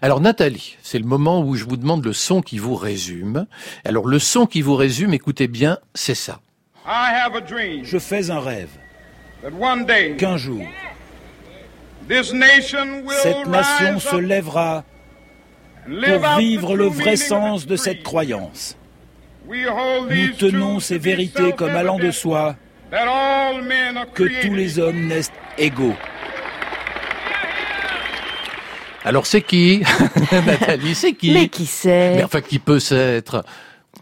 Alors 0.00 0.20
Nathalie, 0.20 0.76
c'est 0.82 0.98
le 0.98 1.04
moment 1.04 1.42
où 1.42 1.54
je 1.54 1.64
vous 1.64 1.76
demande 1.76 2.04
le 2.04 2.12
son 2.12 2.40
qui 2.40 2.58
vous 2.58 2.74
résume. 2.74 3.46
Alors 3.84 4.06
le 4.06 4.18
son 4.18 4.46
qui 4.46 4.62
vous 4.62 4.74
résume, 4.74 5.12
écoutez 5.12 5.48
bien, 5.48 5.78
c'est 5.94 6.14
ça. 6.14 6.40
Je 6.86 7.98
fais 7.98 8.30
un 8.30 8.40
rêve 8.40 8.70
qu'un 10.18 10.36
jour, 10.36 10.62
cette 12.08 13.46
nation 13.46 14.00
se 14.00 14.16
lèvera 14.16 14.84
pour 15.86 16.38
vivre 16.38 16.76
le 16.76 16.86
vrai 16.86 17.16
sens 17.16 17.66
de 17.66 17.76
cette 17.76 18.02
croyance. 18.02 18.76
Nous 19.48 20.32
tenons 20.38 20.80
ces 20.80 20.98
vérités 20.98 21.52
comme 21.52 21.70
allant 21.70 21.98
de 21.98 22.10
soi 22.10 22.56
que 24.14 24.42
tous 24.42 24.54
les 24.54 24.78
hommes 24.78 25.06
naissent 25.06 25.32
égaux. 25.58 25.94
Alors 29.04 29.24
c'est 29.24 29.42
qui 29.42 29.84
Nathalie, 30.32 30.96
c'est 30.96 31.12
qui 31.12 31.32
Mais 31.32 31.48
qui 31.48 31.64
c'est 31.64 32.16
Mais 32.16 32.24
enfin 32.24 32.40
qui 32.40 32.58
peut 32.58 32.80
s'être 32.80 33.44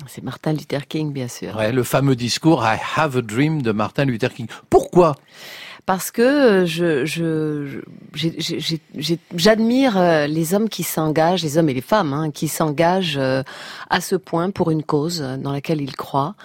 C'est 0.07 0.25
Martin 0.25 0.55
Luther 0.55 0.87
King, 0.89 1.13
bien 1.13 1.29
sûr. 1.29 1.55
Ouais, 1.57 1.73
le 1.73 1.83
fameux 1.83 2.17
discours 2.17 2.65
I 2.65 2.79
have 2.97 3.15
a 3.19 3.21
dream 3.21 3.61
de 3.61 3.73
Martin 3.73 4.07
Luther 4.07 4.33
King. 4.33 4.47
Pourquoi? 4.71 5.15
Parce 5.87 6.11
que 6.11 6.65
je, 6.65 7.05
je, 7.05 7.81
j'admire 9.35 9.99
euh, 9.99 10.27
les 10.27 10.55
hommes 10.55 10.69
qui 10.69 10.83
s'engagent, 10.83 11.43
les 11.43 11.59
hommes 11.59 11.69
et 11.69 11.75
les 11.75 11.81
femmes, 11.81 12.13
hein, 12.13 12.31
qui 12.31 12.49
s'engagent 12.49 13.19
euh, 13.19 13.43
à 13.91 14.01
ce 14.01 14.17
point 14.17 14.51
pour 14.51 14.71
une 14.71 14.83
cause 14.83 15.21
dans 15.21 15.53
laquelle 15.53 15.81
ils 15.81 15.97
croient 15.97 16.37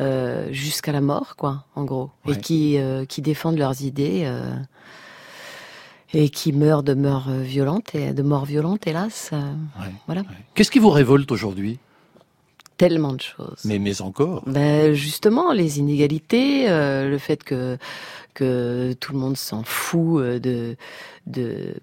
euh, 0.00 0.48
jusqu'à 0.52 0.92
la 0.92 1.00
mort, 1.00 1.34
quoi, 1.36 1.64
en 1.74 1.84
gros, 1.84 2.10
ouais. 2.24 2.34
et 2.34 2.36
qui 2.38 2.78
euh, 2.78 3.04
qui 3.04 3.20
défendent 3.20 3.58
leurs 3.58 3.82
idées 3.82 4.22
euh, 4.24 4.54
et 6.14 6.30
qui 6.30 6.52
meurent 6.52 6.82
de 6.82 6.94
mort 6.94 7.28
violente 7.28 7.94
et 7.94 8.12
de 8.12 8.22
mort 8.22 8.44
violente, 8.44 8.86
hélas. 8.86 9.30
Ouais. 9.32 9.90
Voilà. 10.06 10.22
Qu'est-ce 10.54 10.70
qui 10.70 10.78
vous 10.78 10.90
révolte 10.90 11.30
aujourd'hui? 11.32 11.78
Tellement 12.78 13.12
de 13.12 13.20
choses. 13.20 13.60
Mais 13.64 13.78
mais 13.78 14.00
encore. 14.00 14.42
Ben 14.46 14.94
justement, 14.94 15.52
les 15.52 15.78
inégalités, 15.80 16.70
euh, 16.70 17.10
le 17.10 17.18
fait 17.18 17.44
que 17.44 17.76
que 18.32 18.94
tout 19.00 19.12
le 19.12 19.18
monde 19.18 19.36
s'en 19.36 19.62
fout 19.64 20.22
euh, 20.22 20.38
de 20.38 20.76
de 21.26 21.74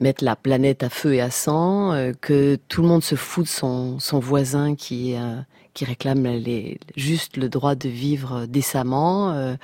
mettre 0.00 0.24
la 0.24 0.34
planète 0.34 0.82
à 0.82 0.88
feu 0.88 1.14
et 1.14 1.20
à 1.20 1.30
sang, 1.30 1.92
euh, 1.92 2.12
que 2.18 2.56
tout 2.68 2.80
le 2.82 2.88
monde 2.88 3.04
se 3.04 3.14
fout 3.14 3.44
de 3.44 3.48
son 3.50 4.00
son 4.00 4.18
voisin 4.18 4.74
qui 4.74 5.14
qui 5.74 5.84
réclame 5.84 6.24
les, 6.24 6.80
juste 6.96 7.36
le 7.36 7.48
droit 7.48 7.76
de 7.76 7.88
vivre 7.88 8.46
décemment. 8.46 9.54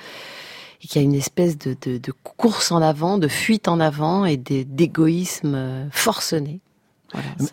et 0.83 0.87
qu'il 0.87 1.01
y 1.01 1.03
a 1.03 1.07
une 1.07 1.15
espèce 1.15 1.57
de, 1.57 1.75
de, 1.81 1.97
de, 1.97 2.13
course 2.37 2.71
en 2.71 2.83
avant, 2.83 3.17
de 3.17 3.27
fuite 3.27 3.67
en 3.67 3.79
avant 3.79 4.25
et 4.25 4.37
d'égoïsme 4.37 5.89
forcené. 5.91 6.61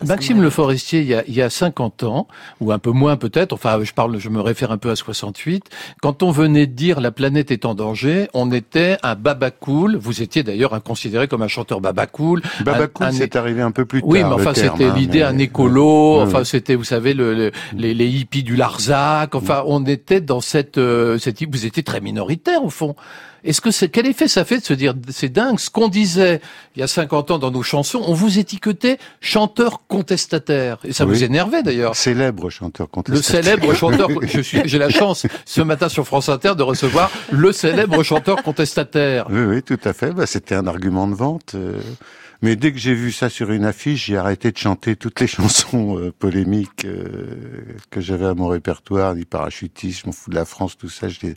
Maxime 0.07 0.43
Le 0.43 0.51
Forestier, 0.51 1.01
il 1.01 1.07
y, 1.07 1.15
a, 1.15 1.25
il 1.27 1.35
y 1.35 1.43
a 1.43 1.51
50 1.51 2.03
ans, 2.03 2.27
ou 2.61 2.73
un 2.73 2.79
peu 2.79 2.91
moins 2.91 3.17
peut-être, 3.17 3.53
enfin 3.53 3.79
je 3.83 3.93
parle, 3.93 4.19
je 4.19 4.29
me 4.29 4.41
réfère 4.41 4.73
un 4.73 4.79
peu 4.79 4.91
à 4.91 4.97
68, 4.97 5.65
quand 6.01 6.23
on 6.23 6.31
venait 6.31 6.67
de 6.67 6.73
dire 6.73 7.01
la 7.01 7.11
planète 7.11 7.51
est 7.51 7.65
en 7.65 7.75
danger, 7.75 8.29
on 8.35 8.51
était 8.53 8.97
un 9.03 9.15
baba 9.15 9.51
cool, 9.51 9.97
vous 9.97 10.23
étiez 10.23 10.43
d'ailleurs 10.43 10.83
considéré 10.83 11.29
comme 11.29 11.43
un 11.43 11.49
chanteur 11.49 11.81
baba 11.81 12.07
cool. 12.07 12.43
Baba 12.65 12.89
cool, 12.89 13.13
c'est 13.13 13.37
arrivé 13.37 13.63
un 13.63 13.71
peu 13.71 13.85
plus 13.85 14.01
tard. 14.01 14.11
Oui, 14.11 14.19
mais 14.19 14.33
enfin 14.33 14.55
c'était 14.55 14.85
hein, 14.85 14.95
l'idée, 14.97 15.23
un 15.23 15.39
écolo, 15.39 16.21
enfin 16.21 16.45
c'était, 16.45 16.75
vous 16.75 16.85
savez, 16.85 17.15
le, 17.15 17.53
les, 17.77 17.95
les, 17.95 18.09
hippies 18.09 18.43
du 18.43 18.57
Larzac, 18.57 19.35
enfin 19.35 19.63
on 19.67 19.85
était 19.87 20.21
dans 20.21 20.41
cette, 20.41 20.79
euh, 20.79 21.19
cette, 21.19 21.43
vous 21.45 21.67
étiez 21.67 21.83
très 21.83 22.01
minoritaire 22.01 22.65
au 22.65 22.71
fond. 22.71 22.95
Est-ce 23.45 23.61
que 23.61 23.71
c'est 23.71 23.89
quel 23.89 24.07
effet 24.07 24.27
ça 24.27 24.45
fait 24.45 24.59
de 24.59 24.65
se 24.65 24.73
dire 24.73 24.95
c'est 25.11 25.29
dingue 25.29 25.59
ce 25.59 25.71
qu'on 25.71 25.89
disait 25.89 26.41
il 26.77 26.81
y 26.81 26.83
a 26.83 26.87
50 26.87 27.31
ans 27.31 27.39
dans 27.39 27.51
nos 27.51 27.63
chansons, 27.63 28.03
on 28.07 28.15
vous 28.15 28.39
étiquetait 28.39 28.99
chanteur 29.21 29.83
contestataire 29.87 30.79
et 30.85 30.93
ça 30.93 31.05
vous 31.05 31.23
énervait 31.23 31.63
d'ailleurs. 31.63 31.95
Célèbre 31.95 32.51
chanteur 32.51 32.89
contestataire. 32.91 33.43
Le 33.43 33.43
célèbre 33.45 33.75
chanteur 33.79 34.09
je 34.23 34.41
suis 34.41 34.63
j'ai 34.65 34.79
la 34.79 34.89
chance 34.89 35.27
ce 35.45 35.61
matin 35.61 35.89
sur 35.89 36.07
France 36.07 36.29
Inter 36.29 36.55
de 36.57 36.63
recevoir 36.63 37.11
le 37.31 37.53
célèbre 37.53 38.03
chanteur 38.03 38.43
contestataire. 38.43 39.27
Oui 39.31 39.43
oui, 39.43 39.63
tout 39.63 39.81
à 39.85 39.93
fait, 39.93 40.13
bah, 40.13 40.27
c'était 40.27 40.55
un 40.55 40.67
argument 40.67 41.07
de 41.07 41.15
vente. 41.15 41.55
Euh. 41.55 41.81
Mais 42.45 42.57
dès 42.57 42.73
que 42.73 42.79
j'ai 42.79 42.93
vu 42.93 43.11
ça 43.11 43.31
sur 43.31 43.53
une 43.53 43.65
affiche, 43.65 44.05
j'ai 44.05 44.19
arrêté 44.19 44.53
de 44.53 44.59
chanter 44.59 44.97
toutes 44.97 45.19
les 45.19 45.27
chansons 45.39 45.99
euh, 45.99 46.13
polémiques 46.13 46.85
euh, 46.85 47.25
que 47.89 48.03
j'avais 48.03 48.27
à 48.27 48.35
mon 48.35 48.49
répertoire, 48.49 49.15
du 49.15 49.25
parachutisme, 49.25 50.03
je 50.03 50.07
m'en 50.09 50.13
fous 50.13 50.29
de 50.29 50.35
la 50.35 50.45
France, 50.45 50.77
tout 50.77 50.91
ça, 50.91 51.09
je 51.09 51.21
les, 51.23 51.35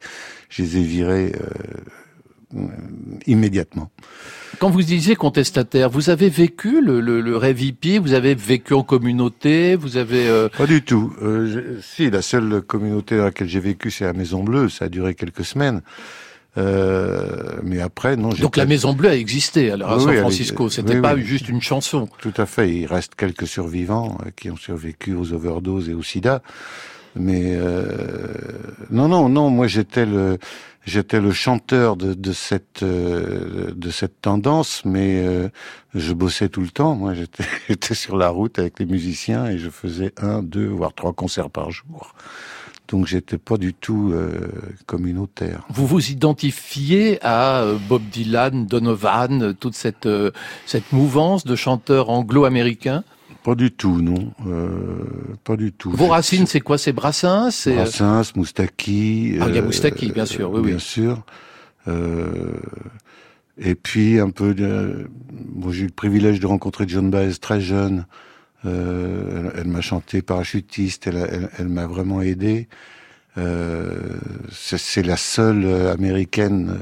je 0.49 0.63
les 0.63 0.77
ai 0.77 0.83
virés 0.83 1.31
euh, 2.53 2.67
immédiatement. 3.25 3.89
Quand 4.59 4.69
vous 4.69 4.81
disiez 4.81 5.15
contestataire, 5.15 5.89
vous 5.89 6.09
avez 6.09 6.27
vécu 6.27 6.81
le, 6.81 6.99
le, 6.99 7.21
le, 7.21 7.37
rêve 7.37 7.61
hippie, 7.61 7.99
vous 7.99 8.11
avez 8.11 8.35
vécu 8.35 8.73
en 8.73 8.83
communauté, 8.83 9.77
vous 9.77 9.95
avez... 9.95 10.49
Pas 10.57 10.67
du 10.67 10.81
tout. 10.81 11.13
si, 11.81 12.09
la 12.09 12.21
seule 12.21 12.61
communauté 12.61 13.15
dans 13.15 13.25
laquelle 13.25 13.47
j'ai 13.47 13.61
vécu, 13.61 13.91
c'est 13.91 14.03
la 14.03 14.13
Maison 14.13 14.43
Bleue, 14.43 14.67
ça 14.67 14.85
a 14.85 14.89
duré 14.89 15.15
quelques 15.15 15.45
semaines. 15.45 15.81
Euh, 16.57 17.59
mais 17.63 17.79
après, 17.79 18.15
non. 18.15 18.29
Donc 18.29 18.57
la 18.57 18.65
Maison 18.65 18.93
Bleue 18.93 19.09
a 19.09 19.15
existé 19.15 19.71
alors 19.71 19.91
à 19.91 19.99
San 19.99 20.15
Francisco. 20.15 20.69
C'était 20.69 21.01
pas 21.01 21.15
juste 21.17 21.49
une 21.49 21.61
chanson. 21.61 22.09
Tout 22.19 22.33
à 22.37 22.45
fait. 22.45 22.73
Il 22.73 22.85
reste 22.87 23.15
quelques 23.15 23.47
survivants 23.47 24.17
euh, 24.25 24.29
qui 24.35 24.49
ont 24.49 24.57
survécu 24.57 25.13
aux 25.13 25.33
overdoses 25.33 25.89
et 25.89 25.93
au 25.93 26.01
SIDA. 26.01 26.41
Mais 27.15 27.55
euh, 27.55 27.83
non, 28.89 29.07
non, 29.07 29.29
non. 29.29 29.49
Moi, 29.49 29.67
j'étais 29.67 30.05
le 30.05 30.37
j'étais 30.85 31.19
le 31.19 31.31
chanteur 31.31 31.97
de, 31.97 32.13
de 32.13 32.31
cette 32.31 32.83
euh, 32.83 33.71
de 33.75 33.89
cette 33.89 34.21
tendance, 34.21 34.83
mais 34.85 35.25
euh, 35.25 35.49
je 35.93 36.13
bossais 36.13 36.49
tout 36.49 36.61
le 36.61 36.69
temps. 36.69 36.95
Moi, 36.95 37.13
j'étais 37.13 37.43
j'étais 37.67 37.95
sur 37.95 38.17
la 38.17 38.29
route 38.29 38.57
avec 38.59 38.79
les 38.79 38.85
musiciens 38.85 39.47
et 39.47 39.57
je 39.57 39.69
faisais 39.69 40.13
un, 40.17 40.41
deux, 40.41 40.67
voire 40.67 40.93
trois 40.93 41.13
concerts 41.13 41.49
par 41.49 41.71
jour 41.71 42.13
donc 42.88 43.05
j'étais 43.05 43.38
pas 43.38 43.57
du 43.57 43.73
tout 43.73 44.11
euh, 44.13 44.31
communautaire. 44.85 45.65
Vous 45.69 45.85
vous 45.85 46.09
identifiez 46.09 47.19
à 47.21 47.61
euh, 47.61 47.77
Bob 47.89 48.01
Dylan, 48.11 48.65
Donovan, 48.65 49.53
toute 49.53 49.75
cette 49.75 50.05
euh, 50.05 50.31
cette 50.65 50.91
mouvance 50.91 51.45
de 51.45 51.55
chanteurs 51.55 52.09
anglo-américains? 52.09 53.03
Pas 53.43 53.55
du 53.55 53.71
tout, 53.71 54.01
non, 54.01 54.33
pas 55.45 55.55
du 55.55 55.71
tout. 55.71 55.91
Vos 55.91 56.07
racines, 56.07 56.47
c'est 56.47 56.59
quoi? 56.59 56.77
C'est 56.77 56.91
Brassens 56.91 57.65
Brassens, 57.65 58.33
Moustaki. 58.35 59.38
Ah, 59.39 59.45
il 59.47 59.55
y 59.55 59.57
a 59.57 59.61
Moustaki, 59.61 60.11
bien 60.11 60.25
sûr, 60.25 60.51
oui, 60.51 60.61
bien 60.63 60.79
sûr. 60.79 61.23
et 63.57 63.75
puis 63.75 64.19
un 64.19 64.31
peu 64.31 64.53
de. 64.53 65.09
Bon, 65.31 65.71
j'ai 65.71 65.83
eu 65.83 65.88
le 65.88 65.93
privilège 65.93 66.41
de 66.41 66.45
rencontrer 66.45 66.85
John 66.89 67.09
Baez 67.09 67.35
très 67.39 67.61
jeune. 67.61 68.05
Euh, 68.65 69.51
elle, 69.55 69.67
m'a 69.67 69.81
chanté 69.81 70.21
parachutiste, 70.21 71.07
elle, 71.07 71.49
elle, 71.57 71.67
m'a 71.67 71.85
vraiment 71.85 72.21
aidé. 72.21 72.67
Euh, 73.37 73.95
c'est 74.51 75.03
la 75.03 75.17
seule 75.17 75.65
américaine, 75.91 76.79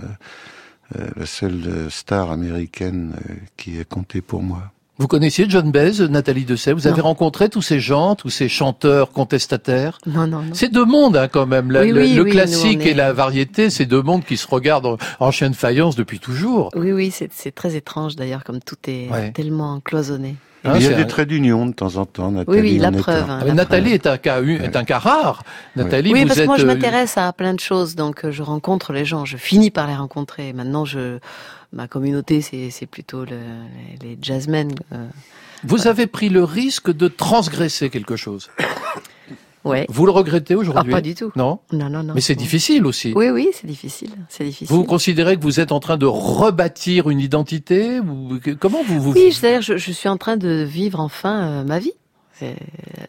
euh, 0.98 1.08
la 1.18 1.26
seule 1.26 1.88
star 1.90 2.32
américaine 2.32 3.14
qui 3.58 3.78
est 3.78 3.88
comptée 3.88 4.22
pour 4.22 4.42
moi. 4.42 4.72
Vous 4.98 5.08
connaissiez 5.08 5.46
John 5.50 5.72
Baez, 5.72 6.08
Nathalie 6.08 6.46
Dessay 6.46 6.72
Vous 6.72 6.88
avez 6.88 7.02
rencontré 7.02 7.50
tous 7.50 7.62
ces 7.62 7.82
gens, 7.82 8.16
tous 8.16 8.30
ces 8.30 8.48
chanteurs 8.48 9.12
contestataires? 9.12 9.98
Non, 10.06 10.26
non, 10.26 10.42
non. 10.42 10.54
C'est 10.54 10.72
deux 10.72 10.86
mondes 10.86 11.18
hein, 11.18 11.28
quand 11.28 11.46
même. 11.46 11.70
le, 11.70 12.24
classique 12.24 12.86
et 12.86 12.94
la 12.94 13.12
variété, 13.12 13.70
c'est 13.70 13.86
deux 13.86 14.02
mondes 14.02 14.24
qui 14.24 14.38
se 14.38 14.48
regardent 14.48 14.98
en, 15.20 15.32
chien 15.32 15.50
de 15.50 15.56
faillance 15.56 15.98
depuis 15.98 16.20
toujours. 16.20 16.70
Oui, 16.76 16.94
oui, 16.94 17.12
c'est 17.12 17.54
très 17.54 17.76
étrange 17.76 18.16
d'ailleurs, 18.16 18.46
comme 18.46 18.62
tout 18.62 18.78
est 18.88 19.34
tellement 19.34 19.82
cloisonné. 19.82 20.38
Ah, 20.66 20.74
il 20.78 20.84
y 20.84 20.88
a 20.88 20.94
des 20.94 21.08
traits 21.08 21.28
d'union 21.28 21.66
de 21.66 21.74
temps 21.74 21.96
en 21.98 22.06
temps. 22.06 22.32
Nathalie 22.32 22.62
oui, 22.62 22.72
oui, 22.74 22.78
la 22.80 22.92
preuve. 22.92 23.30
Hein, 23.30 23.54
Nathalie 23.54 23.92
est 23.92 24.08
un 24.08 24.18
cas 24.18 24.42
est 24.42 24.76
un 24.76 24.84
cas 24.84 25.00
rare. 25.00 25.44
Nathalie, 25.76 26.12
oui, 26.12 26.22
vous 26.22 26.28
parce 26.28 26.40
que 26.40 26.46
moi 26.46 26.58
je 26.58 26.64
euh, 26.64 26.68
m'intéresse 26.68 27.18
à 27.18 27.32
plein 27.34 27.54
de 27.54 27.60
choses, 27.60 27.96
donc 27.96 28.26
euh, 28.26 28.32
je 28.32 28.42
rencontre 28.42 28.92
les 28.92 29.06
gens, 29.06 29.26
je 29.26 29.38
finis 29.38 29.72
par 29.72 29.88
les 29.88 29.96
rencontrer. 29.96 30.54
Maintenant, 30.54 30.86
je 30.86 31.20
ma 31.74 31.88
communauté, 31.88 32.42
c'est 32.42 32.86
plutôt 32.86 33.26
le, 33.26 33.38
les 34.02 34.18
jazzmen. 34.22 34.72
Euh, 34.94 35.08
vous 35.64 35.88
avez 35.88 36.08
pris 36.08 36.30
le 36.30 36.44
risque 36.44 36.92
de 36.92 37.08
transgresser 37.08 37.90
quelque 37.90 38.16
chose. 38.16 38.50
Ouais. 39.66 39.86
Vous 39.90 40.06
le 40.06 40.12
regrettez 40.12 40.56
aujourd'hui 40.56 40.92
ah, 40.94 40.96
Pas 40.98 41.02
du 41.02 41.16
tout. 41.16 41.32
Non. 41.36 41.60
Non, 41.72 41.90
non, 41.90 42.04
non. 42.04 42.14
Mais 42.14 42.22
c'est 42.22 42.36
difficile 42.36 42.86
aussi. 42.86 43.14
Oui, 43.16 43.30
oui, 43.30 43.50
c'est 43.52 43.68
difficile. 43.68 44.12
C'est 44.30 44.46
difficile. 44.46 44.68
Vous 44.68 44.84
considérez 44.84 45.36
que 45.38 45.42
vous 45.42 45.60
êtes 45.60 45.72
en 45.72 45.80
train 45.80 45.98
de 45.98 46.06
rebâtir 46.06 47.10
une 47.10 47.20
identité 47.20 48.00
ou 48.00 48.40
comment 48.60 48.84
vous 48.84 49.02
vous 49.02 49.12
Oui, 49.14 49.34
c'est-à-dire 49.34 49.62
je, 49.62 49.78
je 49.78 49.92
suis 49.92 50.08
en 50.08 50.18
train 50.18 50.38
de 50.38 50.64
vivre 50.64 51.00
enfin 51.00 51.48
euh, 51.48 51.64
ma 51.64 51.80
vie. 51.80 51.94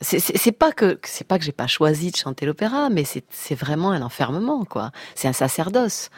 C'est 0.00 0.52
pas 0.52 0.72
que 0.72 0.98
c'est 1.04 1.26
pas 1.26 1.38
que 1.38 1.44
j'ai 1.44 1.52
pas 1.52 1.66
choisi 1.66 2.10
de 2.10 2.16
chanter 2.16 2.46
l'opéra, 2.46 2.90
mais 2.90 3.04
c'est 3.04 3.54
vraiment 3.54 3.90
un 3.90 4.02
enfermement, 4.02 4.64
quoi. 4.64 4.92
C'est 5.14 5.28
un 5.28 5.32
sacerdoce. 5.32 6.10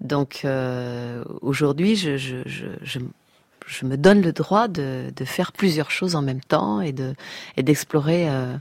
Donc 0.00 0.42
euh, 0.44 1.24
aujourd'hui, 1.42 1.96
je, 1.96 2.16
je, 2.16 2.36
je, 2.46 3.00
je, 3.66 3.86
me 3.86 3.96
donne 3.96 4.22
le 4.22 4.32
droit 4.32 4.66
de, 4.66 5.12
de, 5.14 5.24
faire 5.24 5.52
plusieurs 5.52 5.90
choses 5.90 6.14
en 6.14 6.22
même 6.22 6.40
temps 6.40 6.80
et 6.80 6.92
de 6.92 7.14
et 7.56 7.62
d'explorer 7.62 8.28
euh, 8.28 8.56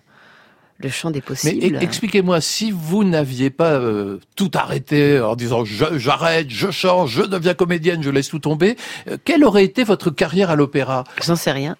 le 0.82 0.90
champ 0.90 1.12
des 1.12 1.22
possibles. 1.22 1.78
Mais 1.78 1.84
expliquez-moi, 1.84 2.42
si 2.42 2.72
vous 2.72 3.04
n'aviez 3.04 3.50
pas 3.50 3.74
euh, 3.74 4.20
tout 4.36 4.52
arrêté 4.54 5.20
en 5.20 5.36
disant 5.36 5.64
j'arrête, 5.66 6.50
je, 6.50 6.72
change, 6.72 7.12
je 7.12 7.24
deviens 7.24 7.54
comédienne, 7.54 8.02
je 8.02 8.10
laisse 8.10 8.30
tout 8.30 8.40
tomber, 8.40 8.78
euh, 9.10 9.18
quelle 9.24 9.44
aurait 9.44 9.66
été 9.66 9.84
votre 9.84 10.10
carrière 10.10 10.50
à 10.50 10.56
l'opéra? 10.56 11.04
J'en 11.24 11.36
sais 11.36 11.52
rien. 11.52 11.76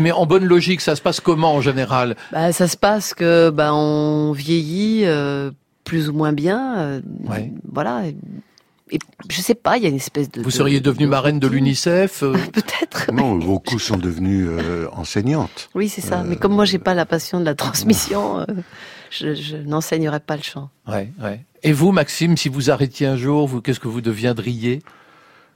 Mais, 0.00 0.12
en 0.12 0.24
bonne 0.24 0.44
logique, 0.44 0.80
ça 0.80 0.94
se 0.94 1.02
passe 1.02 1.18
comment 1.18 1.54
en 1.54 1.60
général? 1.60 2.14
Bah, 2.30 2.52
Ça 2.52 2.68
se 2.68 2.76
passe 2.76 3.12
que 3.12 3.50
bah, 3.50 3.74
on 3.74 4.30
vieillit 4.30 5.02
euh, 5.04 5.50
plus 5.82 6.08
ou 6.08 6.12
moins 6.12 6.32
bien. 6.32 7.02
Ouais. 7.24 7.52
Voilà 7.72 8.02
et 8.90 8.98
je 9.30 9.40
sais 9.40 9.54
pas, 9.54 9.78
il 9.78 9.82
y 9.82 9.86
a 9.86 9.88
une 9.88 9.96
espèce 9.96 10.30
de. 10.30 10.42
Vous 10.42 10.50
seriez 10.50 10.80
devenue 10.80 11.06
marraine 11.06 11.40
de 11.40 11.46
l'UNICEF 11.46 12.22
euh 12.22 12.32
Peut-être. 12.52 13.10
Non, 13.12 13.36
beaucoup 13.36 13.78
sont 13.78 13.96
devenues 13.96 14.46
euh, 14.48 14.88
enseignantes. 14.92 15.70
Oui, 15.74 15.88
c'est 15.88 16.02
ça. 16.02 16.22
mais 16.22 16.36
comme 16.36 16.52
moi, 16.52 16.66
j'ai 16.66 16.78
pas 16.78 16.94
la 16.94 17.06
passion 17.06 17.40
de 17.40 17.46
la 17.46 17.54
transmission, 17.54 18.40
euh, 18.40 18.44
je, 19.10 19.34
je 19.34 19.56
n'enseignerai 19.56 20.20
pas 20.20 20.36
le 20.36 20.42
chant. 20.42 20.68
Ouais, 20.86 21.10
ouais. 21.22 21.44
Et 21.62 21.72
vous, 21.72 21.92
Maxime, 21.92 22.36
si 22.36 22.50
vous 22.50 22.70
arrêtiez 22.70 23.06
un 23.06 23.16
jour, 23.16 23.48
vous, 23.48 23.62
qu'est-ce 23.62 23.80
que 23.80 23.88
vous 23.88 24.02
deviendriez? 24.02 24.82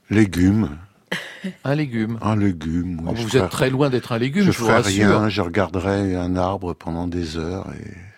Légumes. 0.09 0.77
Un 1.63 1.75
légume. 1.75 2.17
Un 2.21 2.35
légume. 2.35 3.01
Oui, 3.05 3.23
vous 3.23 3.37
êtes 3.37 3.49
très 3.49 3.69
loin 3.69 3.91
d'être 3.91 4.11
un 4.11 4.17
légume. 4.17 4.45
Je, 4.45 4.51
je 4.51 4.57
ferais 4.57 4.81
rien. 4.81 5.29
Je 5.29 5.41
regarderais 5.41 6.15
un 6.15 6.35
arbre 6.35 6.73
pendant 6.73 7.07
des 7.07 7.37
heures 7.37 7.67
et 7.79 8.08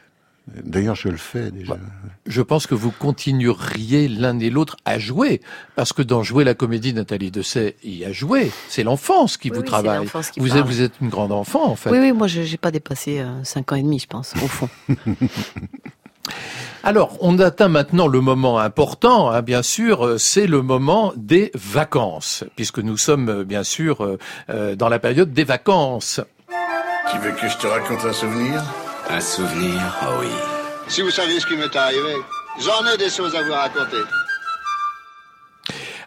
D'ailleurs, 0.64 0.96
je 0.96 1.10
le 1.10 1.18
fais 1.18 1.52
déjà. 1.52 1.74
Bah, 1.74 1.80
je 2.26 2.42
pense 2.42 2.68
que 2.68 2.76
vous 2.76 2.92
continueriez 2.92 4.08
l'un 4.08 4.38
et 4.40 4.50
l'autre 4.50 4.78
à 4.86 5.00
jouer, 5.00 5.42
parce 5.76 5.94
que 5.94 6.02
dans 6.02 6.24
Jouer 6.24 6.44
la 6.44 6.54
comédie, 6.54 6.94
Nathalie 6.94 7.32
Dessay 7.32 7.76
y 7.84 8.06
a 8.06 8.12
joué. 8.12 8.52
C'est 8.70 8.84
l'enfance 8.84 9.38
qui 9.38 9.50
vous 9.50 9.64
travaille. 9.64 10.08
vous, 10.38 10.58
êtes, 10.58 10.66
vous 10.66 10.82
êtes 10.82 10.94
une 11.02 11.10
grande 11.10 11.32
enfant, 11.32 11.66
en 11.66 11.76
fait. 11.76 11.90
Oui, 11.90 12.00
oui, 12.00 12.12
moi, 12.12 12.28
je 12.28 12.42
n'ai 12.42 12.58
pas 12.58 12.72
dépassé 12.72 13.24
5 13.44 13.72
euh, 13.72 13.76
ans 13.76 13.78
et 13.78 13.84
demi, 13.84 14.00
je 14.00 14.08
pense, 14.08 14.34
au 14.36 14.48
fond. 14.48 14.70
Alors, 16.84 17.18
on 17.22 17.38
atteint 17.40 17.68
maintenant 17.68 18.08
le 18.08 18.22
moment 18.22 18.60
important, 18.60 19.30
hein, 19.30 19.42
bien 19.42 19.62
sûr, 19.62 20.06
euh, 20.06 20.18
c'est 20.18 20.48
le 20.48 20.62
moment 20.62 21.14
des 21.16 21.52
vacances, 21.54 22.44
puisque 22.56 22.80
nous 22.80 22.98
sommes, 22.98 23.30
euh, 23.30 23.44
bien 23.44 23.64
sûr, 23.64 24.18
dans 24.48 24.90
la 24.90 25.00
période 25.00 25.34
des 25.34 25.44
vacances. 25.44 26.22
Tu 27.12 27.18
veux 27.18 27.32
que 27.32 27.48
je 27.48 27.58
te 27.58 27.68
raconte 27.68 28.06
un 28.06 28.14
souvenir? 28.14 28.64
Un 29.14 29.20
souvenir, 29.20 29.82
oh 30.04 30.22
oui. 30.22 30.28
Si 30.88 31.02
vous 31.02 31.10
saviez 31.10 31.42
ce 31.42 31.46
qui 31.46 31.58
m'est 31.58 31.76
arrivé, 31.76 32.16
j'en 32.62 32.94
ai 32.94 32.98
des 32.98 33.10
choses 33.10 33.36
à 33.36 33.44
vous 33.44 33.52
raconter. 33.52 33.98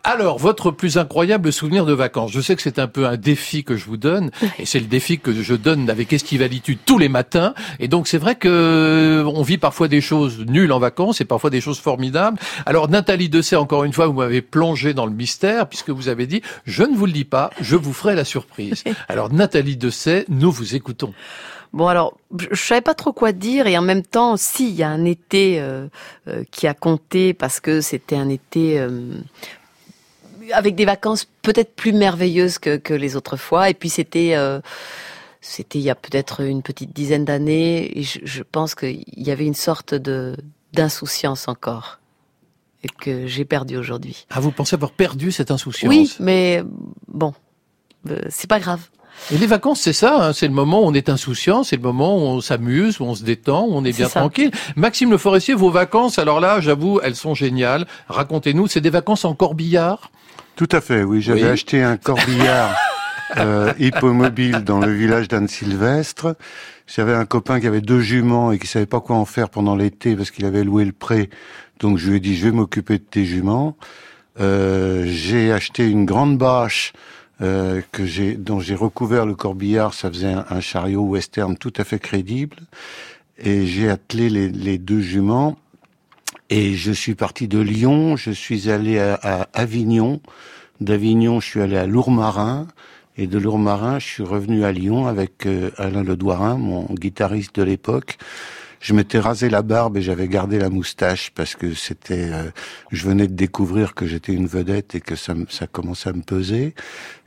Alors, 0.05 0.39
votre 0.39 0.71
plus 0.71 0.97
incroyable 0.97 1.53
souvenir 1.53 1.85
de 1.85 1.93
vacances. 1.93 2.33
Je 2.33 2.41
sais 2.41 2.57
que 2.57 2.63
c'est 2.63 2.79
un 2.79 2.87
peu 2.87 3.07
un 3.07 3.19
défi 3.19 3.63
que 3.63 3.77
je 3.77 3.85
vous 3.85 3.99
donne, 3.99 4.31
et 4.59 4.65
c'est 4.65 4.81
le 4.81 4.87
défi 4.87 5.19
que 5.19 5.35
je 5.35 5.55
donne 5.55 5.91
avec 5.91 6.15
Estivalitude 6.15 6.79
tous 6.87 6.97
les 6.97 7.11
matins. 7.11 7.53
Et 7.79 7.89
donc, 7.89 8.09
c'est 8.09 8.17
vrai 8.17 8.37
que 8.37 8.49
euh, 8.49 9.25
on 9.27 9.43
vit 9.43 9.59
parfois 9.59 9.89
des 9.89 10.01
choses 10.01 10.39
nulles 10.41 10.73
en 10.73 10.79
vacances 10.79 11.21
et 11.21 11.27
parfois 11.27 11.51
des 11.51 11.61
choses 11.61 11.81
formidables. 11.81 12.39
Alors, 12.65 12.89
Nathalie 12.89 13.29
Dessay, 13.29 13.57
encore 13.57 13.85
une 13.85 13.93
fois, 13.93 14.07
vous 14.07 14.15
m'avez 14.15 14.41
plongé 14.41 14.95
dans 14.95 15.05
le 15.05 15.13
mystère 15.13 15.69
puisque 15.69 15.91
vous 15.91 16.09
avez 16.09 16.27
dit, 16.27 16.41
je 16.65 16.85
ne 16.85 16.97
vous 16.97 17.05
le 17.05 17.13
dis 17.13 17.27
pas, 17.27 17.51
je 17.61 17.77
vous 17.77 17.93
ferai 17.93 18.15
la 18.15 18.25
surprise. 18.25 18.83
Alors, 19.09 19.31
Nathalie 19.31 19.77
Dessay, 19.77 20.25
nous 20.31 20.51
vous 20.51 20.75
écoutons. 20.75 21.13
Bon 21.75 21.89
alors, 21.89 22.17
je 22.39 22.55
savais 22.55 22.81
pas 22.81 22.95
trop 22.95 23.13
quoi 23.13 23.33
dire 23.33 23.67
et 23.67 23.77
en 23.77 23.83
même 23.83 24.05
temps, 24.05 24.37
si 24.37 24.69
il 24.69 24.77
y 24.77 24.85
a 24.85 24.89
un 24.89 25.05
été 25.05 25.61
euh, 25.61 25.89
euh, 26.29 26.45
qui 26.53 26.69
a 26.69 26.73
compté 26.73 27.35
parce 27.35 27.59
que 27.59 27.81
c'était 27.81 28.15
un 28.15 28.29
été 28.29 28.79
euh, 28.79 29.17
avec 30.53 30.77
des 30.77 30.85
vacances 30.85 31.27
peut-être 31.43 31.75
plus 31.75 31.93
merveilleuses 31.93 32.59
que, 32.59 32.77
que, 32.77 32.95
les 32.95 33.17
autres 33.17 33.37
fois. 33.37 33.71
Et 33.71 33.75
puis 33.75 33.89
c'était 33.89 34.37
c'était 35.41 35.81
il 35.81 35.83
y 35.83 35.91
a 35.91 35.97
peut-être 35.97 36.43
une 36.43 36.63
petite 36.63 36.95
dizaine 36.95 37.25
d'années 37.25 37.99
et 37.99 38.05
je, 38.05 38.21
je 38.23 38.45
pense 38.45 38.77
qu'il 38.77 39.03
y 39.17 39.33
avait 39.33 39.47
une 39.47 39.55
sorte 39.55 39.95
de 39.95 40.37
d'insouciance 40.75 41.49
encore 41.49 41.99
et 42.85 42.89
que 42.89 43.27
j'ai 43.27 43.45
perdu 43.45 43.77
aujourd'hui. 43.77 44.27
Ah, 44.31 44.39
vous 44.39 44.53
pensez 44.53 44.75
avoir 44.75 44.93
perdu 44.93 45.33
cette 45.33 45.51
insouciance? 45.51 45.91
Oui, 45.91 46.15
mais 46.21 46.63
bon, 47.09 47.35
c'est 48.29 48.49
pas 48.49 48.61
grave. 48.61 48.89
Et 49.33 49.39
les 49.39 49.47
vacances, 49.47 49.81
c'est 49.81 49.93
ça, 49.95 50.17
hein, 50.23 50.33
c'est 50.33 50.47
le 50.49 50.53
moment 50.53 50.83
où 50.83 50.87
on 50.87 50.93
est 50.95 51.09
insouciant, 51.09 51.65
c'est 51.65 51.77
le 51.77 51.83
moment 51.83 52.17
où 52.19 52.21
on 52.21 52.41
s'amuse, 52.41 53.01
où 53.01 53.05
on 53.05 53.15
se 53.15 53.25
détend, 53.25 53.65
où 53.67 53.75
on 53.75 53.85
est 53.85 53.97
bien 53.97 54.09
tranquille. 54.09 54.51
Maxime 54.77 55.11
Le 55.11 55.19
Forestier, 55.19 55.55
vos 55.55 55.71
vacances, 55.71 56.19
alors 56.19 56.41
là, 56.41 56.61
j'avoue, 56.61 57.01
elles 57.03 57.17
sont 57.17 57.35
géniales. 57.35 57.87
Racontez-nous, 58.09 58.67
c'est 58.67 58.81
des 58.83 58.91
vacances 58.91 59.25
en 59.25 59.35
corbillard? 59.35 60.11
Tout 60.57 60.69
à 60.73 60.81
fait, 60.81 61.03
oui. 61.05 61.23
J'avais 61.23 61.43
Oui. 61.45 61.49
acheté 61.49 61.83
un 61.83 61.97
corbillard 61.97 62.77
euh, 63.39 63.73
hippomobile 63.79 64.63
dans 64.65 64.79
le 64.79 64.93
village 64.93 65.29
d'Anne-Sylvestre. 65.29 66.37
J'avais 66.87 67.15
un 67.15 67.25
copain 67.25 67.61
qui 67.61 67.67
avait 67.67 67.81
deux 67.81 68.01
juments 68.01 68.53
et 68.53 68.59
qui 68.59 68.67
savait 68.67 68.85
pas 68.87 69.01
quoi 69.01 69.17
en 69.17 69.25
faire 69.25 69.49
pendant 69.49 69.75
l'été 69.75 70.17
parce 70.17 70.31
qu'il 70.31 70.45
avait 70.45 70.65
loué 70.65 70.85
le 70.85 70.93
pré. 70.93 71.31
Donc 71.81 71.97
je 71.99 72.11
lui 72.11 72.19
ai 72.19 72.21
dit, 72.21 72.37
je 72.37 72.45
vais 72.45 72.53
m'occuper 72.53 72.99
de 72.99 73.05
tes 73.05 73.25
juments. 73.25 73.77
Euh, 74.41 75.05
j'ai 75.07 75.51
acheté 75.53 75.89
une 75.89 76.05
grande 76.05 76.37
bâche 76.37 76.93
euh, 77.41 77.83
que 77.93 78.05
j'ai, 78.07 78.35
dont 78.35 78.61
j'ai 78.61 78.75
recouvert 78.75 79.27
le 79.27 79.35
corbillard. 79.35 79.95
Ça 79.95 80.11
faisait 80.11 80.35
un, 80.49 80.61
chariot 80.61 81.03
western 81.03 81.57
tout 81.57 81.73
à 81.77 81.85
fait 81.85 81.99
crédible. 81.99 82.57
Et 83.39 83.67
j'ai 83.67 83.91
attelé 83.91 84.29
les, 84.29 84.49
les 84.49 84.79
deux 84.79 85.01
juments. 85.01 85.57
Et 86.51 86.75
je 86.75 86.93
suis 86.93 87.15
parti 87.15 87.49
de 87.49 87.59
Lyon. 87.59 88.17
Je 88.17 88.31
suis 88.31 88.71
allé 88.71 88.99
à, 88.99 89.19
à 89.23 89.49
Avignon. 89.55 90.21
D'Avignon, 90.81 91.41
je 91.41 91.47
suis 91.47 91.61
allé 91.61 91.77
à 91.77 91.87
Lourmarin. 91.87 92.67
Et 93.17 93.27
de 93.27 93.39
Lourmarin, 93.39 93.99
je 94.01 94.07
suis 94.07 94.23
revenu 94.25 94.65
à 94.65 94.73
Lyon 94.73 95.07
avec 95.07 95.47
euh, 95.47 95.71
Alain 95.77 96.03
Ledouarin, 96.03 96.57
mon 96.57 96.85
guitariste 96.87 97.55
de 97.57 97.63
l'époque. 97.63 98.19
Je 98.87 98.93
m'étais 98.93 99.19
rasé 99.19 99.49
la 99.49 99.63
barbe 99.63 99.97
et 99.97 100.03
j'avais 100.03 100.29
gardé 100.29 100.59
la 100.59 100.69
moustache 100.69 101.31
parce 101.35 101.55
que 101.55 101.73
c'était, 101.73 102.29
euh, 102.31 102.43
je 102.93 103.07
venais 103.09 103.27
de 103.29 103.33
découvrir 103.33 103.95
que 103.95 104.05
j'étais 104.07 104.35
une 104.35 104.47
vedette 104.47 104.95
et 104.95 105.01
que 105.01 105.17
ça, 105.17 105.33
ça 105.49 105.67
commençait 105.67 106.11
à 106.11 106.13
me 106.13 106.21
peser. 106.21 106.75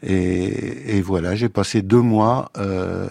Et, 0.04 0.98
et 0.98 1.02
voilà, 1.02 1.36
j'ai 1.36 1.50
passé 1.50 1.82
deux 1.82 2.02
mois. 2.04 2.52
euh, 2.60 3.08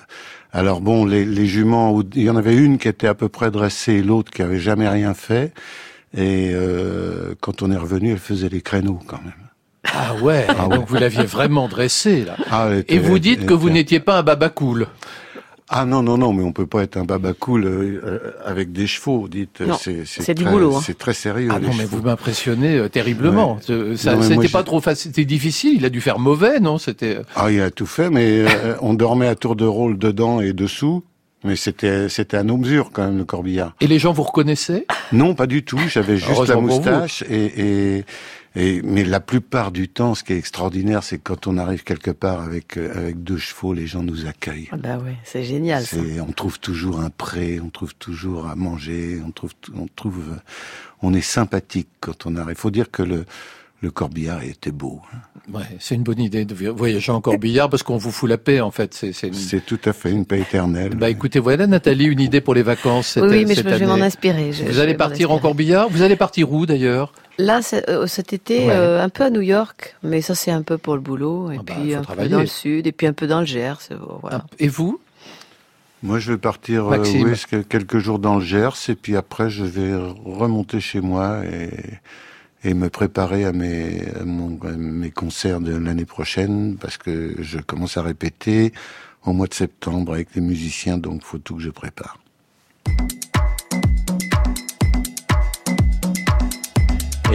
alors 0.52 0.80
bon, 0.80 1.04
les, 1.04 1.24
les 1.24 1.46
juments, 1.46 2.00
il 2.14 2.22
y 2.22 2.30
en 2.30 2.36
avait 2.36 2.54
une 2.56 2.78
qui 2.78 2.86
était 2.86 3.08
à 3.08 3.14
peu 3.14 3.28
près 3.28 3.50
dressée, 3.50 3.94
et 3.94 4.02
l'autre 4.02 4.30
qui 4.30 4.42
avait 4.42 4.60
jamais 4.60 4.88
rien 4.88 5.12
fait. 5.12 5.52
Et 6.16 6.52
euh, 6.54 7.34
quand 7.40 7.62
on 7.62 7.72
est 7.72 7.76
revenu, 7.76 8.12
elle 8.12 8.18
faisait 8.18 8.48
les 8.48 8.60
créneaux 8.62 9.00
quand 9.08 9.20
même. 9.24 9.34
Ah 9.92 10.14
ouais, 10.22 10.46
Ah 10.48 10.68
ouais. 10.68 10.76
donc 10.78 10.86
vous 10.88 10.94
l'aviez 10.94 11.24
vraiment 11.24 11.66
dressé 11.66 12.24
là. 12.24 12.36
Ah, 12.48 12.68
elle 12.70 12.76
Et 12.76 12.80
était- 12.80 12.98
vous 12.98 13.18
dites 13.18 13.44
que 13.44 13.54
vous 13.54 13.66
était- 13.66 13.74
n'étiez 13.74 14.00
pas 14.00 14.18
un 14.18 14.22
baba 14.22 14.50
cool. 14.50 14.86
Ah 15.68 15.84
non, 15.84 16.02
non, 16.02 16.16
non, 16.16 16.32
mais 16.32 16.44
on 16.44 16.52
peut 16.52 16.66
pas 16.66 16.82
être 16.82 16.96
un 16.96 17.04
baba 17.04 17.32
cool 17.32 17.64
euh, 17.64 18.00
euh, 18.04 18.30
avec 18.44 18.70
des 18.72 18.86
chevaux, 18.86 19.26
dites. 19.28 19.60
Non, 19.62 19.74
c'est 19.80 20.04
c'est 20.06 20.32
du 20.34 20.44
très- 20.44 20.52
boulot, 20.52 20.76
hein. 20.76 20.80
C'est 20.84 20.96
très 20.96 21.12
sérieux. 21.14 21.48
Ah 21.52 21.58
les 21.58 21.66
non, 21.66 21.72
mais 21.74 21.82
chevaux. 21.84 21.96
vous 21.96 22.02
m'impressionnez 22.04 22.76
euh, 22.76 22.88
terriblement. 22.88 23.54
Ouais. 23.68 23.74
Euh, 23.74 23.96
c'était 23.96 24.48
pas 24.48 24.62
trop 24.62 24.80
facile, 24.80 25.10
c'était 25.10 25.24
difficile. 25.24 25.74
Il 25.76 25.84
a 25.84 25.90
dû 25.90 26.00
faire 26.00 26.20
mauvais, 26.20 26.60
non 26.60 26.78
C'était. 26.78 27.18
Ah, 27.34 27.50
il 27.50 27.60
a 27.60 27.70
tout 27.72 27.86
fait, 27.86 28.10
mais 28.10 28.44
euh, 28.46 28.76
on 28.80 28.94
dormait 28.94 29.26
à 29.28 29.34
tour 29.34 29.56
de 29.56 29.64
rôle 29.64 29.98
dedans 29.98 30.40
et 30.40 30.52
dessous. 30.52 31.02
Mais 31.44 31.54
c'était 31.54 32.08
c'était 32.08 32.38
à 32.38 32.42
nos 32.42 32.56
mesures 32.56 32.90
quand 32.92 33.04
même 33.04 33.18
le 33.18 33.24
corbillard. 33.24 33.74
Et 33.80 33.86
les 33.86 33.98
gens 33.98 34.12
vous 34.12 34.22
reconnaissaient? 34.24 34.86
Non, 35.12 35.34
pas 35.34 35.46
du 35.46 35.62
tout. 35.64 35.78
J'avais 35.88 36.16
juste 36.16 36.48
la 36.48 36.56
moustache 36.56 37.22
et, 37.28 37.98
et 37.98 38.04
et 38.56 38.80
mais 38.82 39.04
la 39.04 39.20
plupart 39.20 39.70
du 39.70 39.88
temps, 39.88 40.14
ce 40.14 40.24
qui 40.24 40.32
est 40.32 40.38
extraordinaire, 40.38 41.04
c'est 41.04 41.18
quand 41.18 41.46
on 41.46 41.58
arrive 41.58 41.84
quelque 41.84 42.10
part 42.10 42.40
avec 42.40 42.76
euh, 42.76 42.96
avec 42.96 43.22
deux 43.22 43.36
chevaux, 43.36 43.74
les 43.74 43.86
gens 43.86 44.02
nous 44.02 44.26
accueillent. 44.26 44.68
Ah 44.72 44.76
bah 44.76 44.98
ouais, 44.98 45.16
c'est 45.24 45.44
génial 45.44 45.84
ça. 45.84 45.98
On 46.26 46.32
trouve 46.32 46.58
toujours 46.58 47.00
un 47.00 47.10
pré, 47.10 47.60
on 47.60 47.68
trouve 47.68 47.94
toujours 47.94 48.46
à 48.48 48.56
manger, 48.56 49.20
on 49.24 49.30
trouve, 49.30 49.52
on 49.74 49.86
trouve, 49.94 50.24
on 51.02 51.12
est 51.12 51.20
sympathique 51.20 51.88
quand 52.00 52.26
on 52.26 52.36
arrive. 52.36 52.56
Faut 52.56 52.70
dire 52.70 52.90
que 52.90 53.02
le, 53.02 53.26
le 53.82 53.90
corbillard 53.90 54.42
était 54.42 54.70
beau. 54.72 55.00
hein. 55.12 55.18
Ouais, 55.52 55.62
c'est 55.78 55.94
une 55.94 56.02
bonne 56.02 56.18
idée 56.18 56.44
de 56.44 56.54
voyager 56.70 57.12
en 57.12 57.20
corbillard 57.20 57.70
parce 57.70 57.84
qu'on 57.84 57.98
vous 57.98 58.10
fout 58.10 58.28
la 58.28 58.36
paix 58.38 58.60
en 58.60 58.72
fait. 58.72 58.94
C'est 58.94 59.28
une- 59.28 59.60
tout 59.60 59.78
à 59.84 59.92
fait 59.92 60.10
une 60.10 60.24
paix 60.26 60.40
éternelle. 60.40 60.96
Bah 60.96 61.08
écoutez, 61.08 61.38
voilà 61.38 61.68
Nathalie, 61.68 62.06
une 62.06 62.18
idée 62.20 62.40
pour 62.40 62.54
les 62.54 62.62
vacances. 62.64 63.08
Cette, 63.08 63.22
Oui, 63.22 63.28
oui, 63.30 63.44
mais 63.46 63.54
je, 63.54 63.62
cette 63.62 63.68
je 63.74 63.74
vais 63.76 63.86
m'en 63.86 63.94
inspirer. 63.94 64.52
je- 64.52 64.64
Vous 64.64 64.72
je 64.72 64.80
allez 64.80 64.94
partir 64.94 65.30
en 65.30 65.38
corbillard? 65.38 65.88
Vous 65.88 66.02
allez 66.02 66.16
partir 66.16 66.50
où 66.52 66.66
d'ailleurs? 66.66 67.12
Là, 67.38 67.60
euh, 67.88 68.06
cet 68.08 68.32
été, 68.32 68.66
Ouais. 68.66 68.72
euh, 68.74 69.04
un 69.04 69.08
peu 69.08 69.22
à 69.22 69.30
New 69.30 69.42
York, 69.42 69.94
mais 70.02 70.20
ça 70.20 70.34
c'est 70.34 70.50
un 70.50 70.62
peu 70.62 70.78
pour 70.78 70.94
le 70.94 71.00
boulot, 71.00 71.52
et 71.52 71.58
bah, 71.58 71.74
puis 71.80 71.94
un 71.94 72.02
travailler. 72.02 72.28
peu 72.28 72.34
dans 72.34 72.40
le 72.40 72.46
sud, 72.46 72.86
et 72.88 72.92
puis 72.92 73.06
un 73.06 73.12
peu 73.12 73.26
dans 73.28 73.40
le 73.40 73.46
Gers. 73.46 73.76
euh, 73.92 73.96
Voilà. 74.22 74.46
Et 74.58 74.66
vous? 74.68 74.98
Moi, 76.02 76.18
je 76.18 76.32
vais 76.32 76.38
partir 76.38 76.88
euh, 76.92 76.98
oui, 76.98 77.62
quelques 77.68 77.98
jours 77.98 78.18
dans 78.18 78.36
le 78.36 78.44
Gers, 78.44 78.74
et 78.88 78.94
puis 78.96 79.16
après, 79.16 79.48
je 79.48 79.64
vais 79.64 79.92
remonter 80.24 80.80
chez 80.80 81.00
moi 81.00 81.42
et, 81.44 81.70
et 82.66 82.74
me 82.74 82.90
préparer 82.90 83.44
à 83.44 83.52
mes, 83.52 84.02
concerts 85.14 85.60
de 85.60 85.74
l'année 85.76 86.04
prochaine, 86.04 86.76
parce 86.80 86.98
que 86.98 87.36
je 87.38 87.58
commence 87.60 87.96
à 87.96 88.02
répéter 88.02 88.72
au 89.24 89.32
mois 89.32 89.46
de 89.46 89.54
septembre 89.54 90.14
avec 90.14 90.34
les 90.34 90.40
musiciens, 90.40 90.98
donc 90.98 91.22
faut 91.22 91.38
tout 91.38 91.56
que 91.56 91.62
je 91.62 91.70
prépare. 91.70 92.18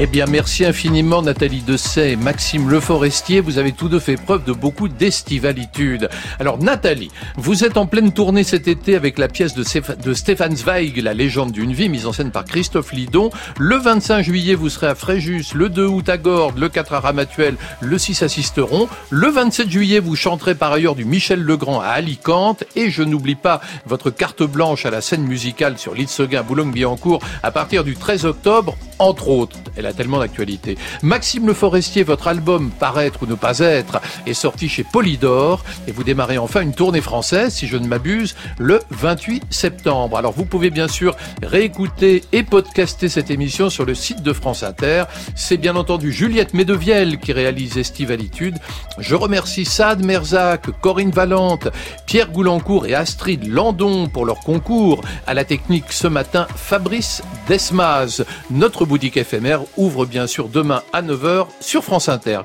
Eh 0.04 0.08
bien, 0.08 0.26
merci 0.26 0.66
infiniment 0.66 1.22
Nathalie 1.22 1.62
Dessay 1.62 2.14
et 2.14 2.16
Maxime 2.16 2.72
Le 2.72 2.80
Forestier. 2.80 3.40
Vous 3.40 3.60
avez 3.60 3.72
tous 3.72 3.88
deux 3.88 4.00
fait 4.00 4.16
preuve 4.16 4.44
de 4.44 4.52
beaucoup 4.52 4.88
d'estivalitude. 4.88 6.10
Alors, 6.40 6.58
Nathalie, 6.58 7.12
vous 7.38 7.64
êtes 7.64 7.78
en 7.78 7.86
pleine 7.86 8.12
tournée 8.12 8.44
cet 8.44 8.68
été 8.68 8.96
avec 8.96 9.20
la 9.20 9.28
pièce 9.28 9.54
de, 9.54 9.64
Stéph- 9.64 10.02
de 10.02 10.16
Stéphane 10.16 10.56
Zweig, 10.56 10.98
La 11.04 11.14
légende 11.14 11.52
d'une 11.52 11.72
vie, 11.72 11.88
mise 11.88 12.08
en 12.08 12.14
scène 12.14 12.32
par 12.32 12.46
Christophe 12.46 12.94
Lidon. 12.94 13.30
Le 13.60 13.76
25 13.76 14.24
juillet, 14.24 14.56
vous 14.56 14.70
serez 14.70 14.88
à 14.88 14.96
Fréjus. 14.96 15.46
Le 15.54 15.70
2 15.70 15.86
août 15.86 16.10
à 16.10 16.18
Gordes. 16.18 16.58
Le 16.58 16.68
4 16.68 16.94
à 16.94 17.00
Ramatuelle. 17.00 17.56
Le 17.80 18.00
6 18.00 18.24
à 18.24 18.28
Sisteron. 18.28 18.90
Le 19.12 19.30
27 19.30 19.70
juillet, 19.70 20.00
vous 20.00 20.16
chanterez 20.16 20.56
par 20.56 20.72
ailleurs 20.72 20.96
du 20.96 21.06
Michel 21.06 21.44
Legrand 21.44 21.80
à 21.80 21.90
Alicante. 21.90 22.64
Et 22.76 22.90
je 22.90 23.04
n'oublie 23.04 23.36
pas 23.36 23.62
votre 23.86 24.10
carte 24.10 24.42
blanche 24.42 24.84
à 24.88 24.90
la 24.90 25.02
scène 25.02 25.26
musicale 25.28 25.78
sur 25.78 25.94
l'île 25.94 26.10
Seguin, 26.10 26.42
Boulogne-Billancourt 26.42 27.22
à 27.44 27.52
partir 27.52 27.84
du 27.84 27.96
13 27.96 28.26
octobre, 28.26 28.76
entre 28.98 29.28
autres. 29.28 29.60
Tellement 29.94 30.20
d'actualité. 30.20 30.78
Maxime 31.02 31.48
Le 31.48 31.54
Forestier, 31.54 32.04
votre 32.04 32.28
album 32.28 32.72
Paraître 32.72 33.24
ou 33.24 33.26
ne 33.26 33.36
pas 33.36 33.60
être 33.60 34.02
est 34.26 34.34
sorti 34.34 34.70
chez 34.70 34.84
Polydor 34.84 35.64
et 35.88 35.92
vous 35.92 36.04
démarrez 36.04 36.38
enfin 36.38 36.62
une 36.62 36.74
tournée 36.74 37.02
française, 37.02 37.54
si 37.54 37.68
je 37.68 37.78
ne 37.78 37.88
m'abuse, 37.88 38.36
le 38.58 38.80
28 38.92 39.44
septembre. 39.50 40.18
Alors 40.18 40.32
vous 40.32 40.46
pouvez 40.46 40.70
bien 40.70 40.88
sûr 40.88 41.16
réécouter 41.44 42.24
et 42.32 42.44
podcaster 42.44 43.10
cette 43.10 43.32
émission 43.32 43.70
sur 43.70 43.86
le 43.86 43.96
site 43.96 44.22
de 44.22 44.34
France 44.34 44.64
Inter. 44.64 45.06
C'est 45.36 45.58
bien 45.58 45.76
entendu 45.76 46.12
Juliette 46.12 46.54
Medevielle 46.54 47.20
qui 47.20 47.34
réalise 47.34 47.78
Estivalitude. 47.78 48.58
Je 48.98 49.16
remercie 49.16 49.66
Sad 49.66 50.04
Merzac, 50.04 50.68
Corinne 50.82 51.12
Valente, 51.12 51.68
Pierre 52.06 52.32
Goulancourt 52.32 52.86
et 52.86 52.96
Astrid 52.96 53.48
Landon 53.48 54.08
pour 54.08 54.26
leur 54.26 54.40
concours. 54.40 55.02
À 55.28 55.34
la 55.34 55.46
technique 55.46 55.92
ce 55.92 56.08
matin, 56.08 56.48
Fabrice 56.56 57.24
Desmaz. 57.48 58.26
Notre 58.50 58.86
boutique 58.86 59.18
éphémère 59.18 59.62
ouvre 59.78 60.06
bien 60.06 60.28
sûr 60.28 60.48
demain 60.48 60.84
à 60.94 61.02
9h 61.02 61.48
sur 61.60 61.84
France 61.84 62.10
Inter. 62.10 62.40